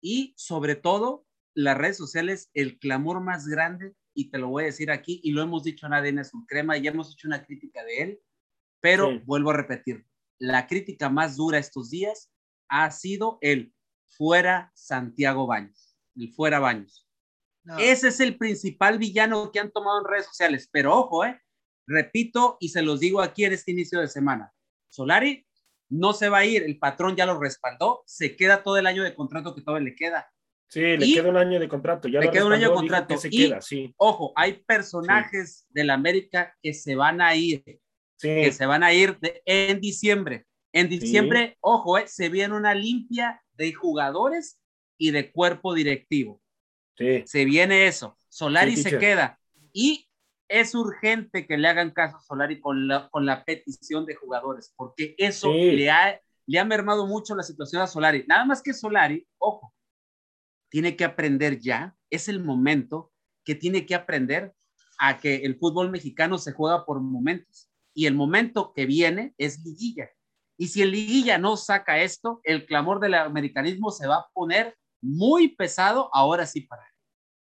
y 0.00 0.34
sobre 0.36 0.74
todo 0.74 1.24
las 1.54 1.78
redes 1.78 1.96
sociales, 1.96 2.50
el 2.54 2.78
clamor 2.80 3.20
más 3.20 3.46
grande, 3.46 3.94
y 4.14 4.30
te 4.30 4.38
lo 4.38 4.48
voy 4.48 4.64
a 4.64 4.66
decir 4.66 4.90
aquí, 4.90 5.20
y 5.22 5.32
lo 5.32 5.42
hemos 5.42 5.64
dicho 5.64 5.86
en 5.86 5.94
ADN 5.94 6.22
un 6.32 6.46
Crema, 6.46 6.76
y 6.76 6.82
ya 6.82 6.90
hemos 6.90 7.12
hecho 7.12 7.28
una 7.28 7.44
crítica 7.44 7.84
de 7.84 8.02
él, 8.02 8.20
pero 8.80 9.20
vuelvo 9.24 9.50
a 9.50 9.56
repetir, 9.56 10.06
la 10.38 10.66
crítica 10.66 11.08
más 11.08 11.36
dura 11.36 11.58
estos 11.58 11.90
días 11.90 12.30
ha 12.68 12.90
sido 12.90 13.38
el 13.40 13.74
fuera 14.06 14.70
Santiago 14.74 15.46
Baños, 15.46 15.96
el 16.16 16.32
fuera 16.32 16.58
Baños. 16.58 17.08
Ese 17.78 18.08
es 18.08 18.20
el 18.20 18.36
principal 18.36 18.98
villano 18.98 19.50
que 19.50 19.58
han 19.58 19.70
tomado 19.70 20.00
en 20.00 20.04
redes 20.04 20.26
sociales, 20.26 20.68
pero 20.70 20.94
ojo, 20.94 21.24
eh, 21.24 21.40
repito 21.86 22.58
y 22.60 22.68
se 22.68 22.82
los 22.82 23.00
digo 23.00 23.22
aquí 23.22 23.44
en 23.44 23.54
este 23.54 23.72
inicio 23.72 24.00
de 24.00 24.08
semana, 24.08 24.52
Solari 24.90 25.46
no 25.88 26.12
se 26.12 26.28
va 26.28 26.38
a 26.38 26.44
ir, 26.44 26.62
el 26.62 26.78
patrón 26.78 27.16
ya 27.16 27.24
lo 27.24 27.38
respaldó, 27.38 28.02
se 28.06 28.36
queda 28.36 28.62
todo 28.62 28.76
el 28.76 28.86
año 28.86 29.02
de 29.02 29.14
contrato 29.14 29.54
que 29.54 29.62
todavía 29.62 29.90
le 29.90 29.96
queda. 29.96 30.30
Sí, 30.74 30.80
le 30.80 31.06
queda 31.06 31.28
un 31.28 31.36
año 31.36 31.60
de 31.60 31.68
contrato. 31.68 32.08
Ya 32.08 32.18
le 32.18 32.32
queda 32.32 32.46
un 32.46 32.52
año 32.52 32.70
de 32.70 32.74
contrato. 32.74 33.16
Se 33.16 33.30
queda, 33.30 33.60
sí. 33.60 33.94
Ojo, 33.96 34.32
hay 34.34 34.54
personajes 34.54 35.68
de 35.70 35.84
la 35.84 35.94
América 35.94 36.52
que 36.60 36.74
se 36.74 36.96
van 36.96 37.20
a 37.20 37.36
ir, 37.36 37.62
que 38.20 38.50
se 38.50 38.66
van 38.66 38.82
a 38.82 38.92
ir 38.92 39.16
en 39.44 39.80
diciembre. 39.80 40.46
En 40.72 40.88
diciembre, 40.88 41.56
ojo, 41.60 41.96
eh, 41.96 42.08
se 42.08 42.28
viene 42.28 42.56
una 42.56 42.74
limpia 42.74 43.40
de 43.52 43.72
jugadores 43.72 44.58
y 44.98 45.12
de 45.12 45.30
cuerpo 45.30 45.74
directivo. 45.74 46.42
Sí. 46.98 47.22
Se 47.24 47.44
viene 47.44 47.86
eso. 47.86 48.18
Solari 48.28 48.76
se 48.76 48.98
queda. 48.98 49.38
Y 49.72 50.08
es 50.48 50.74
urgente 50.74 51.46
que 51.46 51.56
le 51.56 51.68
hagan 51.68 51.92
caso 51.92 52.16
a 52.16 52.20
Solari 52.20 52.58
con 52.58 52.88
la, 52.88 53.08
con 53.10 53.26
la 53.26 53.44
petición 53.44 54.06
de 54.06 54.16
jugadores, 54.16 54.74
porque 54.74 55.14
eso 55.18 55.52
le, 55.52 55.88
ha, 55.88 56.20
le 56.46 56.58
ha 56.58 56.64
mermado 56.64 57.06
mucho 57.06 57.36
la 57.36 57.44
situación 57.44 57.80
a 57.80 57.86
Solari. 57.86 58.24
Nada 58.26 58.44
más 58.44 58.60
que 58.60 58.74
Solari, 58.74 59.24
ojo, 59.38 59.73
tiene 60.74 60.96
que 60.96 61.04
aprender 61.04 61.60
ya, 61.60 61.94
es 62.10 62.26
el 62.26 62.42
momento 62.42 63.12
que 63.44 63.54
tiene 63.54 63.86
que 63.86 63.94
aprender 63.94 64.52
a 64.98 65.18
que 65.18 65.36
el 65.36 65.56
fútbol 65.56 65.88
mexicano 65.88 66.36
se 66.36 66.50
juega 66.50 66.84
por 66.84 67.00
momentos. 67.00 67.70
Y 67.94 68.06
el 68.06 68.16
momento 68.16 68.72
que 68.74 68.84
viene 68.84 69.34
es 69.38 69.64
liguilla. 69.64 70.10
Y 70.58 70.66
si 70.66 70.82
el 70.82 70.90
liguilla 70.90 71.38
no 71.38 71.56
saca 71.56 72.02
esto, 72.02 72.40
el 72.42 72.66
clamor 72.66 72.98
del 72.98 73.14
americanismo 73.14 73.92
se 73.92 74.08
va 74.08 74.16
a 74.16 74.26
poner 74.34 74.76
muy 75.00 75.46
pesado 75.46 76.10
ahora 76.12 76.44
sí 76.44 76.62
para 76.62 76.82
él. 76.82 76.94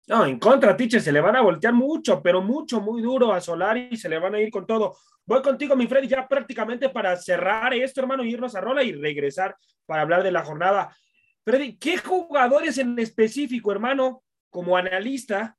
No, 0.08 0.26
en 0.26 0.40
contra, 0.40 0.76
Tiche, 0.76 1.00
se 1.00 1.12
le 1.12 1.22
van 1.22 1.36
a 1.36 1.42
voltear 1.42 1.76
mucho, 1.76 2.24
pero 2.24 2.42
mucho, 2.42 2.82
muy 2.82 3.04
duro 3.04 3.32
a 3.32 3.40
Solari 3.40 3.90
y 3.92 3.98
se 3.98 4.10
le 4.10 4.18
van 4.18 4.34
a 4.34 4.42
ir 4.42 4.50
con 4.50 4.66
todo. 4.66 4.98
Voy 5.28 5.44
contigo, 5.44 5.76
mi 5.76 5.86
Freddy, 5.86 6.08
ya 6.08 6.28
prácticamente 6.28 6.90
para 6.90 7.16
cerrar 7.18 7.72
esto, 7.76 8.02
hermano, 8.02 8.24
irnos 8.24 8.56
a 8.56 8.62
Rola 8.62 8.82
y 8.82 8.94
regresar 8.94 9.56
para 9.86 10.02
hablar 10.02 10.24
de 10.24 10.32
la 10.32 10.44
jornada. 10.44 10.98
Freddy, 11.44 11.78
¿qué 11.78 11.98
jugadores 11.98 12.78
en 12.78 12.98
específico, 13.00 13.72
hermano, 13.72 14.24
como 14.50 14.78
analista, 14.78 15.58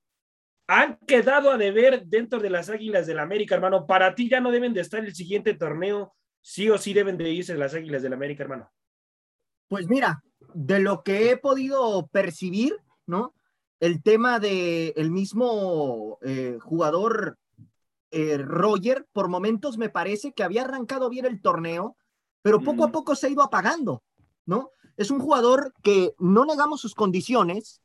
han 0.68 0.96
quedado 1.06 1.50
a 1.50 1.58
deber 1.58 2.06
dentro 2.06 2.38
de 2.38 2.50
las 2.50 2.70
Águilas 2.70 3.06
del 3.06 3.16
la 3.16 3.22
América, 3.22 3.54
hermano? 3.54 3.86
Para 3.86 4.14
ti 4.14 4.28
ya 4.28 4.40
no 4.40 4.50
deben 4.50 4.72
de 4.72 4.80
estar 4.80 5.04
el 5.04 5.14
siguiente 5.14 5.54
torneo 5.54 6.14
sí 6.40 6.68
o 6.70 6.78
sí 6.78 6.92
deben 6.92 7.16
de 7.16 7.30
irse 7.30 7.56
las 7.56 7.74
Águilas 7.74 8.02
del 8.02 8.10
la 8.10 8.16
América, 8.16 8.42
hermano? 8.42 8.70
Pues 9.68 9.88
mira, 9.88 10.22
de 10.54 10.80
lo 10.80 11.02
que 11.02 11.30
he 11.30 11.36
podido 11.36 12.06
percibir, 12.08 12.76
¿no? 13.06 13.34
El 13.80 14.02
tema 14.02 14.38
del 14.38 14.92
el 14.94 15.10
mismo 15.10 16.18
eh, 16.22 16.58
jugador 16.60 17.38
eh, 18.10 18.38
Roger, 18.38 19.06
por 19.12 19.28
momentos 19.28 19.78
me 19.78 19.88
parece 19.88 20.32
que 20.32 20.44
había 20.44 20.62
arrancado 20.62 21.08
bien 21.08 21.24
el 21.24 21.40
torneo, 21.40 21.96
pero 22.42 22.60
poco 22.60 22.84
a 22.84 22.92
poco 22.92 23.16
se 23.16 23.26
ha 23.26 23.30
ido 23.30 23.42
apagando, 23.42 24.02
¿no? 24.46 24.70
Es 25.02 25.10
un 25.10 25.18
jugador 25.18 25.74
que 25.82 26.14
no 26.20 26.44
negamos 26.44 26.80
sus 26.80 26.94
condiciones, 26.94 27.82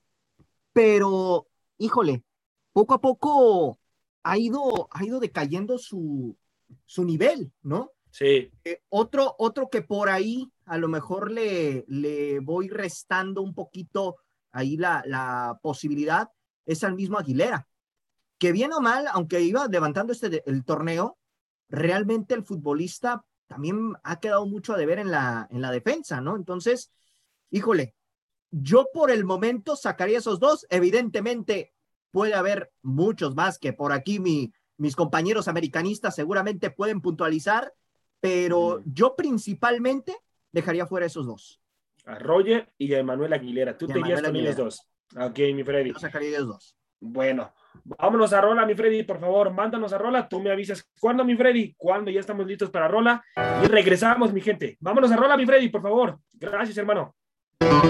pero, 0.71 1.47
híjole, 1.79 2.23
poco 2.73 2.93
a 2.93 3.01
poco 3.01 3.79
ha 4.21 4.37
ido, 4.37 4.87
ha 4.91 5.03
ido 5.03 5.19
decayendo 5.19 5.79
su, 5.79 6.37
su 6.85 7.03
nivel, 7.05 7.51
¿no? 7.63 7.91
Sí. 8.11 8.51
Eh, 8.63 8.83
otro, 8.89 9.33
otro 9.39 9.67
que 9.69 9.81
por 9.81 10.09
ahí 10.09 10.51
a 10.65 10.77
lo 10.77 10.89
mejor 10.89 11.31
le, 11.31 11.85
le 11.87 12.39
voy 12.39 12.69
restando 12.69 13.41
un 13.41 13.55
poquito 13.55 14.17
ahí 14.51 14.77
la, 14.77 15.01
la 15.07 15.59
posibilidad 15.63 16.29
es 16.67 16.83
al 16.83 16.93
mismo 16.93 17.17
Aguilera, 17.17 17.67
que 18.37 18.51
bien 18.51 18.73
o 18.73 18.79
mal, 18.79 19.07
aunque 19.11 19.41
iba 19.41 19.67
levantando 19.67 20.13
este 20.13 20.43
el 20.45 20.63
torneo, 20.63 21.17
realmente 21.67 22.35
el 22.35 22.43
futbolista 22.43 23.25
también 23.47 23.93
ha 24.03 24.19
quedado 24.19 24.45
mucho 24.45 24.73
a 24.73 24.77
deber 24.77 24.99
en 24.99 25.09
la, 25.09 25.47
en 25.49 25.61
la 25.61 25.71
defensa, 25.71 26.21
¿no? 26.21 26.35
Entonces, 26.35 26.91
híjole, 27.51 27.95
yo 28.51 28.87
por 28.93 29.11
el 29.11 29.25
momento 29.25 29.75
sacaría 29.75 30.17
esos 30.17 30.39
dos. 30.39 30.65
Evidentemente, 30.69 31.73
puede 32.11 32.33
haber 32.33 32.71
muchos 32.81 33.35
más 33.35 33.59
que 33.59 33.73
por 33.73 33.91
aquí 33.91 34.19
mi, 34.19 34.53
mis 34.77 34.95
compañeros 34.95 35.47
americanistas 35.47 36.15
seguramente 36.15 36.69
pueden 36.69 37.01
puntualizar, 37.01 37.73
pero 38.19 38.81
yo 38.85 39.15
principalmente 39.15 40.15
dejaría 40.51 40.87
fuera 40.87 41.05
esos 41.05 41.25
dos. 41.25 41.61
A 42.05 42.15
Roger 42.19 42.71
y 42.77 42.93
a 42.93 42.99
Emanuel 42.99 43.33
Aguilera. 43.33 43.77
Tú 43.77 43.87
te 43.87 43.99
irías 43.99 44.21
con 44.21 44.35
ellos 44.35 44.55
dos. 44.55 44.89
Ok, 45.15 45.39
mi 45.53 45.63
Freddy. 45.63 45.91
Yo 45.91 45.99
sacaría 45.99 46.29
ellos 46.29 46.47
dos. 46.47 46.77
Bueno, 46.99 47.53
vámonos 47.83 48.33
a 48.33 48.41
Rola, 48.41 48.65
mi 48.65 48.73
Freddy, 48.73 49.03
por 49.03 49.19
favor, 49.19 49.51
mándanos 49.51 49.93
a 49.93 49.97
Rola. 49.97 50.27
Tú 50.27 50.39
me 50.39 50.51
avisas 50.51 50.89
cuándo, 50.99 51.23
mi 51.23 51.35
Freddy, 51.35 51.75
cuándo 51.77 52.09
ya 52.09 52.19
estamos 52.19 52.47
listos 52.47 52.71
para 52.71 52.87
Rola. 52.87 53.23
Y 53.63 53.67
regresamos, 53.67 54.33
mi 54.33 54.41
gente. 54.41 54.77
Vámonos 54.79 55.11
a 55.11 55.17
Rola, 55.17 55.37
mi 55.37 55.45
Freddy, 55.45 55.69
por 55.69 55.81
favor. 55.81 56.19
Gracias, 56.33 56.77
hermano. 56.77 57.15
Thank 57.59 57.87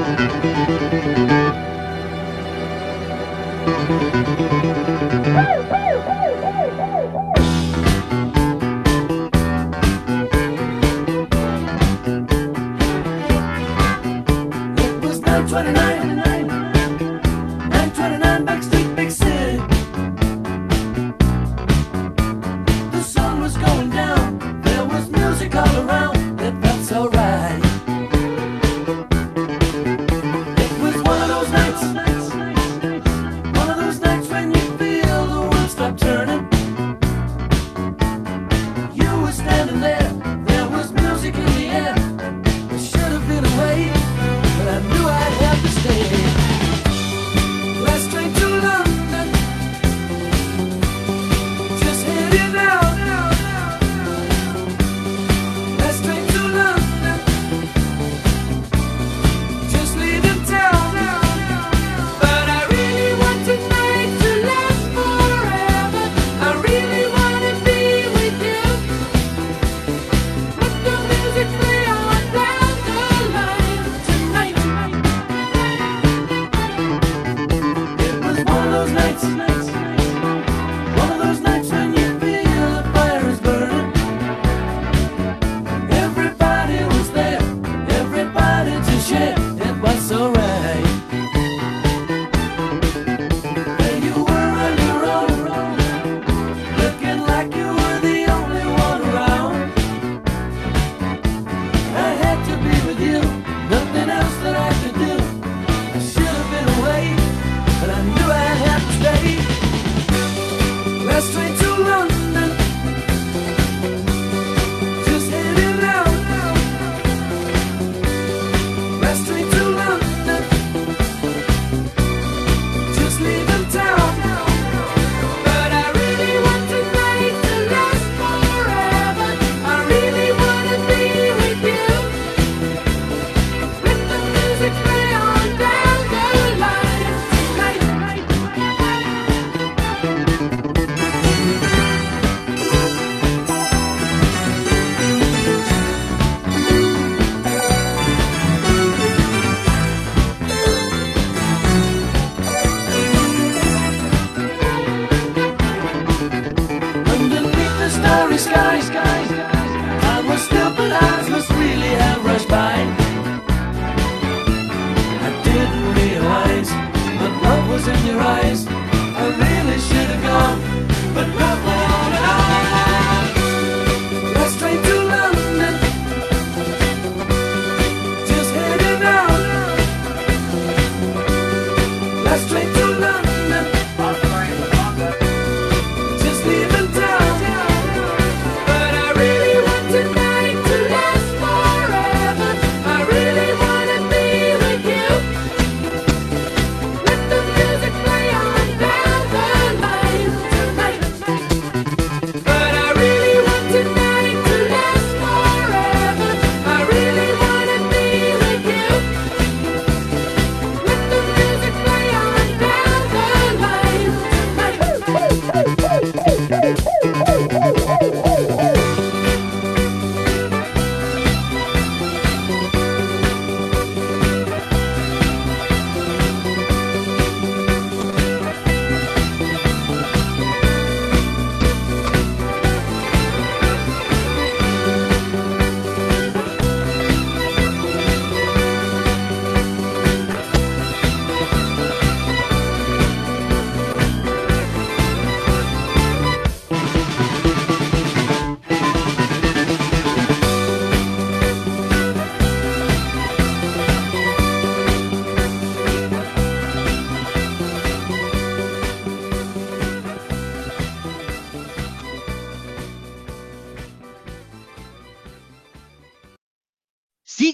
you. 4.77 4.87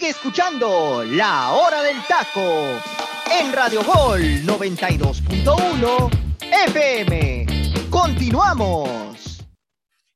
Escuchando 0.04 1.02
La 1.06 1.54
Hora 1.54 1.82
del 1.82 1.96
Taco 2.06 2.82
en 3.32 3.54
Radio 3.54 3.82
Gol 3.86 4.20
92.1 4.46 6.12
FM. 6.68 7.46
Continuamos. 7.90 9.48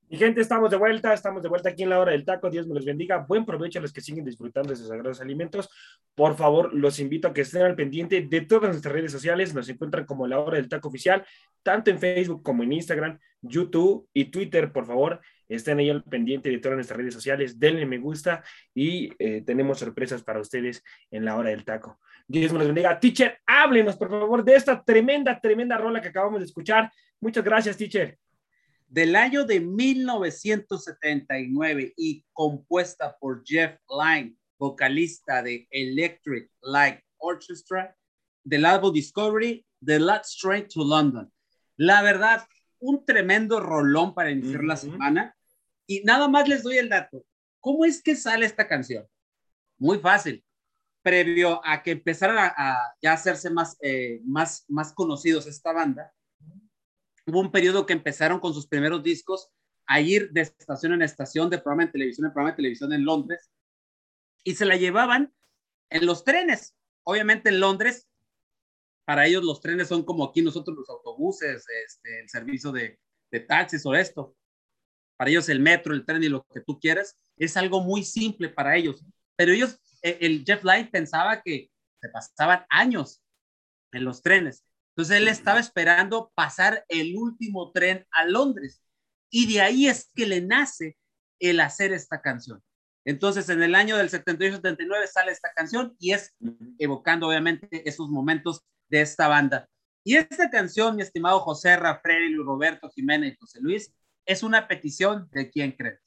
Mi 0.09 0.17
gente, 0.17 0.41
estamos 0.41 0.71
de 0.71 0.77
vuelta, 0.77 1.13
estamos 1.13 1.41
de 1.41 1.47
vuelta 1.47 1.69
aquí 1.69 1.83
en 1.83 1.89
la 1.89 1.99
hora 1.99 2.11
del 2.11 2.25
taco. 2.25 2.49
Dios 2.49 2.67
me 2.67 2.75
los 2.75 2.83
bendiga. 2.83 3.25
Buen 3.27 3.45
provecho 3.45 3.79
a 3.79 3.81
los 3.81 3.93
que 3.93 4.01
siguen 4.01 4.25
disfrutando 4.25 4.69
de 4.69 4.75
esos 4.75 4.89
sagrados 4.89 5.21
alimentos. 5.21 5.69
Por 6.15 6.35
favor, 6.35 6.73
los 6.73 6.99
invito 6.99 7.29
a 7.29 7.33
que 7.33 7.41
estén 7.41 7.61
al 7.61 7.75
pendiente 7.75 8.21
de 8.21 8.41
todas 8.41 8.69
nuestras 8.69 8.93
redes 8.93 9.13
sociales. 9.13 9.53
Nos 9.53 9.69
encuentran 9.69 10.05
como 10.05 10.27
la 10.27 10.39
hora 10.39 10.57
del 10.57 10.67
taco 10.67 10.89
oficial, 10.89 11.25
tanto 11.63 11.91
en 11.91 11.99
Facebook 11.99 12.43
como 12.43 12.63
en 12.63 12.73
Instagram, 12.73 13.19
YouTube 13.41 14.07
y 14.13 14.25
Twitter. 14.25 14.71
Por 14.73 14.85
favor, 14.85 15.21
estén 15.47 15.79
ahí 15.79 15.89
al 15.89 16.03
pendiente 16.03 16.49
de 16.49 16.57
todas 16.59 16.75
nuestras 16.75 16.97
redes 16.97 17.13
sociales. 17.13 17.59
Denle 17.59 17.85
me 17.85 17.97
gusta 17.97 18.43
y 18.73 19.11
eh, 19.19 19.41
tenemos 19.41 19.79
sorpresas 19.79 20.23
para 20.23 20.39
ustedes 20.39 20.81
en 21.11 21.25
la 21.25 21.35
hora 21.35 21.49
del 21.49 21.65
taco. 21.65 21.99
Dios 22.27 22.51
me 22.51 22.59
los 22.59 22.67
bendiga. 22.67 22.99
Teacher, 22.99 23.39
háblenos, 23.45 23.95
por 23.95 24.09
favor, 24.09 24.43
de 24.43 24.55
esta 24.55 24.83
tremenda, 24.83 25.39
tremenda 25.39 25.77
rola 25.77 26.01
que 26.01 26.09
acabamos 26.09 26.39
de 26.39 26.45
escuchar. 26.45 26.91
Muchas 27.21 27.43
gracias, 27.43 27.77
teacher. 27.77 28.17
del 28.89 29.15
año 29.15 29.45
de 29.45 29.59
1979 29.59 31.93
y 31.97 32.23
compuesta 32.31 33.17
por 33.19 33.43
Jeff 33.45 33.77
Lynne, 33.89 34.37
vocalista 34.57 35.43
de 35.43 35.67
Electric 35.71 36.49
Light 36.61 37.01
Orchestra, 37.17 37.93
del 38.43 38.65
álbum 38.65 38.93
Discovery, 38.93 39.65
The 39.83 39.99
Last 39.99 40.39
Train 40.41 40.69
to 40.69 40.85
London. 40.85 41.29
La 41.75 42.01
verdad, 42.01 42.47
un 42.79 43.05
tremendo 43.05 43.59
rolón 43.59 44.13
para 44.13 44.31
iniciar 44.31 44.63
la 44.63 44.77
semana. 44.77 45.36
Y 45.87 46.03
nada 46.03 46.27
más 46.27 46.47
les 46.47 46.61
doy 46.61 46.77
el 46.77 46.89
dato. 46.89 47.25
¿Cómo 47.59 47.85
es 47.85 48.03
que 48.03 48.15
sale 48.15 48.45
esta 48.45 48.67
canción? 48.67 49.07
Muy 49.77 49.97
fácil. 49.99 50.43
Previo 51.01 51.61
a 51.65 51.81
que 51.81 51.91
empezaran 51.91 52.37
a, 52.37 52.53
a 52.55 52.95
ya 53.01 53.13
hacerse 53.13 53.49
más, 53.49 53.77
eh, 53.81 54.19
más, 54.25 54.65
más 54.67 54.93
conocidos 54.93 55.47
esta 55.47 55.71
banda, 55.71 56.13
hubo 57.25 57.39
un 57.39 57.51
periodo 57.51 57.85
que 57.85 57.93
empezaron 57.93 58.39
con 58.39 58.53
sus 58.53 58.67
primeros 58.67 59.01
discos 59.03 59.49
a 59.85 60.01
ir 60.01 60.31
de 60.31 60.41
estación 60.41 60.93
en 60.93 61.01
estación, 61.01 61.49
de 61.49 61.57
programa 61.57 61.83
en 61.83 61.91
televisión 61.91 62.25
en 62.25 62.33
programa 62.33 62.51
de 62.51 62.57
televisión 62.57 62.93
en 62.93 63.05
Londres, 63.05 63.49
y 64.43 64.55
se 64.55 64.65
la 64.65 64.75
llevaban 64.75 65.33
en 65.89 66.05
los 66.05 66.23
trenes. 66.23 66.75
Obviamente 67.03 67.49
en 67.49 67.59
Londres, 67.59 68.07
para 69.05 69.25
ellos 69.25 69.43
los 69.43 69.61
trenes 69.61 69.87
son 69.87 70.03
como 70.03 70.25
aquí 70.25 70.41
nosotros 70.41 70.77
los 70.77 70.89
autobuses, 70.89 71.65
este, 71.85 72.21
el 72.21 72.29
servicio 72.29 72.71
de, 72.71 72.99
de 73.31 73.39
taxis 73.41 73.85
o 73.85 73.93
esto. 73.93 74.36
Para 75.17 75.31
ellos 75.31 75.49
el 75.49 75.59
metro, 75.59 75.93
el 75.93 76.05
tren 76.05 76.23
y 76.23 76.29
lo 76.29 76.45
que 76.53 76.61
tú 76.61 76.79
quieras 76.79 77.17
es 77.37 77.57
algo 77.57 77.81
muy 77.81 78.03
simple 78.03 78.49
para 78.49 78.75
ellos. 78.75 79.03
Pero 79.35 79.51
ellos, 79.51 79.79
eh, 80.01 80.17
el 80.21 80.43
Jeff 80.45 80.63
Light 80.63 80.91
pensaba 80.91 81.41
que 81.41 81.71
se 81.99 82.09
pasaban 82.09 82.65
años 82.69 83.21
en 83.91 84.05
los 84.05 84.21
trenes. 84.21 84.63
Entonces 84.95 85.17
él 85.17 85.27
estaba 85.27 85.59
esperando 85.59 86.31
pasar 86.35 86.83
el 86.87 87.15
último 87.15 87.71
tren 87.71 88.05
a 88.11 88.25
Londres. 88.25 88.81
Y 89.29 89.51
de 89.51 89.61
ahí 89.61 89.87
es 89.87 90.11
que 90.15 90.25
le 90.25 90.41
nace 90.41 90.97
el 91.39 91.59
hacer 91.59 91.93
esta 91.93 92.21
canción. 92.21 92.63
Entonces 93.05 93.47
en 93.49 93.63
el 93.63 93.75
año 93.75 93.95
del 93.95 94.09
78-79 94.09 95.07
sale 95.07 95.31
esta 95.31 95.53
canción 95.53 95.95
y 95.99 96.11
es 96.11 96.35
evocando 96.77 97.27
obviamente 97.27 97.87
esos 97.87 98.09
momentos 98.09 98.61
de 98.89 99.01
esta 99.01 99.27
banda. 99.27 99.69
Y 100.03 100.15
esta 100.15 100.49
canción, 100.49 100.95
mi 100.95 101.03
estimado 101.03 101.39
José 101.41 101.75
Rafreri, 101.77 102.29
Luis 102.29 102.45
Roberto 102.45 102.89
Jiménez 102.89 103.33
y 103.33 103.37
José 103.37 103.59
Luis, 103.61 103.93
es 104.27 104.43
una 104.43 104.67
petición 104.67 105.27
de 105.31 105.49
quién 105.49 105.71
crees. 105.71 105.99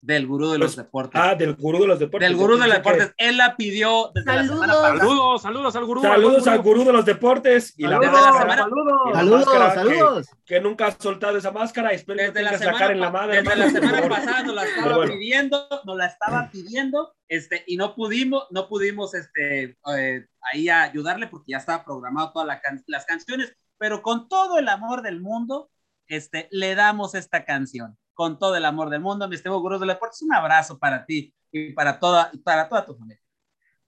del 0.00 0.28
gurú 0.28 0.50
de 0.52 0.58
los 0.58 0.76
Pues, 0.76 0.86
deportes. 0.86 1.20
Ah, 1.20 1.34
del 1.34 1.56
gurú 1.56 1.80
de 1.80 1.88
los 1.88 1.98
deportes. 1.98 2.28
del 2.28 2.38
gurú 2.38 2.52
de 2.56 2.68
los 2.68 2.68
que- 2.68 2.74
deportes. 2.74 3.14
Él 3.16 3.36
la 3.36 3.56
pidió 3.56 4.12
desde 4.14 4.32
la 4.32 4.44
semana 4.46 4.72
Saludos. 4.74 4.80
pasada. 4.80 4.98
Saludos, 5.00 5.42
saludos 5.42 5.76
al 5.76 5.84
gurú. 5.86 6.02
Saludos 6.02 6.46
al 6.46 6.52
al 6.52 6.62
gurú 6.62 6.84
de 6.84 6.92
los 6.92 7.04
deportes 7.04 7.74
y 7.76 7.82
la 7.82 7.88
Saludos, 7.96 8.12
máscara 8.12 8.38
semana- 8.38 8.62
saludos. 8.62 9.00
y 9.04 9.08
la 9.08 9.14
Saludos, 9.16 9.40
máscara 9.46 9.74
saludos. 9.74 10.26
Que, 10.28 10.54
que 10.54 10.60
nunca 10.60 10.86
ha 10.86 10.92
soltado 10.92 11.36
esa 11.36 11.50
máscara. 11.50 11.90
Espero 11.90 12.16
que 12.16 12.24
Desde 12.26 12.42
la 12.42 12.50
tengas 12.50 12.52
la, 12.52 12.58
semana, 12.66 12.78
cara 12.78 12.92
en 12.94 13.00
la 13.00 13.10
madre. 13.10 13.42
desde 13.42 13.56
la 13.56 13.70
semana 13.70 14.08
pasada 14.08 14.42
nos 14.44 14.54
la 14.54 14.64
estaba 14.66 14.96
bueno. 14.98 15.12
pidiendo, 15.14 15.68
nos 15.84 15.96
la 15.96 16.06
estaba 16.06 16.48
pidiendo, 16.52 17.16
este, 17.28 17.64
y 17.66 17.76
no 17.76 17.96
pudimos, 17.96 18.46
no 18.52 18.68
pudimos, 18.68 19.14
este, 19.14 19.76
eh, 19.98 20.26
ahí 20.52 20.68
ayudarle 20.68 21.26
porque 21.26 21.50
ya 21.50 21.58
estaba 21.58 21.84
programado 21.84 22.30
todas 22.30 22.46
la 22.46 22.60
can- 22.60 22.84
las 22.86 23.04
canciones, 23.04 23.52
pero 23.78 24.00
con 24.02 24.28
todo 24.28 24.58
el 24.60 24.68
amor 24.68 25.02
del 25.02 25.20
mundo, 25.20 25.70
este, 26.08 26.48
le 26.50 26.74
damos 26.74 27.14
esta 27.14 27.44
canción, 27.44 27.96
con 28.14 28.38
todo 28.38 28.56
el 28.56 28.64
amor 28.64 28.90
del 28.90 29.00
mundo, 29.00 29.28
mi 29.28 29.34
estimado 29.36 29.60
Gurú 29.60 29.78
del 29.78 29.88
Deportes, 29.90 30.22
un 30.22 30.34
abrazo 30.34 30.78
para 30.78 31.04
ti 31.04 31.32
y 31.52 31.72
para 31.72 31.98
toda, 31.98 32.30
para 32.44 32.68
toda 32.68 32.84
tu 32.84 32.94
familia. 32.96 33.20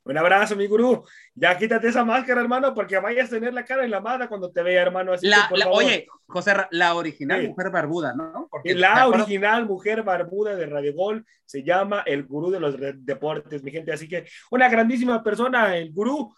Un 0.03 0.17
abrazo, 0.17 0.57
mi 0.57 0.67
gurú. 0.67 1.05
Ya 1.35 1.57
quítate 1.59 1.89
esa 1.89 2.05
máscara, 2.05 2.41
hermano, 2.41 2.75
porque 2.75 2.99
vayas 2.99 3.29
a 3.29 3.35
tener 3.35 3.53
la 3.53 3.65
cara 3.67 3.85
en 3.85 3.91
la 3.91 4.01
madre 4.01 4.29
cuando 4.29 4.51
te 4.51 4.63
vea, 4.63 4.81
hermano. 4.81 5.13
Así 5.13 5.27
La, 5.27 5.43
que, 5.43 5.49
por 5.51 5.59
la- 5.59 5.65
favor. 5.67 5.85
oye, 5.85 6.07
José, 6.27 6.55
la 6.71 6.95
original 6.95 7.43
Sí. 7.43 7.49
mujer 7.49 7.71
barbuda, 7.71 8.15
¿no? 8.15 8.49
Porque 8.51 8.75
la 8.75 9.07
original 9.07 9.67
mujer 9.67 10.03
barbuda 10.03 10.57
de 10.57 10.67
Radio 10.67 10.95
Gol 10.95 11.27
se 11.45 11.63
llama 11.63 12.03
el 12.07 12.25
gurú 12.25 12.51
de 12.51 12.61
los 12.61 12.77
deportes, 13.05 13.63
mi 13.63 13.71
gente. 13.71 13.93
Así 13.93 14.09
que 14.09 14.27
una 14.51 14.69
grandísima 14.71 15.23
persona, 15.23 15.77
el 15.77 15.93
gurú. 15.93 16.35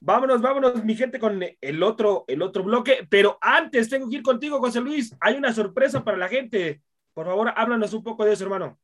Vámonos, 0.00 0.40
vámonos, 0.42 0.84
mi 0.84 0.94
gente, 0.94 1.18
con 1.18 1.42
el 1.60 1.82
otro, 1.82 2.24
el 2.28 2.42
otro 2.42 2.62
bloque. 2.62 3.06
Pero 3.08 3.38
antes 3.40 3.88
tengo 3.88 4.08
que 4.08 4.16
ir 4.16 4.22
contigo, 4.22 4.58
José 4.58 4.80
Luis. 4.80 5.14
Hay 5.20 5.34
una 5.36 5.52
sorpresa 5.52 6.04
para 6.04 6.16
la 6.16 6.28
gente. 6.28 6.82
Por 7.14 7.26
favor, 7.26 7.52
háblanos 7.56 7.92
un 7.94 8.02
poco 8.04 8.24
de 8.24 8.34
eso, 8.34 8.44
hermano. 8.44 8.78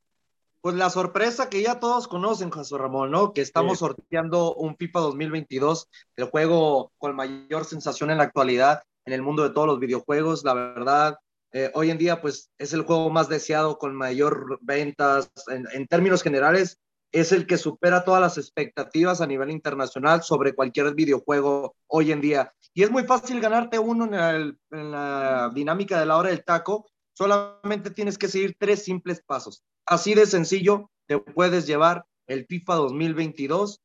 Pues 0.63 0.75
la 0.77 0.91
sorpresa 0.91 1.51
que 1.51 1.61
ya 1.61 1.81
todos 1.81 2.07
conocen, 2.09 2.51
José 2.51 2.79
Ramón, 2.79 3.11
¿no? 3.11 3.33
Que 3.33 3.41
estamos 3.41 3.79
Sí. 3.79 3.81
sorteando 3.81 4.55
un 4.55 4.77
FIFA 4.77 5.01
2022, 5.01 5.89
el 6.17 6.25
juego 6.27 6.93
con 6.99 7.17
mayor 7.17 7.65
sensación 7.65 8.11
en 8.11 8.19
la 8.19 8.25
actualidad 8.25 8.83
en 9.05 9.13
el 9.13 9.23
mundo 9.23 9.43
de 9.43 9.51
todos 9.51 9.67
los 9.67 9.81
videojuegos. 9.81 10.45
La 10.45 10.55
verdad, 10.55 11.19
eh, 11.51 11.71
hoy 11.75 11.91
en 11.91 11.99
día, 11.99 12.23
pues 12.23 12.49
es 12.59 12.73
el 12.73 12.83
juego 12.83 13.11
más 13.11 13.29
deseado 13.29 13.77
con 13.77 13.95
mayor 13.97 14.59
ventas. 14.63 15.31
En, 15.49 15.67
en 15.73 15.87
términos 15.89 16.23
generales, 16.23 16.79
es 17.13 17.31
el 17.31 17.47
que 17.47 17.59
supera 17.59 18.05
todas 18.05 18.21
las 18.21 18.39
expectativas 18.39 19.21
a 19.21 19.27
nivel 19.27 19.51
internacional 19.51 20.23
sobre 20.23 20.55
cualquier 20.55 20.95
videojuego 20.95 21.77
hoy 21.87 22.11
en 22.11 22.23
día. 22.23 22.53
Y 22.75 22.83
es 22.83 22.91
muy 22.91 23.05
fácil 23.05 23.41
ganarte 23.41 23.79
uno 23.79 24.07
en, 24.07 24.59
la 24.71 25.51
dinámica 25.55 26.01
de 26.01 26.07
la 26.07 26.17
hora 26.17 26.31
del 26.31 26.43
taco. 26.43 26.87
Solamente 27.13 27.91
tienes 27.91 28.17
que 28.17 28.29
seguir 28.29 28.57
tres 28.59 28.83
simples 28.85 29.23
pasos. 29.25 29.63
Así 29.85 30.15
de 30.15 30.25
sencillo, 30.25 30.91
te 31.07 31.19
puedes 31.19 31.67
llevar 31.67 32.07
el 32.27 32.47
FIFA 32.47 32.75
2022 32.77 33.81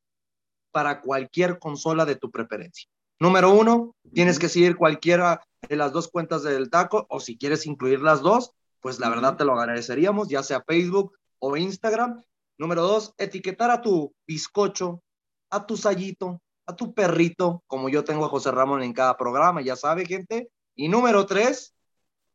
para 0.72 1.02
cualquier 1.02 1.58
consola 1.58 2.06
de 2.06 2.16
tu 2.16 2.30
preferencia. 2.30 2.88
Número 3.20 3.52
uno, 3.52 3.94
tienes 4.14 4.38
que 4.38 4.48
seguir 4.48 4.76
cualquiera 4.76 5.42
de 5.68 5.76
las 5.76 5.92
dos 5.92 6.08
cuentas 6.08 6.44
del 6.44 6.70
taco 6.70 7.06
o 7.10 7.20
si 7.20 7.36
quieres 7.36 7.66
incluir 7.66 8.00
las 8.00 8.22
dos, 8.22 8.52
pues 8.80 9.00
la 9.00 9.10
verdad 9.10 9.36
te 9.36 9.44
lo 9.44 9.58
agradeceríamos, 9.58 10.28
ya 10.28 10.42
sea 10.42 10.62
Facebook 10.66 11.18
o 11.40 11.56
Instagram. 11.56 12.22
Número 12.58 12.82
dos, 12.82 13.14
etiquetar 13.18 13.70
a 13.70 13.80
tu 13.80 14.12
bizcocho, 14.26 15.02
a 15.50 15.64
tu 15.64 15.76
sayito, 15.76 16.42
a 16.66 16.74
tu 16.74 16.92
perrito, 16.92 17.62
como 17.66 17.88
yo 17.88 18.04
tengo 18.04 18.24
a 18.24 18.28
José 18.28 18.50
Ramón 18.50 18.82
en 18.82 18.92
cada 18.92 19.16
programa, 19.16 19.62
ya 19.62 19.76
sabe, 19.76 20.04
gente. 20.04 20.50
Y 20.74 20.88
número 20.88 21.24
tres, 21.24 21.74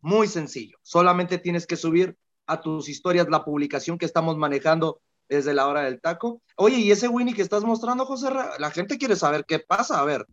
muy 0.01 0.27
sencillo, 0.27 0.77
solamente 0.81 1.37
tienes 1.37 1.67
que 1.67 1.75
subir 1.75 2.17
a 2.47 2.61
tus 2.61 2.89
historias 2.89 3.27
la 3.29 3.43
publicación 3.45 3.97
que 3.97 4.05
estamos 4.05 4.37
manejando 4.37 5.01
desde 5.29 5.53
la 5.53 5.67
hora 5.67 5.81
del 5.81 6.01
taco. 6.01 6.41
Oye, 6.57 6.77
¿y 6.77 6.91
ese 6.91 7.07
Winnie 7.07 7.33
que 7.33 7.41
estás 7.41 7.63
mostrando, 7.63 8.05
José? 8.05 8.29
Ra- 8.29 8.51
La 8.59 8.71
gente 8.71 8.97
quiere 8.97 9.15
saber 9.15 9.45
qué 9.45 9.59
pasa, 9.59 9.99
a 9.99 10.05
ver. 10.05 10.25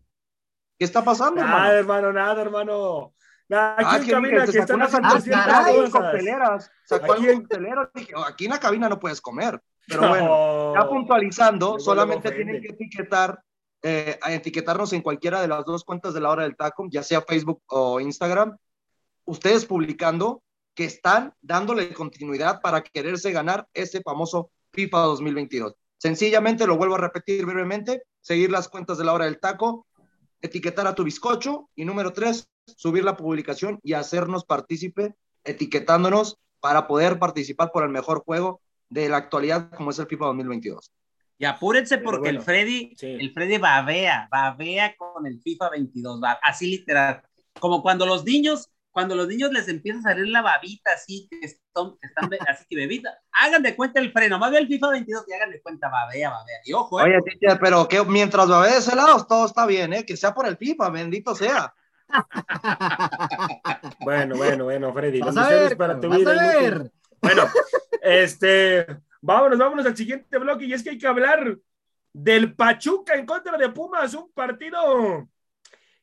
¿Qué 0.78 0.84
está 0.84 1.05
pasando, 1.05 1.43
Nada, 1.43 1.72
hermano? 1.72 1.72
hermano, 1.78 2.12
nada, 2.12 2.43
hermano. 2.43 3.14
Nada, 3.49 3.74
Ah, 3.78 3.95
aquí 3.97 4.07
que 4.07 4.12
en 4.12 4.22
cabina 4.22 4.45
que 4.47 4.59
están 4.59 4.76
unas 4.76 4.95
Ah, 4.95 5.91
cocteleras. 5.91 6.70
Sacó 6.84 7.12
Aquí 7.12 7.28
en- 7.28 7.41
coctelero. 7.41 7.91
Dije, 7.95 8.12
"Oh, 8.16 8.22
aquí 8.24 8.45
en 8.47 8.51
la 8.53 8.61
cabina 8.61 8.88
no 8.88 8.99
puedes 8.99 9.20
comer. 9.20 9.61
Pero 9.87 10.09
bueno, 10.09 10.26
No. 10.26 10.74
ya 10.74 10.89
puntualizando, 10.89 11.78
solamente 11.78 12.31
tienen 12.31 12.61
que 12.61 12.68
etiquetar, 12.68 13.43
eh, 13.83 14.18
a 14.20 14.33
etiquetarnos 14.33 14.93
en 14.93 15.03
cualquiera 15.03 15.41
de 15.41 15.49
las 15.49 15.64
dos 15.64 15.85
cuentas 15.85 16.14
de 16.14 16.20
la 16.20 16.31
hora 16.31 16.45
del 16.45 16.57
taco, 16.57 16.87
ya 16.91 17.03
sea 17.03 17.22
Facebook 17.22 17.62
o 17.66 17.99
Instagram, 18.01 18.57
ustedes 19.24 19.64
publicando 19.66 20.43
que 20.74 20.85
están 20.85 21.35
dándole 21.41 21.93
continuidad 21.95 22.61
para 22.61 22.83
quererse 22.83 23.33
ganar 23.33 23.66
ese 23.74 24.03
famoso 24.03 24.51
FIFA 24.72 24.99
2022. 25.01 25.74
Sencillamente, 25.99 26.66
lo 26.66 26.76
vuelvo 26.76 26.95
a 26.95 26.99
repetir 26.99 27.45
brevemente, 27.45 28.03
seguir 28.20 28.51
las 28.51 28.68
cuentas 28.68 28.97
de 28.99 29.05
la 29.05 29.12
hora 29.12 29.24
del 29.26 29.41
taco, 29.41 29.87
etiquetar 30.41 30.87
a 30.87 30.95
tu 30.95 31.05
bizcocho 31.05 31.68
y 31.74 31.85
número 31.85 32.12
tres, 32.12 32.49
subir 32.64 33.05
la 33.05 33.16
publicación 33.16 33.78
y 33.83 33.93
hacernos 33.95 34.45
partícipe 34.45 35.14
etiquetándonos 35.45 36.39
para 36.61 36.87
poder 36.87 37.18
participar 37.18 37.70
por 37.72 37.83
el 37.83 37.91
mejor 37.91 38.22
juego 38.24 38.61
de 38.91 39.09
la 39.09 39.16
actualidad 39.16 39.70
como 39.70 39.91
es 39.91 39.99
el 39.99 40.07
FIFA 40.07 40.26
2022. 40.26 40.93
Y 41.38 41.47
apúrense 41.47 41.97
porque 41.99 42.18
bueno, 42.20 42.41
el 42.41 42.45
Freddy, 42.45 42.95
sí. 42.99 43.16
el 43.18 43.32
Freddy 43.32 43.57
babea, 43.57 44.28
babea 44.30 44.95
con 44.97 45.26
el 45.26 45.41
FIFA 45.41 45.70
22, 45.70 46.20
va, 46.22 46.32
así 46.43 46.70
literal. 46.70 47.22
Como 47.59 47.80
cuando 47.82 48.05
los 48.05 48.24
niños, 48.24 48.68
cuando 48.91 49.14
los 49.14 49.26
niños 49.26 49.51
les 49.51 49.66
empieza 49.68 50.01
a 50.01 50.03
salir 50.03 50.28
la 50.28 50.43
babita 50.43 50.91
así, 50.93 51.28
que 51.30 51.47
están, 51.47 51.93
que 51.99 52.07
están 52.07 52.28
be- 52.28 52.38
así 52.47 52.64
que 52.68 52.76
bebita, 52.76 53.16
hagan 53.32 53.62
de 53.62 53.74
cuenta 53.74 54.01
el 54.01 54.12
freno, 54.12 54.38
más 54.38 54.51
ve 54.51 54.59
el 54.59 54.66
FIFA 54.68 54.91
22 54.91 55.24
y 55.28 55.32
hagan 55.32 55.51
de 55.51 55.62
cuenta, 55.62 55.88
babea, 55.88 56.28
babea. 56.28 56.59
Y 56.64 56.74
ojo, 56.74 57.01
eh, 57.01 57.05
Oye, 57.05 57.22
teacher, 57.22 57.59
pero 57.59 57.88
que 57.88 58.05
mientras 58.05 58.51
va 58.51 58.66
de 58.66 58.76
ese 58.76 58.95
lado, 58.95 59.24
todo 59.26 59.47
está 59.47 59.64
bien, 59.64 59.95
¿eh? 59.95 60.05
Que 60.05 60.16
sea 60.18 60.34
por 60.34 60.47
el 60.47 60.59
FIFA, 60.59 60.91
bendito 60.91 61.34
sea. 61.34 61.72
Bueno, 64.01 64.36
bueno, 64.36 64.64
bueno, 64.64 64.93
Freddy. 64.93 65.20
Vas 65.20 65.36
a 65.36 65.49
ver, 65.49 65.76
para 65.76 66.01
tu 66.01 66.09
vas 66.09 66.18
vida 66.18 66.32
a 66.32 66.61
ver. 66.61 66.93
Bueno, 67.21 67.45
este, 68.03 68.87
vámonos, 69.21 69.59
vámonos 69.59 69.87
al 69.87 69.97
siguiente 69.97 70.39
bloque 70.39 70.64
y 70.64 70.73
es 70.73 70.83
que 70.83 70.91
hay 70.91 70.99
que 70.99 71.07
hablar 71.07 71.59
del 72.12 72.55
Pachuca 72.55 73.14
en 73.14 73.27
contra 73.27 73.57
de 73.57 73.68
Pumas, 73.68 74.14
un 74.14 74.33
partido. 74.33 75.29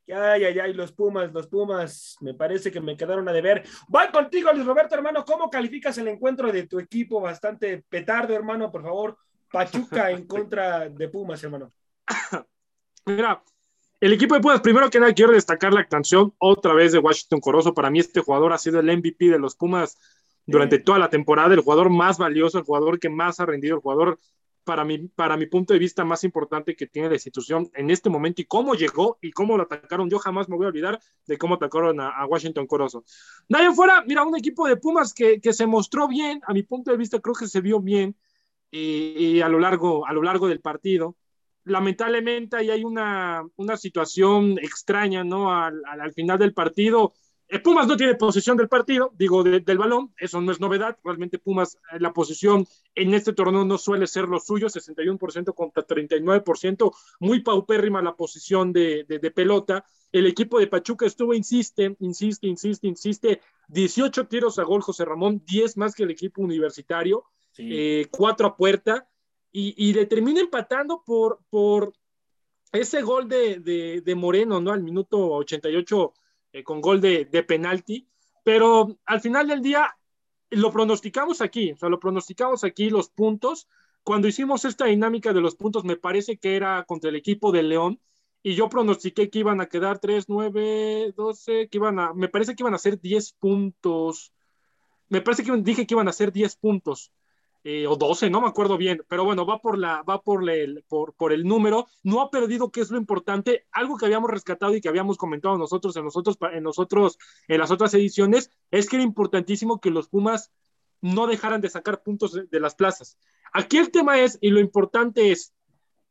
Ay, 0.10 0.46
ay, 0.46 0.60
ay, 0.60 0.74
los 0.74 0.94
Pumas, 0.94 1.34
los 1.34 1.48
Pumas, 1.48 2.16
me 2.22 2.34
parece 2.34 2.72
que 2.72 2.80
me 2.80 2.96
quedaron 2.96 3.28
a 3.28 3.34
deber. 3.34 3.64
Voy 3.90 4.08
contigo, 4.08 4.52
Luis 4.54 4.66
Roberto, 4.66 4.96
hermano, 4.96 5.26
¿cómo 5.26 5.50
calificas 5.50 5.98
el 5.98 6.08
encuentro 6.08 6.52
de 6.52 6.66
tu 6.66 6.80
equipo? 6.80 7.20
Bastante 7.20 7.84
petardo, 7.90 8.34
hermano, 8.34 8.72
por 8.72 8.84
favor. 8.84 9.18
Pachuca 9.52 10.12
en 10.12 10.26
contra 10.28 10.88
de 10.88 11.10
Pumas, 11.10 11.44
hermano. 11.44 11.74
Mira, 13.06 13.44
el 14.00 14.14
equipo 14.14 14.36
de 14.36 14.42
Pumas, 14.42 14.62
primero 14.62 14.90
que 14.90 15.00
nada, 15.00 15.14
quiero 15.14 15.34
destacar 15.34 15.74
la 15.74 15.86
canción 15.86 16.34
otra 16.38 16.74
vez 16.74 16.94
de 16.94 17.00
Washington 17.00 17.42
Corozo. 17.42 17.74
Para 17.74 17.90
mí, 17.90 18.00
este 18.00 18.22
jugador 18.22 18.54
ha 18.54 18.58
sido 18.58 18.80
el 18.80 18.98
MVP 18.98 19.26
de 19.26 19.40
los 19.40 19.56
Pumas 19.56 19.98
durante 20.48 20.80
toda 20.80 20.98
la 20.98 21.10
temporada, 21.10 21.54
el 21.54 21.60
jugador 21.60 21.90
más 21.90 22.18
valioso, 22.18 22.58
el 22.58 22.64
jugador 22.64 23.00
que 23.00 23.10
más 23.10 23.40
ha 23.40 23.46
rendido, 23.46 23.76
el 23.76 23.82
jugador, 23.82 24.18
para 24.64 24.84
mi, 24.84 24.98
para 25.08 25.38
mi 25.38 25.46
punto 25.46 25.74
de 25.74 25.80
vista, 25.80 26.04
más 26.04 26.24
importante 26.24 26.76
que 26.76 26.88
tiene 26.88 27.10
la 27.10 27.16
institución 27.16 27.70
en 27.76 27.90
este 27.90 28.10
momento 28.10 28.42
y 28.42 28.46
cómo 28.46 28.74
llegó 28.74 29.18
y 29.22 29.32
cómo 29.32 29.58
lo 29.58 29.64
atacaron. 29.64 30.10
Yo 30.10 30.20
jamás 30.20 30.50
me 30.50 30.56
voy 30.56 30.66
a 30.66 30.70
olvidar 30.70 31.00
de 31.26 31.38
cómo 31.38 31.56
atacaron 31.56 32.00
a, 32.00 32.10
a 32.10 32.26
Washington 32.26 32.66
Corozo. 32.66 33.04
En 33.50 33.76
fuera, 33.76 34.04
mira, 34.08 34.24
un 34.24 34.36
equipo 34.36 34.68
de 34.68 34.78
Pumas 34.78 35.14
que, 35.14 35.40
que 35.40 35.54
se 35.54 35.68
mostró 35.68 36.08
bien, 36.08 36.42
a 36.48 36.54
mi 36.54 36.64
punto 36.64 36.92
de 36.92 36.98
vista, 36.98 37.20
creo 37.20 37.36
que 37.36 37.48
se 37.48 37.62
vio 37.62 37.80
bien 37.80 38.16
y, 38.72 39.38
y 39.38 39.42
a, 39.42 39.50
lo 39.50 39.60
largo, 39.60 40.08
a 40.08 40.14
lo 40.14 40.24
largo 40.24 40.48
del 40.48 40.62
partido 40.62 41.16
lamentablemente 41.68 42.56
ahí 42.56 42.70
hay 42.70 42.84
una, 42.84 43.46
una 43.58 43.78
situación 43.78 44.58
extraña, 44.60 45.24
¿no? 45.24 45.54
Al, 45.54 45.82
al, 45.86 46.02
al 46.02 46.14
final 46.14 46.40
del 46.40 46.54
partido, 46.54 47.14
Pumas 47.64 47.88
no 47.88 47.96
tiene 47.96 48.16
posesión 48.16 48.58
del 48.58 48.68
partido, 48.68 49.12
digo, 49.18 49.44
de, 49.44 49.62
del 49.62 49.78
balón, 49.78 50.14
eso 50.18 50.42
no 50.42 50.52
es 50.52 50.60
novedad, 50.60 50.98
realmente 51.04 51.40
Pumas, 51.40 51.76
eh, 51.94 52.00
la 52.00 52.12
posición 52.12 52.68
en 52.94 53.14
este 53.14 53.32
torneo 53.34 53.64
no 53.64 53.78
suele 53.78 54.06
ser 54.08 54.28
lo 54.28 54.40
suyo, 54.40 54.68
61% 54.68 55.54
contra 55.54 55.86
39%, 55.88 56.92
muy 57.20 57.42
paupérrima 57.42 58.02
la 58.02 58.16
posición 58.16 58.74
de, 58.74 59.06
de, 59.08 59.20
de 59.20 59.32
pelota. 59.32 59.86
El 60.12 60.26
equipo 60.28 60.60
de 60.60 60.68
Pachuca 60.68 61.06
estuvo, 61.06 61.34
insiste, 61.34 61.96
insiste, 62.00 62.48
insiste, 62.48 62.88
insiste, 62.88 63.42
18 63.70 64.28
tiros 64.28 64.60
a 64.60 64.64
gol 64.64 64.82
José 64.82 65.06
Ramón, 65.06 65.42
10 65.46 65.78
más 65.78 65.96
que 65.96 66.04
el 66.04 66.12
equipo 66.12 66.42
universitario, 66.42 67.24
Sí. 67.52 67.68
eh, 67.72 68.08
4 68.12 68.48
a 68.48 68.56
puerta 68.56 69.08
y, 69.52 69.74
y 69.78 69.92
le 69.94 70.06
termina 70.06 70.40
empatando 70.42 71.02
por, 71.04 71.40
por 71.50 71.92
ese 72.72 73.02
gol 73.02 73.28
de, 73.28 73.60
de, 73.60 74.02
de 74.02 74.16
Moreno, 74.16 74.62
¿no? 74.62 74.72
Al 74.72 74.84
minuto 74.84 75.18
88 75.32 76.14
eh, 76.58 76.64
con 76.64 76.82
gol 76.82 77.02
de, 77.02 77.26
de 77.26 77.44
penalti, 77.44 78.08
pero 78.44 78.98
al 79.06 79.22
final 79.22 79.48
del 79.48 79.62
día 79.62 79.96
lo 80.50 80.72
pronosticamos 80.72 81.42
aquí, 81.42 81.74
o 81.74 81.78
sea, 81.78 81.90
lo 81.90 82.00
pronosticamos 82.00 82.64
aquí 82.64 82.90
los 82.90 83.10
puntos. 83.10 83.68
Cuando 84.04 84.28
hicimos 84.28 84.66
esta 84.66 84.86
dinámica 84.86 85.34
de 85.34 85.42
los 85.42 85.56
puntos, 85.56 85.84
me 85.84 85.98
parece 85.98 86.38
que 86.38 86.56
era 86.56 86.84
contra 86.86 87.10
el 87.10 87.16
equipo 87.18 87.52
de 87.52 87.64
León, 87.64 88.00
y 88.44 88.56
yo 88.56 88.70
pronostiqué 88.70 89.30
que 89.30 89.40
iban 89.40 89.60
a 89.60 89.66
quedar 89.68 90.00
3, 90.00 90.26
9, 90.30 91.14
12, 91.16 91.68
que 91.70 91.78
iban 91.78 92.00
a, 92.00 92.14
me 92.14 92.30
parece 92.30 92.56
que 92.56 92.64
iban 92.64 92.74
a 92.74 92.78
ser 92.78 93.00
10 93.02 93.34
puntos. 93.34 94.32
Me 95.10 95.22
parece 95.22 95.44
que 95.44 95.52
dije 95.58 95.86
que 95.86 95.94
iban 95.94 96.08
a 96.08 96.14
ser 96.14 96.32
10 96.32 96.56
puntos. 96.56 97.12
Eh, 97.64 97.88
o 97.88 97.96
12, 97.96 98.30
no 98.30 98.42
me 98.42 98.48
acuerdo 98.48 98.78
bien, 98.78 99.04
pero 99.08 99.26
bueno, 99.26 99.46
va 99.46 99.60
por 99.60 99.78
la, 99.78 100.02
va 100.04 100.22
por 100.22 100.50
el, 100.50 100.84
por, 100.88 101.14
por 101.14 101.34
el 101.34 101.44
número, 101.44 101.88
no 102.04 102.22
ha 102.22 102.30
perdido, 102.30 102.72
que 102.72 102.82
es 102.82 102.92
lo 102.92 102.98
importante, 102.98 103.66
algo 103.72 103.98
que 103.98 104.06
habíamos 104.06 104.32
rescatado 104.32 104.76
y 104.76 104.82
que 104.82 104.90
habíamos 104.90 105.18
comentado 105.18 105.58
nosotros 105.58 105.96
en 105.98 106.06
nosotros, 106.06 106.38
en 106.54 106.64
nosotros, 106.64 107.18
en 107.48 107.60
las 107.60 107.72
otras 107.72 107.94
ediciones, 107.94 108.52
es 108.72 108.90
que 108.90 108.98
era 108.98 109.04
importantísimo 109.04 109.80
que 109.80 109.92
los 109.92 110.08
Pumas 110.08 110.52
no 111.02 111.28
dejaran 111.28 111.62
de 111.62 111.70
sacar 111.70 112.04
puntos 112.04 112.34
de, 112.34 112.46
de 112.46 112.60
las 112.60 112.76
plazas. 112.76 113.18
Aquí 113.54 113.78
el 113.78 113.92
tema 113.92 114.20
es, 114.20 114.38
y 114.42 114.50
lo 114.50 114.60
importante 114.60 115.32
es, 115.32 115.54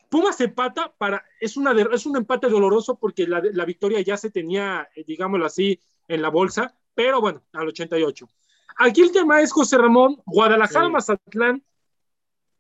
Pumas 0.08 0.40
empata 0.40 0.94
para, 0.96 1.24
es, 1.40 1.56
una, 1.56 1.72
es 1.92 2.06
un 2.06 2.16
empate 2.16 2.48
doloroso 2.48 2.96
porque 2.96 3.26
la, 3.26 3.42
la 3.52 3.64
victoria 3.64 4.00
ya 4.00 4.16
se 4.16 4.30
tenía, 4.30 4.88
eh, 4.94 5.04
digámoslo 5.04 5.46
así, 5.46 5.80
en 6.06 6.22
la 6.22 6.28
bolsa, 6.28 6.76
pero 6.94 7.20
bueno, 7.20 7.42
al 7.52 7.68
88. 7.68 8.28
Aquí 8.76 9.00
el 9.00 9.12
tema 9.12 9.40
es 9.40 9.52
José 9.52 9.78
Ramón, 9.78 10.20
Guadalajara, 10.26 10.86
Sí. 10.86 10.92
Mazatlán. 10.92 11.64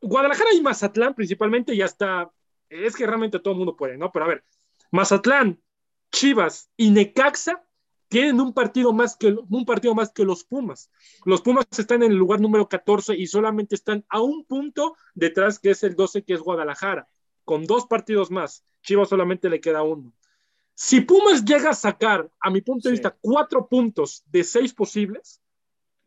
Guadalajara 0.00 0.50
y 0.54 0.60
Mazatlán 0.60 1.14
principalmente 1.14 1.76
ya 1.76 1.84
está, 1.86 2.30
es 2.68 2.94
que 2.94 3.06
realmente 3.06 3.38
todo 3.38 3.52
el 3.52 3.58
mundo 3.58 3.76
puede, 3.76 3.96
¿no? 3.96 4.12
Pero 4.12 4.24
a 4.24 4.28
ver, 4.28 4.44
Mazatlán, 4.90 5.60
Chivas 6.12 6.70
y 6.76 6.90
Necaxa 6.90 7.62
tienen 8.08 8.40
un 8.40 8.52
partido 8.52 8.92
más 8.92 9.16
que 9.16 9.34
un 9.48 9.64
partido 9.64 9.94
más 9.94 10.12
que 10.12 10.24
los 10.24 10.44
Pumas. 10.44 10.90
Los 11.24 11.42
Pumas 11.42 11.66
están 11.76 12.02
en 12.02 12.12
el 12.12 12.18
lugar 12.18 12.40
número 12.40 12.68
14 12.68 13.16
y 13.16 13.26
solamente 13.26 13.74
están 13.74 14.04
a 14.08 14.20
un 14.20 14.44
punto 14.44 14.96
detrás 15.14 15.58
que 15.58 15.70
es 15.70 15.82
el 15.82 15.96
12 15.96 16.22
que 16.22 16.34
es 16.34 16.40
Guadalajara, 16.40 17.08
con 17.44 17.66
dos 17.66 17.86
partidos 17.86 18.30
más. 18.30 18.64
Chivas 18.82 19.08
solamente 19.08 19.50
le 19.50 19.60
queda 19.60 19.82
uno. 19.82 20.12
Si 20.74 21.00
Pumas 21.00 21.44
llega 21.44 21.70
a 21.70 21.74
sacar, 21.74 22.30
a 22.38 22.50
mi 22.50 22.60
punto 22.60 22.88
de 22.88 22.94
Sí. 22.94 23.00
vista, 23.00 23.16
cuatro 23.20 23.66
puntos 23.66 24.22
de 24.26 24.44
seis 24.44 24.72
posibles, 24.72 25.40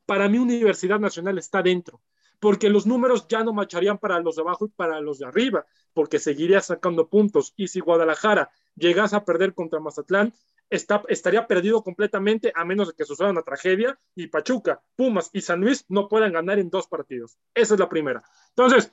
para 0.09 0.27
mí 0.27 0.39
Universidad 0.39 0.99
Nacional 0.99 1.37
está 1.37 1.61
dentro, 1.61 2.01
porque 2.39 2.67
los 2.67 2.87
números 2.87 3.27
ya 3.27 3.43
no 3.43 3.53
macharían 3.53 3.99
para 3.99 4.19
los 4.19 4.37
de 4.37 4.41
abajo 4.41 4.65
y 4.65 4.69
para 4.69 4.99
los 5.01 5.19
de 5.19 5.27
arriba, 5.27 5.67
porque 5.93 6.17
seguiría 6.17 6.61
sacando 6.61 7.09
puntos. 7.09 7.53
Y 7.55 7.67
si 7.67 7.79
Guadalajara 7.79 8.49
llegase 8.75 9.15
a 9.15 9.23
perder 9.23 9.53
contra 9.53 9.79
Mazatlán, 9.79 10.33
está, 10.67 11.03
estaría 11.09 11.45
perdido 11.45 11.83
completamente 11.83 12.51
a 12.55 12.65
menos 12.65 12.87
de 12.87 12.95
que 12.95 13.05
suceda 13.05 13.29
una 13.29 13.43
tragedia 13.43 13.99
y 14.15 14.25
Pachuca, 14.25 14.81
Pumas 14.95 15.29
y 15.31 15.41
San 15.41 15.61
Luis 15.61 15.85
no 15.89 16.07
puedan 16.09 16.33
ganar 16.33 16.57
en 16.57 16.71
dos 16.71 16.87
partidos. 16.87 17.37
Esa 17.53 17.75
es 17.75 17.79
la 17.79 17.87
primera. 17.87 18.23
Entonces, 18.49 18.91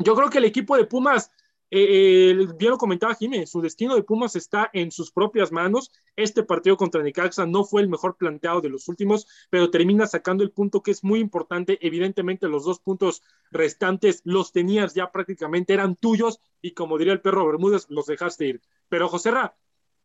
yo 0.00 0.16
creo 0.16 0.30
que 0.30 0.38
el 0.38 0.46
equipo 0.46 0.76
de 0.76 0.84
Pumas, 0.84 1.30
eh, 1.72 2.30
eh, 2.30 2.48
bien 2.58 2.72
lo 2.72 2.78
comentaba 2.78 3.14
Jiménez, 3.14 3.50
su 3.50 3.60
destino 3.60 3.94
de 3.94 4.02
Pumas 4.02 4.34
está 4.34 4.70
en 4.72 4.90
sus 4.90 5.12
propias 5.12 5.52
manos. 5.52 5.92
Este 6.16 6.42
partido 6.42 6.76
contra 6.76 7.02
Necaxa 7.02 7.46
no 7.46 7.64
fue 7.64 7.82
el 7.82 7.88
mejor 7.88 8.16
planteado 8.16 8.60
de 8.60 8.68
los 8.68 8.88
últimos, 8.88 9.28
pero 9.50 9.70
termina 9.70 10.06
sacando 10.06 10.42
el 10.42 10.50
punto 10.50 10.82
que 10.82 10.90
es 10.90 11.04
muy 11.04 11.20
importante. 11.20 11.78
Evidentemente, 11.80 12.48
los 12.48 12.64
dos 12.64 12.80
puntos 12.80 13.22
restantes 13.52 14.20
los 14.24 14.52
tenías 14.52 14.94
ya 14.94 15.12
prácticamente, 15.12 15.72
eran 15.72 15.94
tuyos 15.94 16.40
y 16.60 16.72
como 16.72 16.98
diría 16.98 17.12
el 17.12 17.20
perro 17.20 17.46
Bermúdez, 17.46 17.86
los 17.88 18.06
dejaste 18.06 18.46
ir. 18.46 18.62
Pero 18.88 19.08
José 19.08 19.30
Ra, 19.30 19.56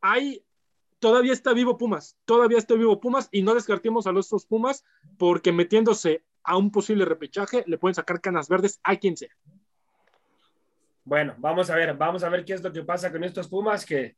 hay 0.01 0.43
todavía 0.99 1.33
está 1.33 1.53
vivo 1.53 1.77
Pumas, 1.77 2.15
todavía 2.25 2.59
está 2.59 2.75
vivo 2.75 2.99
Pumas 2.99 3.27
y 3.31 3.41
no 3.41 3.55
descartemos 3.55 4.05
a 4.05 4.11
los 4.11 4.29
Pumas 4.47 4.83
porque 5.17 5.51
metiéndose 5.51 6.23
a 6.43 6.57
un 6.57 6.71
posible 6.71 7.05
repechaje 7.05 7.63
le 7.65 7.79
pueden 7.79 7.95
sacar 7.95 8.21
canas 8.21 8.49
verdes 8.49 8.79
a 8.83 8.95
quien 8.97 9.17
sea. 9.17 9.35
Bueno, 11.05 11.35
vamos 11.37 11.69
a 11.69 11.75
ver, 11.75 11.93
vamos 11.95 12.23
a 12.23 12.29
ver 12.29 12.43
qué 12.43 12.53
es 12.53 12.63
lo 12.63 12.71
que 12.73 12.83
pasa 12.83 13.11
con 13.11 13.23
estos 13.23 13.47
Pumas 13.47 13.85
que 13.85 14.15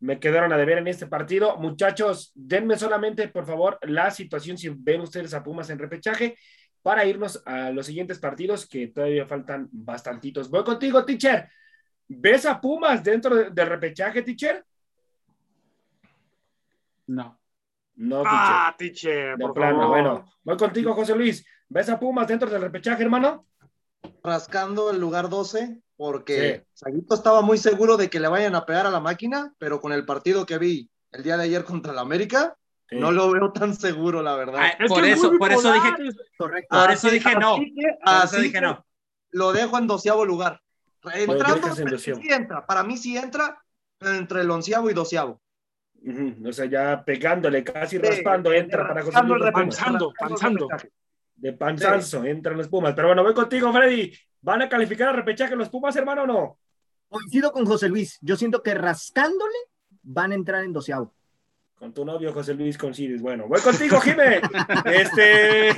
me 0.00 0.20
quedaron 0.20 0.52
a 0.52 0.56
deber 0.58 0.78
en 0.78 0.86
este 0.86 1.06
partido. 1.06 1.56
Muchachos, 1.56 2.30
denme 2.34 2.76
solamente, 2.76 3.28
por 3.28 3.46
favor, 3.46 3.78
la 3.82 4.10
situación 4.10 4.56
si 4.58 4.68
ven 4.68 5.00
ustedes 5.00 5.32
a 5.34 5.42
Pumas 5.42 5.70
en 5.70 5.78
repechaje 5.78 6.36
para 6.82 7.04
irnos 7.06 7.42
a 7.46 7.70
los 7.70 7.86
siguientes 7.86 8.18
partidos 8.18 8.68
que 8.68 8.88
todavía 8.88 9.26
faltan 9.26 9.68
bastantitos. 9.72 10.50
Voy 10.50 10.62
contigo, 10.64 11.04
teacher. 11.04 11.48
¿Ves 12.06 12.46
a 12.46 12.60
Pumas 12.60 13.02
dentro 13.02 13.34
de- 13.34 13.50
del 13.50 13.66
repechaje, 13.66 14.22
teacher? 14.22 14.64
No. 17.06 17.38
No, 17.96 18.22
teacher. 18.22 18.30
Ah, 18.38 18.74
teacher, 18.78 19.36
de 19.36 19.42
por 19.44 19.54
plano. 19.54 19.78
favor. 19.78 19.88
Bueno, 19.88 20.32
voy 20.44 20.56
contigo, 20.56 20.94
José 20.94 21.16
Luis. 21.16 21.44
¿Ves 21.68 21.88
a 21.88 21.98
Pumas 21.98 22.28
dentro 22.28 22.48
del 22.48 22.60
repechaje, 22.62 23.02
hermano? 23.02 23.46
Rascando 24.22 24.90
el 24.90 25.00
lugar 25.00 25.28
12 25.28 25.80
porque 25.96 26.64
Saguito 26.74 27.14
estaba 27.14 27.40
muy 27.42 27.58
seguro 27.58 27.96
de 27.96 28.08
que 28.08 28.20
le 28.20 28.28
vayan 28.28 28.54
a 28.54 28.64
pegar 28.66 28.86
a 28.86 28.90
la 28.90 29.00
máquina, 29.00 29.52
pero 29.58 29.80
con 29.80 29.92
el 29.92 30.04
partido 30.06 30.46
que 30.46 30.58
vi 30.58 30.88
el 31.12 31.22
día 31.24 31.36
de 31.36 31.44
ayer 31.44 31.64
contra 31.64 31.92
el 31.92 31.98
América, 31.98 32.54
Sí. 32.90 32.96
no 32.96 33.12
lo 33.12 33.30
veo 33.30 33.52
tan 33.52 33.74
seguro, 33.74 34.22
la 34.22 34.34
verdad. 34.34 34.60
Ay, 34.60 34.70
Es 34.78 34.88
por 34.88 35.04
eso, 35.04 35.30
por 35.38 35.52
eso 35.52 35.70
dije. 35.74 35.90
Correcto. 36.38 36.68
por 36.74 36.90
eso 36.90 37.10
dije 37.10 37.34
no. 37.34 37.56
Así 37.56 37.74
que, 37.74 37.82
Por 38.02 38.24
eso 38.24 38.40
dije 38.40 38.60
no. 38.62 38.86
lo 39.32 39.52
dejo 39.52 39.76
en 39.76 39.86
doceavo 39.86 40.24
lugar. 40.24 40.62
Entrando, 41.12 41.68
en 41.76 41.98
sí 41.98 42.12
entra. 42.30 42.64
Para 42.64 42.82
mí 42.84 42.96
sí 42.96 43.16
entra 43.18 43.62
pero 43.98 44.14
entre 44.14 44.40
el 44.40 44.50
onceavo 44.50 44.88
y 44.88 44.94
doceavo. 44.94 45.38
O 46.48 46.52
sea, 46.52 46.64
ya 46.66 47.04
pegándole, 47.04 47.62
casi 47.64 47.96
Sí, 47.96 48.02
raspando, 48.02 48.52
entra 48.52 48.86
para 48.88 49.02
José 49.02 49.22
Luis 49.24 49.50
panzando. 49.52 50.12
De 51.38 51.52
panzazo, 51.52 52.24
entran 52.24 52.56
los 52.56 52.68
Pumas. 52.68 52.94
Pero 52.94 53.08
bueno, 53.08 53.22
voy 53.22 53.32
contigo, 53.32 53.72
Freddy. 53.72 54.12
¿Van 54.40 54.62
a 54.62 54.68
calificar 54.68 55.08
a 55.08 55.12
repechaje 55.12 55.56
los 55.56 55.68
Pumas, 55.68 55.94
hermano, 55.96 56.22
o 56.22 56.26
no? 56.26 56.58
Coincido 57.08 57.52
con 57.52 57.64
José 57.64 57.88
Luis. 57.88 58.18
Yo 58.20 58.36
siento 58.36 58.62
que 58.62 58.74
rascándole 58.74 59.56
van 60.02 60.32
a 60.32 60.34
entrar 60.34 60.64
en 60.64 60.72
doceavo. 60.72 61.14
Con 61.76 61.94
tu 61.94 62.04
novio 62.04 62.32
José 62.32 62.54
Luis 62.54 62.76
coincides. 62.76 63.22
Bueno, 63.22 63.46
voy 63.46 63.60
contigo, 63.60 64.00
Jime. 64.00 64.40
Este, 64.84 65.70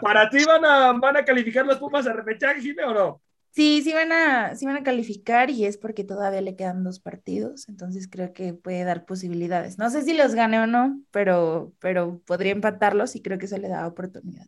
¿para 0.00 0.28
ti 0.28 0.44
van 0.44 0.64
a, 0.64 0.92
van 0.92 1.16
a 1.16 1.24
calificar 1.24 1.64
los 1.64 1.78
Pumas 1.78 2.06
a 2.06 2.12
repechaje, 2.12 2.60
Jime, 2.60 2.84
o 2.84 2.92
no? 2.92 3.22
Sí, 3.50 3.82
sí 3.82 3.92
van 3.92 4.12
a, 4.12 4.56
sí 4.56 4.64
van 4.64 4.76
a 4.76 4.82
calificar 4.82 5.50
y 5.50 5.66
es 5.66 5.76
porque 5.76 6.04
todavía 6.04 6.40
le 6.40 6.56
quedan 6.56 6.84
dos 6.84 7.00
partidos, 7.00 7.68
entonces 7.68 8.08
creo 8.10 8.32
que 8.32 8.54
puede 8.54 8.82
dar 8.84 9.04
posibilidades. 9.04 9.76
No 9.76 9.90
sé 9.90 10.02
si 10.02 10.14
los 10.14 10.34
gane 10.34 10.58
o 10.58 10.66
no, 10.66 10.98
pero, 11.10 11.72
pero 11.78 12.20
podría 12.24 12.52
empatarlos 12.52 13.14
y 13.14 13.20
creo 13.20 13.38
que 13.38 13.44
eso 13.44 13.58
le 13.58 13.68
da 13.68 13.86
oportunidad. 13.86 14.46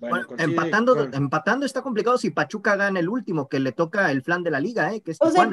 Bueno, 0.00 0.14
Bueno, 0.16 0.26
coincide 0.28 0.50
empatando, 0.50 0.96
con- 0.96 1.14
empatando 1.14 1.66
está 1.66 1.82
complicado 1.82 2.16
si 2.18 2.30
Pachuca 2.30 2.74
gana 2.76 2.98
el 3.00 3.08
último, 3.08 3.48
que 3.48 3.60
le 3.60 3.72
toca 3.72 4.10
el 4.10 4.22
flan 4.22 4.42
de 4.42 4.50
la 4.50 4.58
liga, 4.58 4.92
¿eh? 4.94 5.02
que 5.02 5.10
es 5.10 5.18
O 5.20 5.30
sea, 5.30 5.48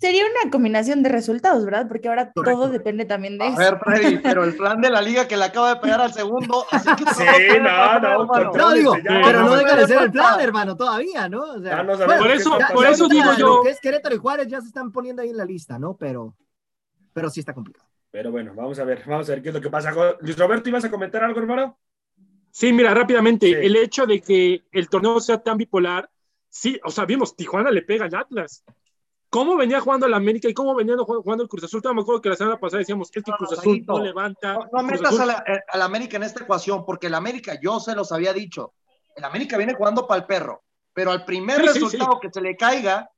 sería 0.00 0.24
una 0.24 0.50
combinación 0.50 1.02
de 1.04 1.08
resultados, 1.08 1.64
¿verdad? 1.64 1.86
Porque 1.86 2.08
ahora 2.08 2.32
Correcto. 2.32 2.58
todo 2.58 2.68
depende 2.70 3.04
también 3.04 3.38
de 3.38 3.44
A 3.44 3.48
eso. 3.50 3.58
ver, 3.58 3.78
Freddy, 3.78 4.18
pero 4.22 4.42
el 4.44 4.56
plan 4.56 4.80
de 4.80 4.90
la 4.90 5.00
liga 5.00 5.28
que 5.28 5.36
le 5.36 5.44
acaba 5.44 5.74
de 5.74 5.80
pegar 5.80 6.00
al 6.00 6.12
segundo, 6.12 6.66
así 6.72 6.88
que 6.96 7.04
Sí, 7.14 7.24
no, 7.62 8.00
no. 8.00 8.52
No, 8.52 8.72
digo, 8.72 8.96
ya, 8.96 9.20
pero 9.24 9.40
no 9.42 9.50
no 9.50 9.56
deja 9.56 9.76
de 9.76 9.86
ser 9.86 10.02
el 10.02 10.10
plan, 10.10 10.40
hermano, 10.40 10.76
todavía, 10.76 11.28
¿no? 11.28 11.42
O 11.42 11.60
sea, 11.62 11.82
bueno, 11.84 12.18
Por 12.18 12.30
eso- 12.32 12.58
por 12.74 12.86
eso 12.86 13.08
digo 13.08 13.32
yo- 13.38 13.56
Lo 13.58 13.62
que 13.62 13.70
es 13.70 13.80
Querétaro 13.80 14.14
y 14.16 14.18
Juárez 14.18 14.48
ya 14.48 14.60
se 14.60 14.66
están 14.66 14.90
poniendo 14.90 15.22
ahí 15.22 15.30
en 15.30 15.36
la 15.36 15.44
lista, 15.44 15.78
¿no? 15.78 15.96
Pero, 15.96 16.34
pero 17.12 17.30
sí 17.30 17.38
está 17.40 17.54
complicado. 17.54 17.86
Pero 18.10 18.30
bueno, 18.32 18.52
vamos 18.56 18.78
a 18.78 18.84
ver, 18.84 19.02
vamos 19.06 19.28
a 19.28 19.32
ver 19.32 19.42
qué 19.42 19.48
es 19.50 19.54
lo 19.54 19.60
que 19.60 19.70
pasa. 19.70 19.92
Luis 20.20 20.36
Roberto, 20.36 20.68
¿ibas 20.68 20.84
a 20.84 20.90
comentar 20.90 21.22
algo, 21.24 21.38
hermano? 21.40 21.78
Sí, 22.56 22.72
mira, 22.72 22.94
rápidamente, 22.94 23.48
Sí. 23.48 23.52
el 23.52 23.74
hecho 23.74 24.06
de 24.06 24.20
que 24.20 24.62
el 24.70 24.88
torneo 24.88 25.18
sea 25.18 25.42
tan 25.42 25.58
bipolar, 25.58 26.08
sí, 26.48 26.80
o 26.84 26.90
sea, 26.92 27.04
vimos, 27.04 27.34
Tijuana 27.34 27.68
le 27.72 27.82
pega 27.82 28.04
al 28.04 28.14
Atlas. 28.14 28.62
¿Cómo 29.28 29.56
venía 29.56 29.80
jugando 29.80 30.06
el 30.06 30.14
América 30.14 30.48
y 30.48 30.54
cómo 30.54 30.72
venía 30.72 30.94
jugando 30.96 31.42
el 31.42 31.48
Cruz 31.48 31.64
Azul? 31.64 31.82
Todavía 31.82 31.96
me 31.96 32.02
acuerdo 32.02 32.22
que 32.22 32.28
la 32.28 32.36
semana 32.36 32.60
pasada 32.60 32.78
decíamos, 32.78 33.08
es 33.08 33.24
que 33.24 33.32
Cruz 33.32 33.50
Azul 33.58 33.82
no 33.84 33.98
levanta. 33.98 34.54
No, 34.54 34.68
no 34.72 34.82
metas 34.84 35.18
a 35.18 35.26
la, 35.26 35.44
eh, 35.48 35.60
a 35.68 35.78
la 35.78 35.84
América 35.86 36.16
en 36.16 36.22
esta 36.22 36.44
ecuación, 36.44 36.84
porque 36.86 37.08
el 37.08 37.14
América, 37.14 37.58
yo 37.60 37.80
se 37.80 37.96
los 37.96 38.12
había 38.12 38.32
dicho, 38.32 38.74
el 39.16 39.24
América 39.24 39.56
viene 39.56 39.74
jugando 39.74 40.06
para 40.06 40.20
el 40.20 40.26
perro, 40.28 40.62
pero 40.92 41.10
al 41.10 41.24
primer 41.24 41.56
Sí, 41.56 41.66
sí, 41.66 41.80
resultado 41.80 42.20
que 42.20 42.30
se 42.32 42.40
le 42.40 42.56
caiga, 42.56 43.10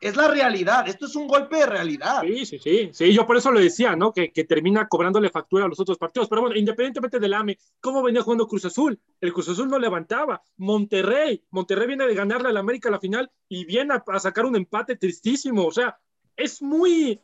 es 0.00 0.16
la 0.16 0.28
realidad. 0.28 0.86
Esto 0.88 1.06
es 1.06 1.16
un 1.16 1.26
golpe 1.26 1.56
de 1.56 1.66
realidad. 1.66 2.22
Sí, 2.22 2.44
sí, 2.46 2.58
sí, 2.58 2.90
sí, 2.92 3.12
yo 3.12 3.26
por 3.26 3.36
eso 3.36 3.50
lo 3.50 3.60
decía, 3.60 3.96
¿no? 3.96 4.12
Que, 4.12 4.32
que 4.32 4.44
termina 4.44 4.88
cobrándole 4.88 5.30
factura 5.30 5.64
a 5.64 5.68
los 5.68 5.80
otros 5.80 5.98
partidos. 5.98 6.28
Pero 6.28 6.42
bueno, 6.42 6.56
independientemente 6.56 7.18
del 7.18 7.34
AME, 7.34 7.58
¿cómo 7.80 8.02
venía 8.02 8.22
jugando 8.22 8.46
Cruz 8.46 8.64
Azul? 8.64 9.00
El 9.20 9.32
Cruz 9.32 9.48
Azul 9.48 9.68
no 9.68 9.78
levantaba. 9.78 10.42
Monterrey, 10.56 11.44
Monterrey 11.50 11.86
viene 11.86 12.06
de 12.06 12.14
ganarle 12.14 12.48
al 12.48 12.56
América 12.56 12.90
la 12.90 13.00
final 13.00 13.30
y 13.48 13.64
viene 13.64 13.94
a, 13.94 14.04
a 14.06 14.20
sacar 14.20 14.44
un 14.44 14.56
empate 14.56 14.96
tristísimo. 14.96 15.66
O 15.66 15.72
sea, 15.72 15.98
es 16.36 16.60
muy. 16.60 17.20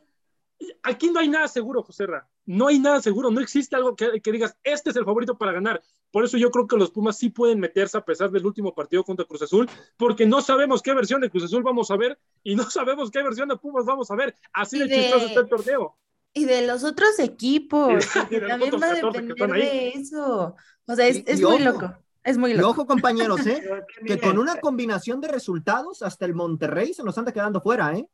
Aquí 0.82 1.10
no 1.10 1.20
hay 1.20 1.28
nada 1.28 1.48
seguro, 1.48 1.82
José 1.82 2.06
Ra. 2.06 2.28
No 2.46 2.68
hay 2.68 2.78
nada 2.78 3.00
seguro, 3.00 3.30
no 3.30 3.40
existe 3.40 3.76
algo 3.76 3.94
que, 3.94 4.20
que 4.20 4.32
digas, 4.32 4.56
este 4.64 4.90
es 4.90 4.96
el 4.96 5.04
favorito 5.04 5.38
para 5.38 5.52
ganar. 5.52 5.82
Por 6.12 6.24
eso 6.24 6.36
yo 6.38 6.50
creo 6.52 6.68
que 6.68 6.76
los 6.76 6.90
Pumas 6.92 7.16
sí 7.18 7.30
pueden 7.30 7.58
meterse 7.58 7.98
a 7.98 8.04
pesar 8.04 8.30
del 8.30 8.46
último 8.46 8.72
partido 8.74 9.02
contra 9.02 9.24
Cruz 9.26 9.42
Azul, 9.42 9.68
porque 9.96 10.26
no 10.26 10.40
sabemos 10.40 10.82
qué 10.82 10.94
versión 10.94 11.20
de 11.20 11.30
Cruz 11.30 11.44
Azul 11.44 11.62
vamos 11.64 11.90
a 11.90 11.96
ver 11.96 12.16
y 12.44 12.54
no 12.54 12.62
sabemos 12.70 13.10
qué 13.10 13.22
versión 13.22 13.48
de 13.48 13.56
Pumas 13.56 13.84
vamos 13.84 14.10
a 14.10 14.14
ver. 14.14 14.36
Así 14.52 14.78
de, 14.78 14.86
de- 14.86 14.94
chistoso 14.94 15.26
está 15.26 15.40
el 15.40 15.48
torneo. 15.48 15.96
Y 16.34 16.44
de 16.46 16.66
los 16.66 16.84
otros 16.84 17.18
equipos, 17.18 17.90
Y 17.90 17.94
de- 17.96 18.06
porque 18.14 18.36
y 18.36 18.40
de 18.40 18.40
los 18.40 18.48
también 18.50 18.72
va 18.74 18.86
a 18.86 18.94
14 18.94 19.20
que 19.20 19.26
depender 19.26 19.60
de 19.60 19.88
eso. 19.88 20.54
O 20.86 20.94
sea, 20.94 21.06
es, 21.08 21.16
Y- 21.18 21.24
es 21.26 21.40
y 21.40 21.44
muy 21.44 21.54
ojo. 21.56 21.64
loco. 21.64 21.94
Es 22.24 22.38
muy 22.38 22.52
Y 22.52 22.54
loco. 22.54 22.68
ojo, 22.70 22.86
compañeros, 22.86 23.44
¿eh? 23.46 23.62
Que 24.06 24.20
con 24.20 24.38
una 24.38 24.56
combinación 24.60 25.20
de 25.20 25.28
resultados, 25.28 26.02
hasta 26.02 26.24
el 26.24 26.34
Monterrey 26.34 26.94
se 26.94 27.02
nos 27.02 27.18
anda 27.18 27.32
quedando 27.32 27.60
fuera, 27.60 27.92
¿eh? 27.96 28.06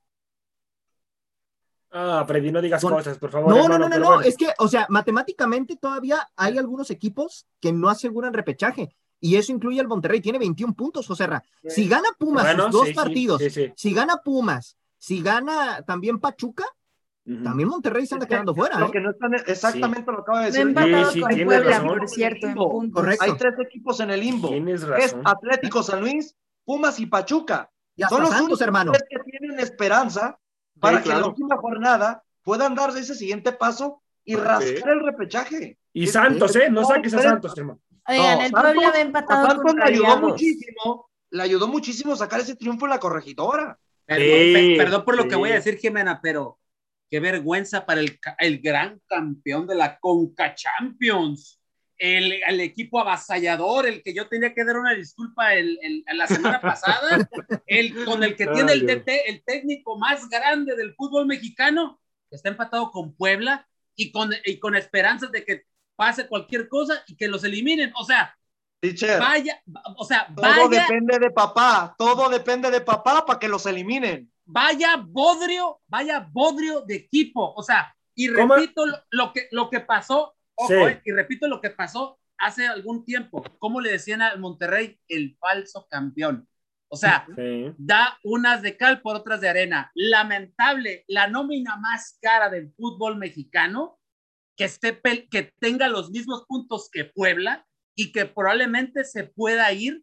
Ah, 1.90 2.24
Freddy, 2.26 2.52
no 2.52 2.60
digas 2.60 2.82
Con- 2.82 2.92
cosas, 2.92 3.18
por 3.18 3.30
favor. 3.30 3.48
No, 3.50 3.56
no, 3.56 3.62
hermano, 3.74 3.88
no, 3.88 3.88
no, 3.88 3.98
no, 3.98 4.06
bueno. 4.16 4.22
es 4.22 4.36
que, 4.36 4.48
o 4.58 4.68
sea, 4.68 4.86
matemáticamente 4.90 5.76
todavía 5.76 6.28
hay 6.36 6.58
algunos 6.58 6.90
equipos 6.90 7.46
que 7.60 7.72
no 7.72 7.88
aseguran 7.88 8.32
repechaje. 8.34 8.94
Y 9.20 9.36
eso 9.36 9.50
incluye 9.52 9.80
al 9.80 9.88
Monterrey, 9.88 10.20
tiene 10.20 10.38
21 10.38 10.74
puntos, 10.74 11.06
José 11.06 11.26
Ra. 11.26 11.42
Si 11.64 11.88
gana 11.88 12.08
Pumas 12.18 12.44
Bueno, 12.44 12.64
sus 12.64 12.72
dos 12.72 12.88
sí, 12.88 12.94
partidos, 12.94 13.38
sí, 13.40 13.50
sí. 13.50 13.72
si 13.74 13.92
gana 13.94 14.18
Pumas, 14.24 14.76
si 14.96 15.22
gana 15.22 15.82
también 15.82 16.20
Pachuca, 16.20 16.64
también 17.44 17.68
Monterrey 17.68 18.06
se 18.06 18.14
anda 18.14 18.24
Es 18.24 18.28
que 18.28 18.34
quedando 18.36 18.54
fuera. 18.54 18.78
Lo 18.78 18.86
¿eh? 18.86 18.90
que 18.90 19.00
no 19.00 19.10
están, 19.10 19.34
exactamente 19.34 20.10
lo 20.10 20.20
acaba 20.20 20.40
de 20.44 20.46
decir. 20.52 20.64
con 20.72 21.44
Puebla, 21.44 21.70
razón. 21.78 21.98
por 21.98 22.08
cierto. 22.08 22.46
Correcto. 22.92 23.24
Hay 23.24 23.32
tres 23.36 23.54
equipos 23.66 24.00
en 24.00 24.10
el 24.10 24.20
limbo. 24.20 24.48
Tienes 24.48 24.82
Es. 24.98 25.14
Atlético 25.24 25.82
San 25.82 26.00
Luis, 26.00 26.34
Pumas 26.64 26.98
y 27.00 27.06
Pachuca. 27.06 27.70
Y 27.96 28.02
hasta 28.02 28.14
Son 28.14 28.22
los 28.22 28.30
Santos, 28.30 28.44
únicos 28.46 28.60
hermano. 28.62 28.92
tres 28.92 29.02
que 29.10 29.18
tienen 29.38 29.58
esperanza 29.60 30.38
para 30.80 30.98
Sí, 30.98 31.04
que 31.04 31.10
en 31.14 31.20
la 31.20 31.26
última 31.26 31.56
jornada 31.56 32.22
puedan 32.42 32.74
darse 32.74 33.00
ese 33.00 33.14
siguiente 33.14 33.52
paso 33.52 34.02
y 34.24 34.34
Sí. 34.34 34.40
rascar 34.40 34.90
el 34.90 35.00
repechaje. 35.04 35.78
Y 35.92 36.04
Es- 36.04 36.12
Santos, 36.12 36.54
¿eh? 36.56 36.70
No 36.70 36.82
es- 36.82 36.88
saques 36.88 37.14
a 37.14 37.16
es- 37.18 37.22
Santos, 37.22 37.56
hermano. 37.56 37.80
Oigan, 38.06 38.38
No, 38.38 38.44
el 38.44 38.50
Santos- 38.50 38.62
Puebla 38.74 38.90
va 38.90 38.96
A 38.96 39.00
empatado 39.00 39.46
Santos 39.46 39.74
le 39.74 39.84
ayudó 39.84 40.20
muchísimo, 40.20 41.10
le 41.30 41.42
ayudó 41.42 41.68
muchísimo 41.68 42.16
sacar 42.16 42.40
ese 42.40 42.56
triunfo 42.56 42.86
en 42.86 42.90
la 42.90 43.00
corregidora. 43.00 43.78
Perdón, 44.06 44.24
Sí, 44.26 44.52
pe- 44.54 44.74
perdón 44.78 45.04
por 45.04 45.16
lo 45.16 45.28
que 45.28 45.36
voy 45.36 45.50
a 45.50 45.54
decir, 45.56 45.76
Jimena, 45.76 46.20
pero 46.22 46.58
qué 47.10 47.20
vergüenza 47.20 47.84
para 47.84 48.00
el, 48.00 48.18
el 48.38 48.60
gran 48.60 49.00
campeón 49.06 49.66
de 49.66 49.74
la 49.74 49.98
Conca 49.98 50.54
Champions. 50.54 51.57
El, 51.98 52.32
el 52.46 52.60
equipo 52.60 53.00
avasallador, 53.00 53.86
el 53.86 54.02
que 54.02 54.14
yo 54.14 54.28
tenía 54.28 54.54
que 54.54 54.64
dar 54.64 54.76
una 54.78 54.94
disculpa 54.94 55.54
el, 55.54 55.78
el- 55.82 56.04
la 56.16 56.26
semana 56.28 56.60
pasada, 56.60 57.28
el 57.66 58.04
con 58.04 58.22
el 58.22 58.36
que 58.36 58.46
tiene 58.54 58.72
el, 58.72 58.86
TT, 58.86 59.08
el 59.26 59.42
técnico 59.44 59.98
más 59.98 60.28
grande 60.28 60.76
del 60.76 60.94
fútbol 60.94 61.26
mexicano, 61.26 62.00
está 62.30 62.50
empatado 62.50 62.90
con 62.92 63.14
Puebla 63.14 63.66
y 63.96 64.12
con, 64.12 64.30
y 64.44 64.58
con 64.60 64.76
esperanzas 64.76 65.32
de 65.32 65.44
que 65.44 65.62
pase 65.96 66.28
cualquier 66.28 66.68
cosa 66.68 67.02
y 67.08 67.16
que 67.16 67.26
los 67.28 67.42
eliminen. 67.42 67.92
O 67.96 68.04
sea, 68.04 68.34
Teacher, 68.80 69.18
vaya, 69.18 69.60
o 69.96 70.04
sea, 70.04 70.28
todo 70.36 70.68
vaya, 70.68 70.68
depende 70.68 71.18
de 71.18 71.30
papá, 71.32 71.96
todo 71.98 72.28
depende 72.28 72.70
de 72.70 72.80
papá 72.80 73.26
para 73.26 73.38
que 73.40 73.48
los 73.48 73.66
eliminen. 73.66 74.30
vaya 74.44 74.96
bodrio, 74.96 75.80
vaya 75.88 76.20
bodrio 76.30 76.82
de 76.82 76.94
equipo. 76.96 77.52
O 77.56 77.62
sea, 77.62 77.94
y 78.14 78.28
repito 78.28 78.86
lo, 78.86 78.96
lo 79.10 79.32
que, 79.32 79.48
lo 79.50 79.68
que 79.68 79.80
pasó, 79.80 80.36
ojo, 80.58 80.68
Sí. 80.68 80.74
eh, 80.92 81.02
y 81.04 81.12
repito 81.12 81.48
lo 81.48 81.60
que 81.60 81.70
pasó 81.70 82.18
hace 82.38 82.66
algún 82.66 83.04
tiempo. 83.04 83.42
¿Cómo 83.58 83.80
le 83.80 83.90
decían 83.92 84.22
al 84.22 84.38
Monterrey? 84.40 84.98
El 85.08 85.36
falso 85.40 85.86
campeón. 85.90 86.48
O 86.90 86.96
sea, 86.96 87.26
Sí. 87.36 87.74
da 87.76 88.18
unas 88.22 88.62
de 88.62 88.76
cal 88.76 89.00
por 89.02 89.16
otras 89.16 89.40
de 89.40 89.48
arena. 89.48 89.90
Lamentable, 89.94 91.04
la 91.08 91.28
nómina 91.28 91.76
más 91.76 92.18
cara 92.22 92.48
del 92.48 92.72
fútbol 92.76 93.16
mexicano, 93.16 93.98
que, 94.56 94.64
esté 94.64 95.00
que 95.30 95.52
tenga 95.60 95.88
los 95.88 96.10
mismos 96.10 96.44
puntos 96.48 96.88
que 96.90 97.04
Puebla 97.04 97.66
y 97.96 98.10
que 98.12 98.26
probablemente 98.26 99.04
se 99.04 99.24
pueda 99.24 99.70
ir. 99.72 100.02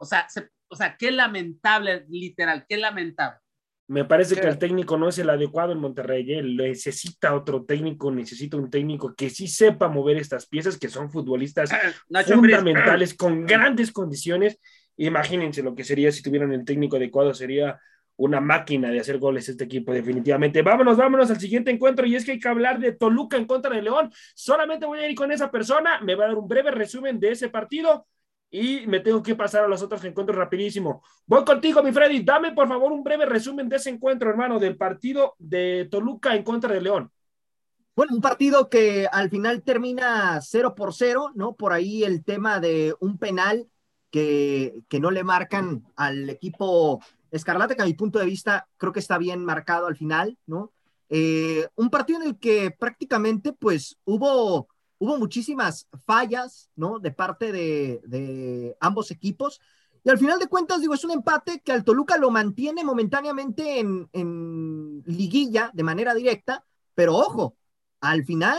O 0.00 0.04
sea, 0.06 0.28
se- 0.28 0.50
o 0.68 0.76
sea, 0.76 0.96
qué 0.96 1.10
lamentable, 1.12 2.04
literal, 2.08 2.64
qué 2.68 2.76
lamentable. 2.78 3.38
Me 3.86 4.06
parece 4.06 4.36
que 4.36 4.46
el 4.46 4.58
técnico 4.58 4.96
no 4.96 5.08
es 5.08 5.18
el 5.18 5.28
adecuado 5.28 5.72
en 5.72 5.78
Monterrey. 5.78 6.32
¿eh? 6.32 6.42
Necesita 6.42 7.34
otro 7.34 7.64
técnico, 7.64 8.10
necesita 8.10 8.56
un 8.56 8.70
técnico 8.70 9.14
que 9.14 9.28
sí 9.28 9.46
sepa 9.46 9.88
mover 9.88 10.16
estas 10.16 10.46
piezas, 10.46 10.78
que 10.78 10.88
son 10.88 11.10
futbolistas 11.10 11.70
Nacho 12.08 12.34
Ambriz. 12.34 12.56
fundamentales, 12.56 13.14
con 13.18 13.44
grandes 13.44 13.92
condiciones. 13.92 14.58
Imagínense 14.96 15.62
lo 15.62 15.74
que 15.74 15.84
sería 15.84 16.10
si 16.12 16.22
tuvieran 16.22 16.52
el 16.52 16.64
técnico 16.64 16.96
adecuado, 16.96 17.34
sería 17.34 17.78
una 18.16 18.40
máquina 18.40 18.90
de 18.90 19.00
hacer 19.00 19.18
goles 19.18 19.48
este 19.48 19.64
equipo, 19.64 19.92
definitivamente. 19.92 20.62
Vámonos, 20.62 20.96
vámonos 20.96 21.30
al 21.30 21.40
siguiente 21.40 21.70
encuentro, 21.70 22.06
y 22.06 22.14
es 22.14 22.24
que 22.24 22.32
hay 22.32 22.38
que 22.38 22.48
hablar 22.48 22.78
de 22.78 22.92
Toluca 22.92 23.36
en 23.36 23.44
contra 23.44 23.74
de 23.74 23.82
León. 23.82 24.10
Solamente 24.34 24.86
voy 24.86 25.00
a 25.00 25.10
ir 25.10 25.16
con 25.16 25.32
esa 25.32 25.50
persona, 25.50 26.00
me 26.00 26.14
va 26.14 26.24
a 26.24 26.28
dar 26.28 26.36
un 26.36 26.48
breve 26.48 26.70
resumen 26.70 27.18
de 27.18 27.32
ese 27.32 27.48
partido 27.48 28.06
y 28.54 28.86
me 28.86 29.00
tengo 29.00 29.20
que 29.20 29.34
pasar 29.34 29.64
a 29.64 29.68
los 29.68 29.82
otros 29.82 30.04
encuentros 30.04 30.38
rapidísimo. 30.38 31.02
Voy 31.26 31.44
contigo, 31.44 31.82
mi 31.82 31.90
Freddy, 31.90 32.22
dame 32.22 32.52
por 32.52 32.68
favor 32.68 32.92
un 32.92 33.02
breve 33.02 33.26
resumen 33.26 33.68
de 33.68 33.76
ese 33.76 33.90
encuentro, 33.90 34.30
hermano, 34.30 34.60
del 34.60 34.76
partido 34.76 35.34
de 35.40 35.88
Toluca 35.90 36.36
en 36.36 36.44
contra 36.44 36.72
de 36.72 36.80
León. 36.80 37.10
Bueno, 37.96 38.14
un 38.14 38.20
partido 38.20 38.68
que 38.70 39.08
al 39.10 39.28
final 39.28 39.64
termina 39.64 40.40
0 40.40 40.76
por 40.76 40.94
0, 40.94 41.32
¿no? 41.34 41.54
Por 41.56 41.72
ahí 41.72 42.04
el 42.04 42.22
tema 42.22 42.60
de 42.60 42.94
un 43.00 43.18
penal 43.18 43.66
que, 44.12 44.82
que 44.88 45.00
no 45.00 45.10
le 45.10 45.24
marcan 45.24 45.82
al 45.96 46.30
equipo 46.30 47.00
Escarlata, 47.32 47.74
que 47.74 47.82
a 47.82 47.86
mi 47.86 47.94
punto 47.94 48.20
de 48.20 48.26
vista 48.26 48.68
creo 48.76 48.92
que 48.92 49.00
está 49.00 49.18
bien 49.18 49.44
marcado 49.44 49.88
al 49.88 49.96
final, 49.96 50.38
¿no? 50.46 50.70
Eh, 51.08 51.66
un 51.74 51.90
partido 51.90 52.20
en 52.20 52.28
el 52.28 52.38
que 52.38 52.70
prácticamente 52.70 53.52
pues 53.52 53.96
hubo, 54.04 54.68
hubo 54.98 55.18
muchísimas 55.18 55.88
fallas, 56.06 56.70
¿no? 56.76 56.98
De 56.98 57.10
parte 57.10 57.52
de, 57.52 58.76
ambos 58.80 59.10
equipos. 59.10 59.60
Y 60.04 60.10
al 60.10 60.18
final 60.18 60.38
de 60.38 60.48
cuentas, 60.48 60.80
digo, 60.80 60.94
es 60.94 61.04
un 61.04 61.12
empate 61.12 61.60
que 61.60 61.72
al 61.72 61.84
Toluca 61.84 62.18
lo 62.18 62.30
mantiene 62.30 62.84
momentáneamente 62.84 63.80
en, 63.80 65.02
liguilla 65.06 65.70
de 65.72 65.82
manera 65.82 66.14
directa, 66.14 66.64
pero 66.94 67.14
ojo, 67.16 67.56
al 68.00 68.24
final 68.24 68.58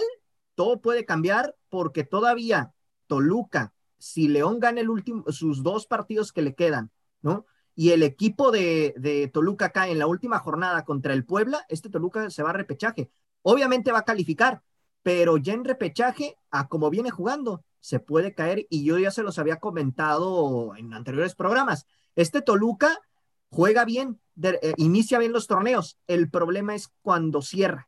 todo 0.55 0.81
puede 0.81 1.05
cambiar 1.05 1.55
porque 1.69 2.03
todavía 2.03 2.73
Toluca, 3.07 3.73
si 3.97 4.27
León 4.27 4.59
gana 4.59 4.81
sus 5.29 5.63
dos 5.63 5.87
partidos 5.87 6.31
que 6.31 6.41
le 6.41 6.55
quedan, 6.55 6.91
¿no? 7.21 7.45
Y 7.75 7.91
el 7.91 8.03
equipo 8.03 8.51
de, 8.51 8.93
de 8.97 9.27
Toluca 9.27 9.71
cae 9.71 9.91
en 9.91 9.99
la 9.99 10.07
última 10.07 10.39
jornada 10.39 10.85
contra 10.85 11.13
el 11.13 11.25
Puebla, 11.25 11.65
este 11.67 11.89
Toluca 11.89 12.29
se 12.29 12.41
va 12.41 12.51
a 12.51 12.53
repechaje. 12.53 13.11
Obviamente 13.41 13.91
va 13.91 13.99
a 13.99 14.05
calificar, 14.05 14.63
pero 15.05 15.37
ya 15.37 15.53
en 15.53 15.65
repechaje, 15.65 16.35
a 16.49 16.67
como 16.67 16.89
viene 16.89 17.11
jugando, 17.11 17.63
se 17.79 17.99
puede 17.99 18.33
caer 18.33 18.65
y 18.71 18.83
yo 18.83 18.97
ya 18.97 19.11
se 19.11 19.21
los 19.21 19.37
había 19.37 19.57
comentado 19.57 20.75
en 20.75 20.95
anteriores 20.95 21.35
programas. 21.35 21.85
Este 22.15 22.41
Toluca 22.41 22.97
juega 23.51 23.85
bien, 23.85 24.19
eh, 24.41 24.73
inicia 24.77 25.19
bien 25.19 25.31
los 25.31 25.45
torneos. 25.45 25.99
El 26.07 26.31
problema 26.31 26.73
es 26.73 26.91
cuando 27.03 27.43
cierra. 27.43 27.87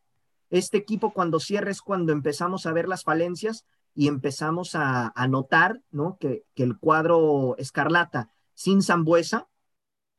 Este 0.51 0.77
equipo 0.77 1.11
cuando 1.11 1.39
cierra 1.39 1.71
es 1.71 1.81
cuando 1.81 2.11
empezamos 2.11 2.67
a 2.67 2.71
ver 2.71 2.87
las 2.87 3.03
falencias 3.03 3.65
y 3.95 4.09
empezamos 4.09 4.75
a, 4.75 5.11
notar 5.27 5.81
¿no? 5.89 6.17
que, 6.19 6.45
que 6.53 6.61
el 6.61 6.77
cuadro 6.77 7.55
escarlata 7.57 8.29
sin 8.53 8.83
Zambuesa 8.83 9.47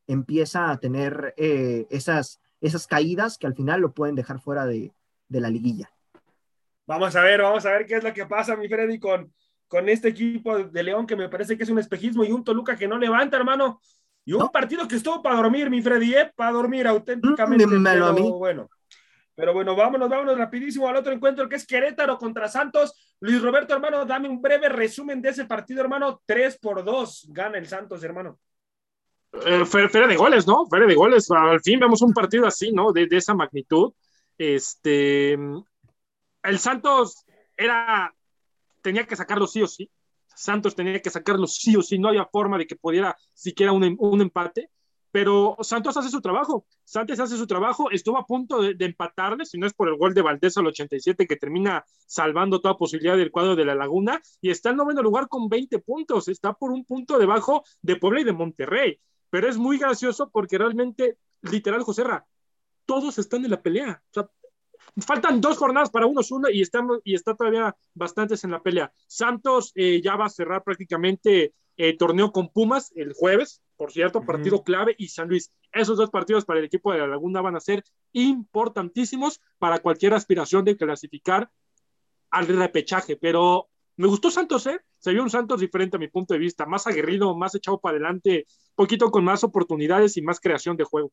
empieza 0.09 0.73
a 0.73 0.81
tener 0.81 1.33
eh, 1.37 1.87
esas, 1.91 2.41
esas 2.61 2.89
caídas 2.89 3.39
que 3.39 3.47
al 3.47 3.55
final 3.55 3.83
lo 3.83 3.93
pueden 3.93 4.17
dejar 4.17 4.41
fuera 4.41 4.67
de, 4.67 4.93
de 5.29 5.41
la 5.41 5.49
liguilla. 5.49 5.93
Vamos 6.89 7.15
a 7.15 7.21
ver, 7.23 7.43
vamos 7.43 7.65
a 7.67 7.71
ver 7.71 7.85
qué 7.87 7.97
es 7.97 8.03
lo 8.03 8.13
que 8.15 8.25
pasa, 8.27 8.57
mi 8.57 8.67
Freddy, 8.67 8.99
con, 8.99 9.31
con 9.69 9.89
este 9.91 10.09
equipo 10.09 10.57
de 10.59 10.83
León 10.83 11.07
que 11.07 11.15
me 11.17 11.29
parece 11.29 11.57
que 11.57 11.65
es 11.65 11.69
un 11.69 11.79
espejismo 11.79 12.25
y 12.25 12.33
un 12.33 12.43
Toluca 12.43 12.77
que 12.77 12.89
no 12.89 12.99
levanta, 12.99 13.37
hermano. 13.37 13.81
Y 14.25 14.33
un 14.33 14.41
No. 14.41 14.51
partido 14.51 14.89
que 14.89 14.97
estuvo 14.97 15.23
para 15.23 15.37
dormir, 15.37 15.69
mi 15.69 15.83
Freddy, 15.83 16.15
¿eh? 16.15 16.33
para 16.35 16.53
dormir 16.53 16.87
auténticamente. 16.87 17.67
Mm, 17.67 17.71
dímelo 17.71 18.07
a 18.07 18.15
pero 18.15 18.25
mí. 18.27 18.31
bueno. 18.33 18.71
Pero 19.35 19.53
bueno, 19.53 19.77
vámonos, 19.77 20.09
vámonos 20.09 20.37
rapidísimo 20.37 20.89
al 20.89 20.97
otro 20.97 21.13
encuentro 21.13 21.49
que 21.49 21.57
es 21.57 21.67
Querétaro 21.67 22.17
contra 22.19 22.49
Santos. 22.49 23.15
Luis 23.21 23.41
Roberto, 23.41 23.75
hermano, 23.75 24.05
dame 24.07 24.29
un 24.29 24.41
breve 24.43 24.69
resumen 24.71 25.21
de 25.23 25.29
ese 25.29 25.45
partido, 25.45 25.81
hermano. 25.83 26.23
3 26.27 26.59
por 26.59 26.83
2 26.85 27.27
gana 27.29 27.59
el 27.59 27.67
Santos, 27.69 28.03
hermano. 28.03 28.41
Eh, 29.47 29.65
fe- 29.67 29.89
feria 29.91 30.09
de 30.09 30.17
goles, 30.17 30.47
¿no? 30.47 30.67
Feria 30.67 30.87
de 30.89 30.95
goles. 30.95 31.31
Al 31.31 31.61
fin 31.61 31.79
vemos 31.79 32.01
un 32.03 32.13
partido 32.15 32.47
así, 32.47 32.73
¿no? 32.73 32.93
De, 32.93 33.07
de 33.07 33.17
esa 33.19 33.35
magnitud. 33.35 33.93
Este, 34.37 35.39
el 36.43 36.59
Santos 36.59 37.25
era, 37.57 38.15
tenía 38.83 39.07
que 39.07 39.17
sacarlo 39.17 39.47
sí 39.47 39.63
o 39.63 39.67
sí. 39.67 39.91
Santos 40.35 40.75
tenía 40.77 41.01
que 41.01 41.11
sacarlo 41.11 41.47
sí 41.47 41.77
o 41.77 41.83
sí. 41.83 41.99
No 41.99 42.09
había 42.09 42.27
forma 42.27 42.59
de 42.59 42.67
que 42.67 42.77
pudiera 42.77 43.17
siquiera 43.35 43.73
un, 43.73 43.85
em- 43.85 43.97
un 43.99 44.21
empate. 44.21 44.71
Pero 45.11 45.57
Santos 45.63 45.97
hace 45.97 46.11
su 46.11 46.21
trabajo. 46.21 46.67
Santos 46.85 47.19
hace 47.19 47.37
su 47.37 47.47
trabajo. 47.47 47.91
Estuvo 47.91 48.19
a 48.19 48.27
punto 48.27 48.61
de, 48.63 48.77
empatarle, 48.85 49.47
si 49.47 49.59
no 49.59 49.67
es 49.67 49.73
por 49.73 49.89
el 49.89 49.97
gol 49.97 50.15
de 50.15 50.23
Valdés 50.23 50.57
al 50.59 50.67
87 50.67 51.27
que 51.27 51.37
termina 51.37 51.85
salvando 52.07 52.61
toda 52.61 52.77
posibilidad 52.77 53.17
del 53.17 53.31
cuadro 53.31 53.57
de 53.57 53.65
la 53.65 53.75
Laguna. 53.75 54.21
Y 54.41 54.51
está 54.51 54.71
en 54.71 54.77
noveno 54.77 55.03
lugar 55.03 55.29
con 55.29 55.49
20 55.49 55.79
puntos. 55.79 56.29
Está 56.29 56.53
por 56.53 56.71
un 56.71 56.85
punto 56.85 57.19
debajo 57.19 57.65
de 57.83 57.97
Puebla 57.97 58.21
y 58.21 58.25
de 58.25 58.33
Monterrey 58.33 59.01
pero 59.31 59.49
es 59.49 59.57
muy 59.57 59.79
gracioso 59.79 60.31
porque 60.31 60.59
realmente, 60.59 61.19
literal, 61.43 61.83
Joserra, 61.83 62.27
todos 62.87 63.19
están 63.19 63.45
en 63.45 63.51
la 63.51 63.63
pelea. 63.63 64.03
O 64.11 64.15
sea, 64.15 64.31
faltan 64.97 65.41
dos 65.41 65.59
jornadas 65.59 65.91
para 65.91 66.07
unos 66.07 66.31
uno 66.31 66.49
y, 66.51 66.63
estamos, 66.63 67.01
y 67.05 67.15
está 67.15 67.35
todavía 67.35 67.77
bastantes 67.95 68.45
en 68.45 68.51
la 68.51 68.63
pelea. 68.63 68.93
Santos 69.07 69.73
eh, 69.75 70.01
ya 70.03 70.17
va 70.17 70.27
a 70.27 70.31
cerrar 70.31 70.63
prácticamente 70.65 71.53
eh, 71.77 71.97
torneo 71.97 72.33
con 72.33 72.49
Pumas 72.49 72.93
el 72.97 73.13
jueves, 73.13 73.63
por 73.77 73.93
cierto, 73.93 74.23
partido 74.23 74.65
clave, 74.65 74.97
y 74.99 75.09
San 75.09 75.29
Luis. 75.29 75.53
Esos 75.73 75.97
dos 75.97 76.11
partidos 76.11 76.45
para 76.45 76.59
el 76.59 76.67
equipo 76.67 76.93
de 76.93 76.99
la 76.99 77.07
Laguna 77.07 77.41
van 77.41 77.55
a 77.55 77.61
ser 77.61 77.85
importantísimos 78.13 79.41
para 79.59 79.79
cualquier 79.79 80.15
aspiración 80.15 80.65
de 80.65 80.77
clasificar 80.77 81.51
al 82.31 82.47
repechaje, 82.49 83.17
pero 83.17 83.69
me 83.97 84.07
gustó 84.07 84.31
Santos, 84.31 84.67
¿eh? 84.67 84.81
Se 84.99 85.13
vio 85.13 85.23
un 85.23 85.31
Santos 85.31 85.61
diferente 85.61 85.97
a 85.97 86.01
mi 86.01 86.09
punto 86.09 86.35
de 86.35 86.41
vista, 86.41 86.67
más 86.67 86.87
aguerrido, 86.87 87.37
más 87.37 87.55
echado 87.55 87.81
para 87.81 87.97
adelante, 87.97 88.47
poquito 88.75 89.11
con 89.11 89.25
más 89.25 89.45
oportunidades 89.45 90.17
y 90.17 90.23
más 90.23 90.41
creación 90.41 90.77
de 90.77 90.85
juego. 90.85 91.13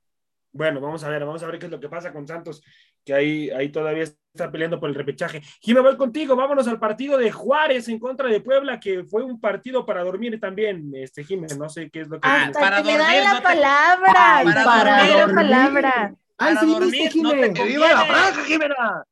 Bueno, 0.56 0.80
vamos 0.80 1.04
a 1.04 1.10
ver, 1.10 1.26
vamos 1.26 1.44
a 1.44 1.48
ver 1.48 1.60
qué 1.60 1.66
es 1.66 1.72
lo 1.72 1.82
que 1.82 1.90
pasa 1.90 2.14
con 2.14 2.26
Santos, 2.26 2.64
que 3.04 3.14
ahí, 3.14 3.50
ahí 3.50 3.70
todavía 3.74 4.04
está 4.04 4.50
peleando 4.50 4.80
por 4.80 4.88
el 4.88 4.96
repechaje. 4.96 5.42
Jimé, 5.60 5.82
voy 5.82 5.98
contigo, 5.98 6.34
vámonos 6.38 6.66
al 6.70 6.80
partido 6.80 7.18
de 7.18 7.30
Juárez 7.30 7.90
en 7.90 8.00
contra 8.00 8.30
de 8.30 8.40
Puebla, 8.40 8.80
que 8.80 9.04
fue 9.04 9.22
un 9.24 9.38
partido 9.42 9.86
para 9.86 10.02
dormir 10.06 10.40
también, 10.40 10.92
este 10.96 11.26
Jimé, 11.26 11.48
no 11.60 11.68
sé 11.68 11.90
qué 11.90 12.02
es 12.02 12.08
lo 12.08 12.22
que 12.22 12.30
Ah, 12.30 12.50
para 12.54 12.78
que 12.78 12.84
me 12.84 12.98
dormir, 12.98 13.16
dan 13.16 13.24
la 13.26 13.32
no 13.34 13.38
te- 13.40 13.44
palabra. 13.44 14.14
Ay, 14.38 14.46
para 14.46 14.64
para 14.64 14.98
dormir 15.08 15.18
la 15.18 15.34
palabra. 15.36 16.16
¡Ay, 16.38 16.56
sí, 16.60 16.66
dormir, 16.66 16.92
viste, 16.92 17.22
no 17.22 17.30
te 17.54 17.64
viva 17.64 17.88
la 17.94 18.06
franja, 18.06 18.44
Jimena! 18.44 19.04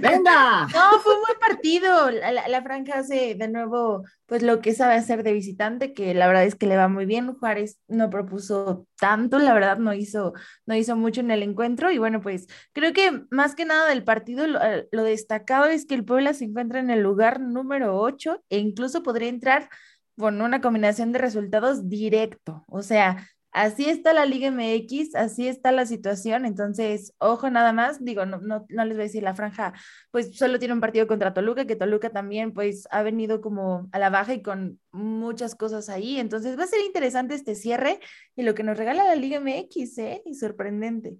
¡Venga! 0.00 0.66
No, 0.72 0.98
fue 1.00 1.14
un 1.14 1.20
buen 1.20 1.38
partido. 1.38 2.10
La, 2.10 2.32
la- 2.32 2.48
la 2.48 2.62
franja 2.62 2.98
hace 3.00 3.34
de 3.34 3.48
nuevo, 3.48 4.02
pues 4.26 4.42
lo 4.42 4.60
que 4.60 4.72
sabe 4.74 4.94
hacer 4.94 5.22
de 5.22 5.34
visitante, 5.34 5.92
que 5.92 6.14
la 6.14 6.26
verdad 6.26 6.44
es 6.44 6.54
que 6.54 6.66
le 6.66 6.76
va 6.78 6.88
muy 6.88 7.04
bien. 7.04 7.34
Juárez 7.34 7.80
no 7.86 8.08
propuso 8.08 8.86
tanto, 8.98 9.38
la 9.38 9.52
verdad 9.52 9.76
no 9.76 9.92
hizo, 9.92 10.32
no 10.64 10.74
hizo 10.74 10.96
mucho 10.96 11.20
en 11.20 11.30
el 11.30 11.42
encuentro. 11.42 11.90
Y 11.90 11.98
bueno, 11.98 12.20
pues 12.22 12.46
creo 12.72 12.94
que 12.94 13.24
más 13.30 13.54
que 13.54 13.66
nada 13.66 13.88
del 13.90 14.02
partido, 14.04 14.46
lo, 14.46 14.62
eh, 14.62 14.88
lo 14.90 15.02
destacado 15.04 15.66
es 15.66 15.84
que 15.86 15.94
el 15.94 16.04
Puebla 16.06 16.32
se 16.32 16.44
encuentra 16.46 16.80
en 16.80 16.88
el 16.90 17.00
lugar 17.02 17.40
número 17.40 17.98
8 18.00 18.42
e 18.48 18.58
incluso 18.58 19.02
podría 19.02 19.28
entrar 19.28 19.68
con 20.16 20.40
una 20.40 20.60
combinación 20.60 21.12
de 21.12 21.18
resultados 21.18 21.88
directo. 21.88 22.64
O 22.68 22.82
sea, 22.82 23.28
así 23.54 23.88
está 23.88 24.12
la 24.12 24.26
Liga 24.26 24.48
MX, 24.48 25.14
así 25.14 25.48
está 25.48 25.72
la 25.72 25.86
situación. 25.86 26.44
Entonces, 26.44 27.14
ojo 27.18 27.48
nada 27.48 27.72
más, 27.72 28.04
digo, 28.04 28.26
no, 28.26 28.38
no, 28.38 28.66
no 28.68 28.84
les 28.84 28.96
voy 28.96 29.02
a 29.02 29.06
decir 29.06 29.22
la 29.22 29.34
franja 29.34 29.72
pues 30.10 30.36
solo 30.36 30.58
tiene 30.58 30.74
un 30.74 30.80
partido 30.80 31.06
contra 31.06 31.34
Toluca, 31.34 31.66
que 31.66 31.76
Toluca 31.76 32.10
también 32.10 32.52
pues 32.52 32.86
ha 32.90 33.02
venido 33.02 33.40
como 33.40 33.88
a 33.92 33.98
la 33.98 34.10
baja 34.10 34.34
y 34.34 34.42
con 34.42 34.80
muchas 34.92 35.54
cosas 35.54 35.88
ahí. 35.88 36.18
Entonces 36.18 36.58
va 36.58 36.64
a 36.64 36.66
ser 36.68 36.80
interesante 36.84 37.34
este 37.34 37.54
cierre 37.54 38.00
y 38.36 38.42
lo 38.42 38.54
que 38.54 38.62
nos 38.62 38.76
regala 38.76 39.04
la 39.04 39.16
Liga 39.16 39.40
MX, 39.40 39.98
¿eh? 39.98 40.22
Y 40.26 40.34
sorprendente. 40.34 41.16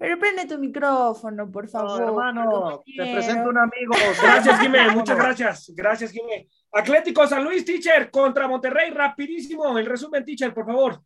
Pero 0.00 0.18
prende 0.18 0.46
tu 0.46 0.56
micrófono, 0.58 1.50
por 1.52 1.68
favor. 1.68 2.00
hermano, 2.02 2.82
te 2.86 3.12
presento 3.12 3.50
un 3.50 3.58
amigo. 3.58 3.92
Gracias, 4.22 4.58
Jimé, 4.58 4.88
muchas 4.92 5.16
gracias, 5.18 5.70
gracias, 5.74 6.10
Jimé. 6.10 6.48
Atlético 6.72 7.26
San 7.26 7.44
Luis, 7.44 7.66
teacher, 7.66 8.10
contra 8.10 8.48
Monterrey, 8.48 8.90
rapidísimo, 8.92 9.76
el 9.76 9.84
resumen, 9.84 10.24
teacher, 10.24 10.54
por 10.54 10.64
favor. 10.64 11.02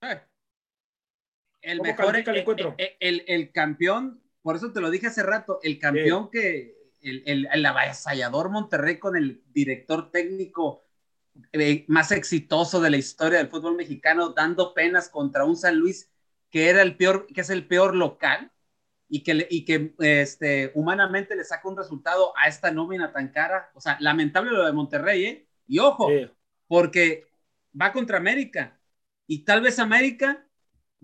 Eh. 0.00 0.20
El 1.60 1.78
¿Cómo 1.78 1.90
mejor, 1.90 2.16
el 2.16 2.28
el, 2.28 2.36
encuentro? 2.38 2.74
el- 2.76 2.90
el- 2.98 3.24
el 3.28 3.52
campeón, 3.52 4.20
por 4.42 4.56
eso 4.56 4.72
te 4.72 4.80
lo 4.80 4.90
dije 4.90 5.06
hace 5.06 5.22
rato, 5.22 5.60
el 5.62 5.78
campeón 5.78 6.28
que, 6.28 6.74
el, 7.02 7.22
el, 7.24 7.48
el 7.52 7.66
avasallador 7.66 8.50
Monterrey 8.50 8.98
con 8.98 9.16
el 9.16 9.44
director 9.52 10.10
técnico 10.10 10.82
eh, 11.52 11.84
más 11.86 12.10
exitoso 12.10 12.80
de 12.80 12.90
la 12.90 12.96
historia 12.96 13.38
del 13.38 13.48
fútbol 13.48 13.76
mexicano, 13.76 14.30
dando 14.30 14.74
penas 14.74 15.08
contra 15.08 15.44
un 15.44 15.56
San 15.56 15.76
Luis 15.76 16.11
que 16.52 16.70
era 16.70 16.82
el 16.82 16.96
peor, 16.98 17.26
que 17.28 17.42
es 17.42 17.50
el 17.50 17.66
peor 17.68 17.96
local 17.96 18.52
y 19.08 19.24
que, 19.24 19.48
y 19.50 19.64
que 19.64 19.94
este, 20.00 20.72
humanamente 20.74 21.36
le 21.36 21.44
saca 21.44 21.68
un 21.68 21.76
resultado 21.78 22.34
a 22.38 22.48
esta 22.48 22.70
nómina 22.72 23.12
tan 23.12 23.30
cara. 23.30 23.70
O 23.74 23.80
sea, 23.80 23.98
lamentable 24.00 24.52
lo 24.52 24.64
de 24.66 24.72
Monterrey, 24.72 25.24
¿eh? 25.26 25.48
Y 25.68 25.80
ojo, 25.80 26.08
Sí. 26.08 26.30
porque 26.68 27.26
va 27.80 27.92
contra 27.92 28.18
América 28.18 28.80
y 29.26 29.44
tal 29.44 29.62
vez 29.62 29.78
América 29.80 30.46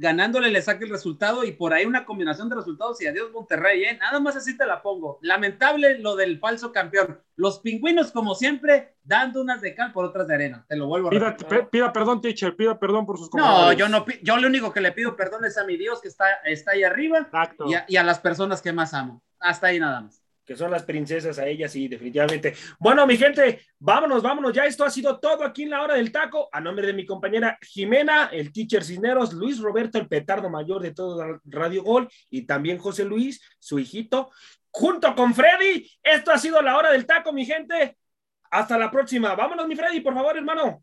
ganándole 0.01 0.51
le 0.51 0.63
saque 0.63 0.85
el 0.85 0.91
resultado 0.91 1.43
y 1.45 1.53
por 1.53 1.75
ahí 1.75 1.85
una 1.85 2.05
combinación 2.07 2.49
de 2.49 2.55
resultados 2.55 3.01
y 3.03 3.07
adiós 3.09 3.31
Monterrey, 3.33 3.83
¿eh? 3.83 3.99
Nada 4.01 4.21
más 4.21 4.37
así 4.37 4.57
te 4.57 4.65
la 4.65 4.81
pongo. 4.81 5.19
Lamentable 5.23 5.99
lo 5.99 6.15
del 6.17 6.39
falso 6.39 6.73
campeón. 6.73 7.21
Los 7.35 7.59
pingüinos, 7.59 8.13
como 8.13 8.35
siempre, 8.37 8.95
dando 9.03 9.43
unas 9.43 9.61
de 9.61 9.75
cal 9.75 9.93
por 9.93 10.05
otras 10.05 10.29
de 10.29 10.35
arena. 10.35 10.65
Te 10.69 10.77
lo 10.77 10.87
vuelvo 10.87 11.09
a 11.09 11.11
Pida, 11.11 11.31
repetir. 11.33 11.49
pe- 11.49 11.67
pida 11.67 11.93
perdón, 11.93 12.21
teacher, 12.21 12.55
pida 12.57 12.79
perdón 12.79 13.05
por 13.07 13.19
sus 13.19 13.29
No, 13.35 13.43
comentarios. 13.43 13.77
yo 13.77 13.89
no, 13.89 14.07
yo 14.23 14.37
lo 14.37 14.47
único 14.47 14.73
que 14.73 14.81
le 14.81 14.93
pido 14.93 15.17
perdón 15.17 15.45
es 15.45 15.59
a 15.59 15.65
mi 15.65 15.77
Dios 15.77 16.01
que 16.01 16.09
está, 16.09 16.27
está 16.45 16.71
ahí 16.73 16.85
arriba 16.85 17.19
Exacto. 17.19 17.67
y 17.69 17.75
a, 17.75 17.85
y 17.89 17.97
a 17.97 18.05
las 18.05 18.21
personas 18.21 18.63
que 18.63 18.73
más 18.73 18.95
amo. 18.95 19.23
Hasta 19.41 19.67
ahí 19.67 19.81
nada 19.81 20.01
más. 20.01 20.23
Que 20.49 20.57
son 20.57 20.71
las 20.71 20.85
princesas 20.85 21.39
a 21.39 21.47
ellas, 21.47 21.71
sí, 21.71 21.89
definitivamente. 21.89 22.55
Bueno, 22.79 23.07
mi 23.07 23.19
gente, 23.19 23.67
vámonos, 23.79 24.23
vámonos. 24.23 24.55
Ya 24.55 24.65
esto 24.65 24.83
ha 24.83 24.89
sido 24.89 25.21
todo 25.21 25.45
aquí 25.45 25.65
en 25.65 25.71
la 25.71 25.83
hora 25.83 25.95
del 25.95 26.11
taco. 26.11 26.49
A 26.51 26.59
nombre 26.59 26.87
de 26.87 26.95
mi 26.95 27.05
compañera 27.05 27.59
Jimena, 27.61 28.31
el 28.33 28.51
teacher 28.51 28.83
Cisneros, 28.83 29.35
Luis 29.35 29.61
Roberto, 29.61 29.99
el 29.99 30.09
petardo 30.09 30.49
mayor 30.49 30.81
de 30.81 30.95
todo 30.95 31.39
Radio 31.45 31.83
Gol, 31.83 32.09
y 32.31 32.47
también 32.47 32.79
José 32.79 33.05
Luis, 33.05 33.43
su 33.59 33.79
hijito, 33.79 34.31
junto 34.71 35.15
con 35.15 35.35
Freddy. 35.35 35.87
Esto 36.03 36.31
ha 36.31 36.39
sido 36.39 36.63
la 36.63 36.79
hora 36.79 36.93
del 36.93 37.05
taco, 37.05 37.31
mi 37.31 37.45
gente. 37.45 37.99
Hasta 38.51 38.79
la 38.79 38.91
próxima. 38.91 39.35
Vámonos, 39.35 39.69
mi 39.69 39.77
Freddy, 39.77 40.01
por 40.01 40.15
favor, 40.15 40.35
hermano. 40.35 40.83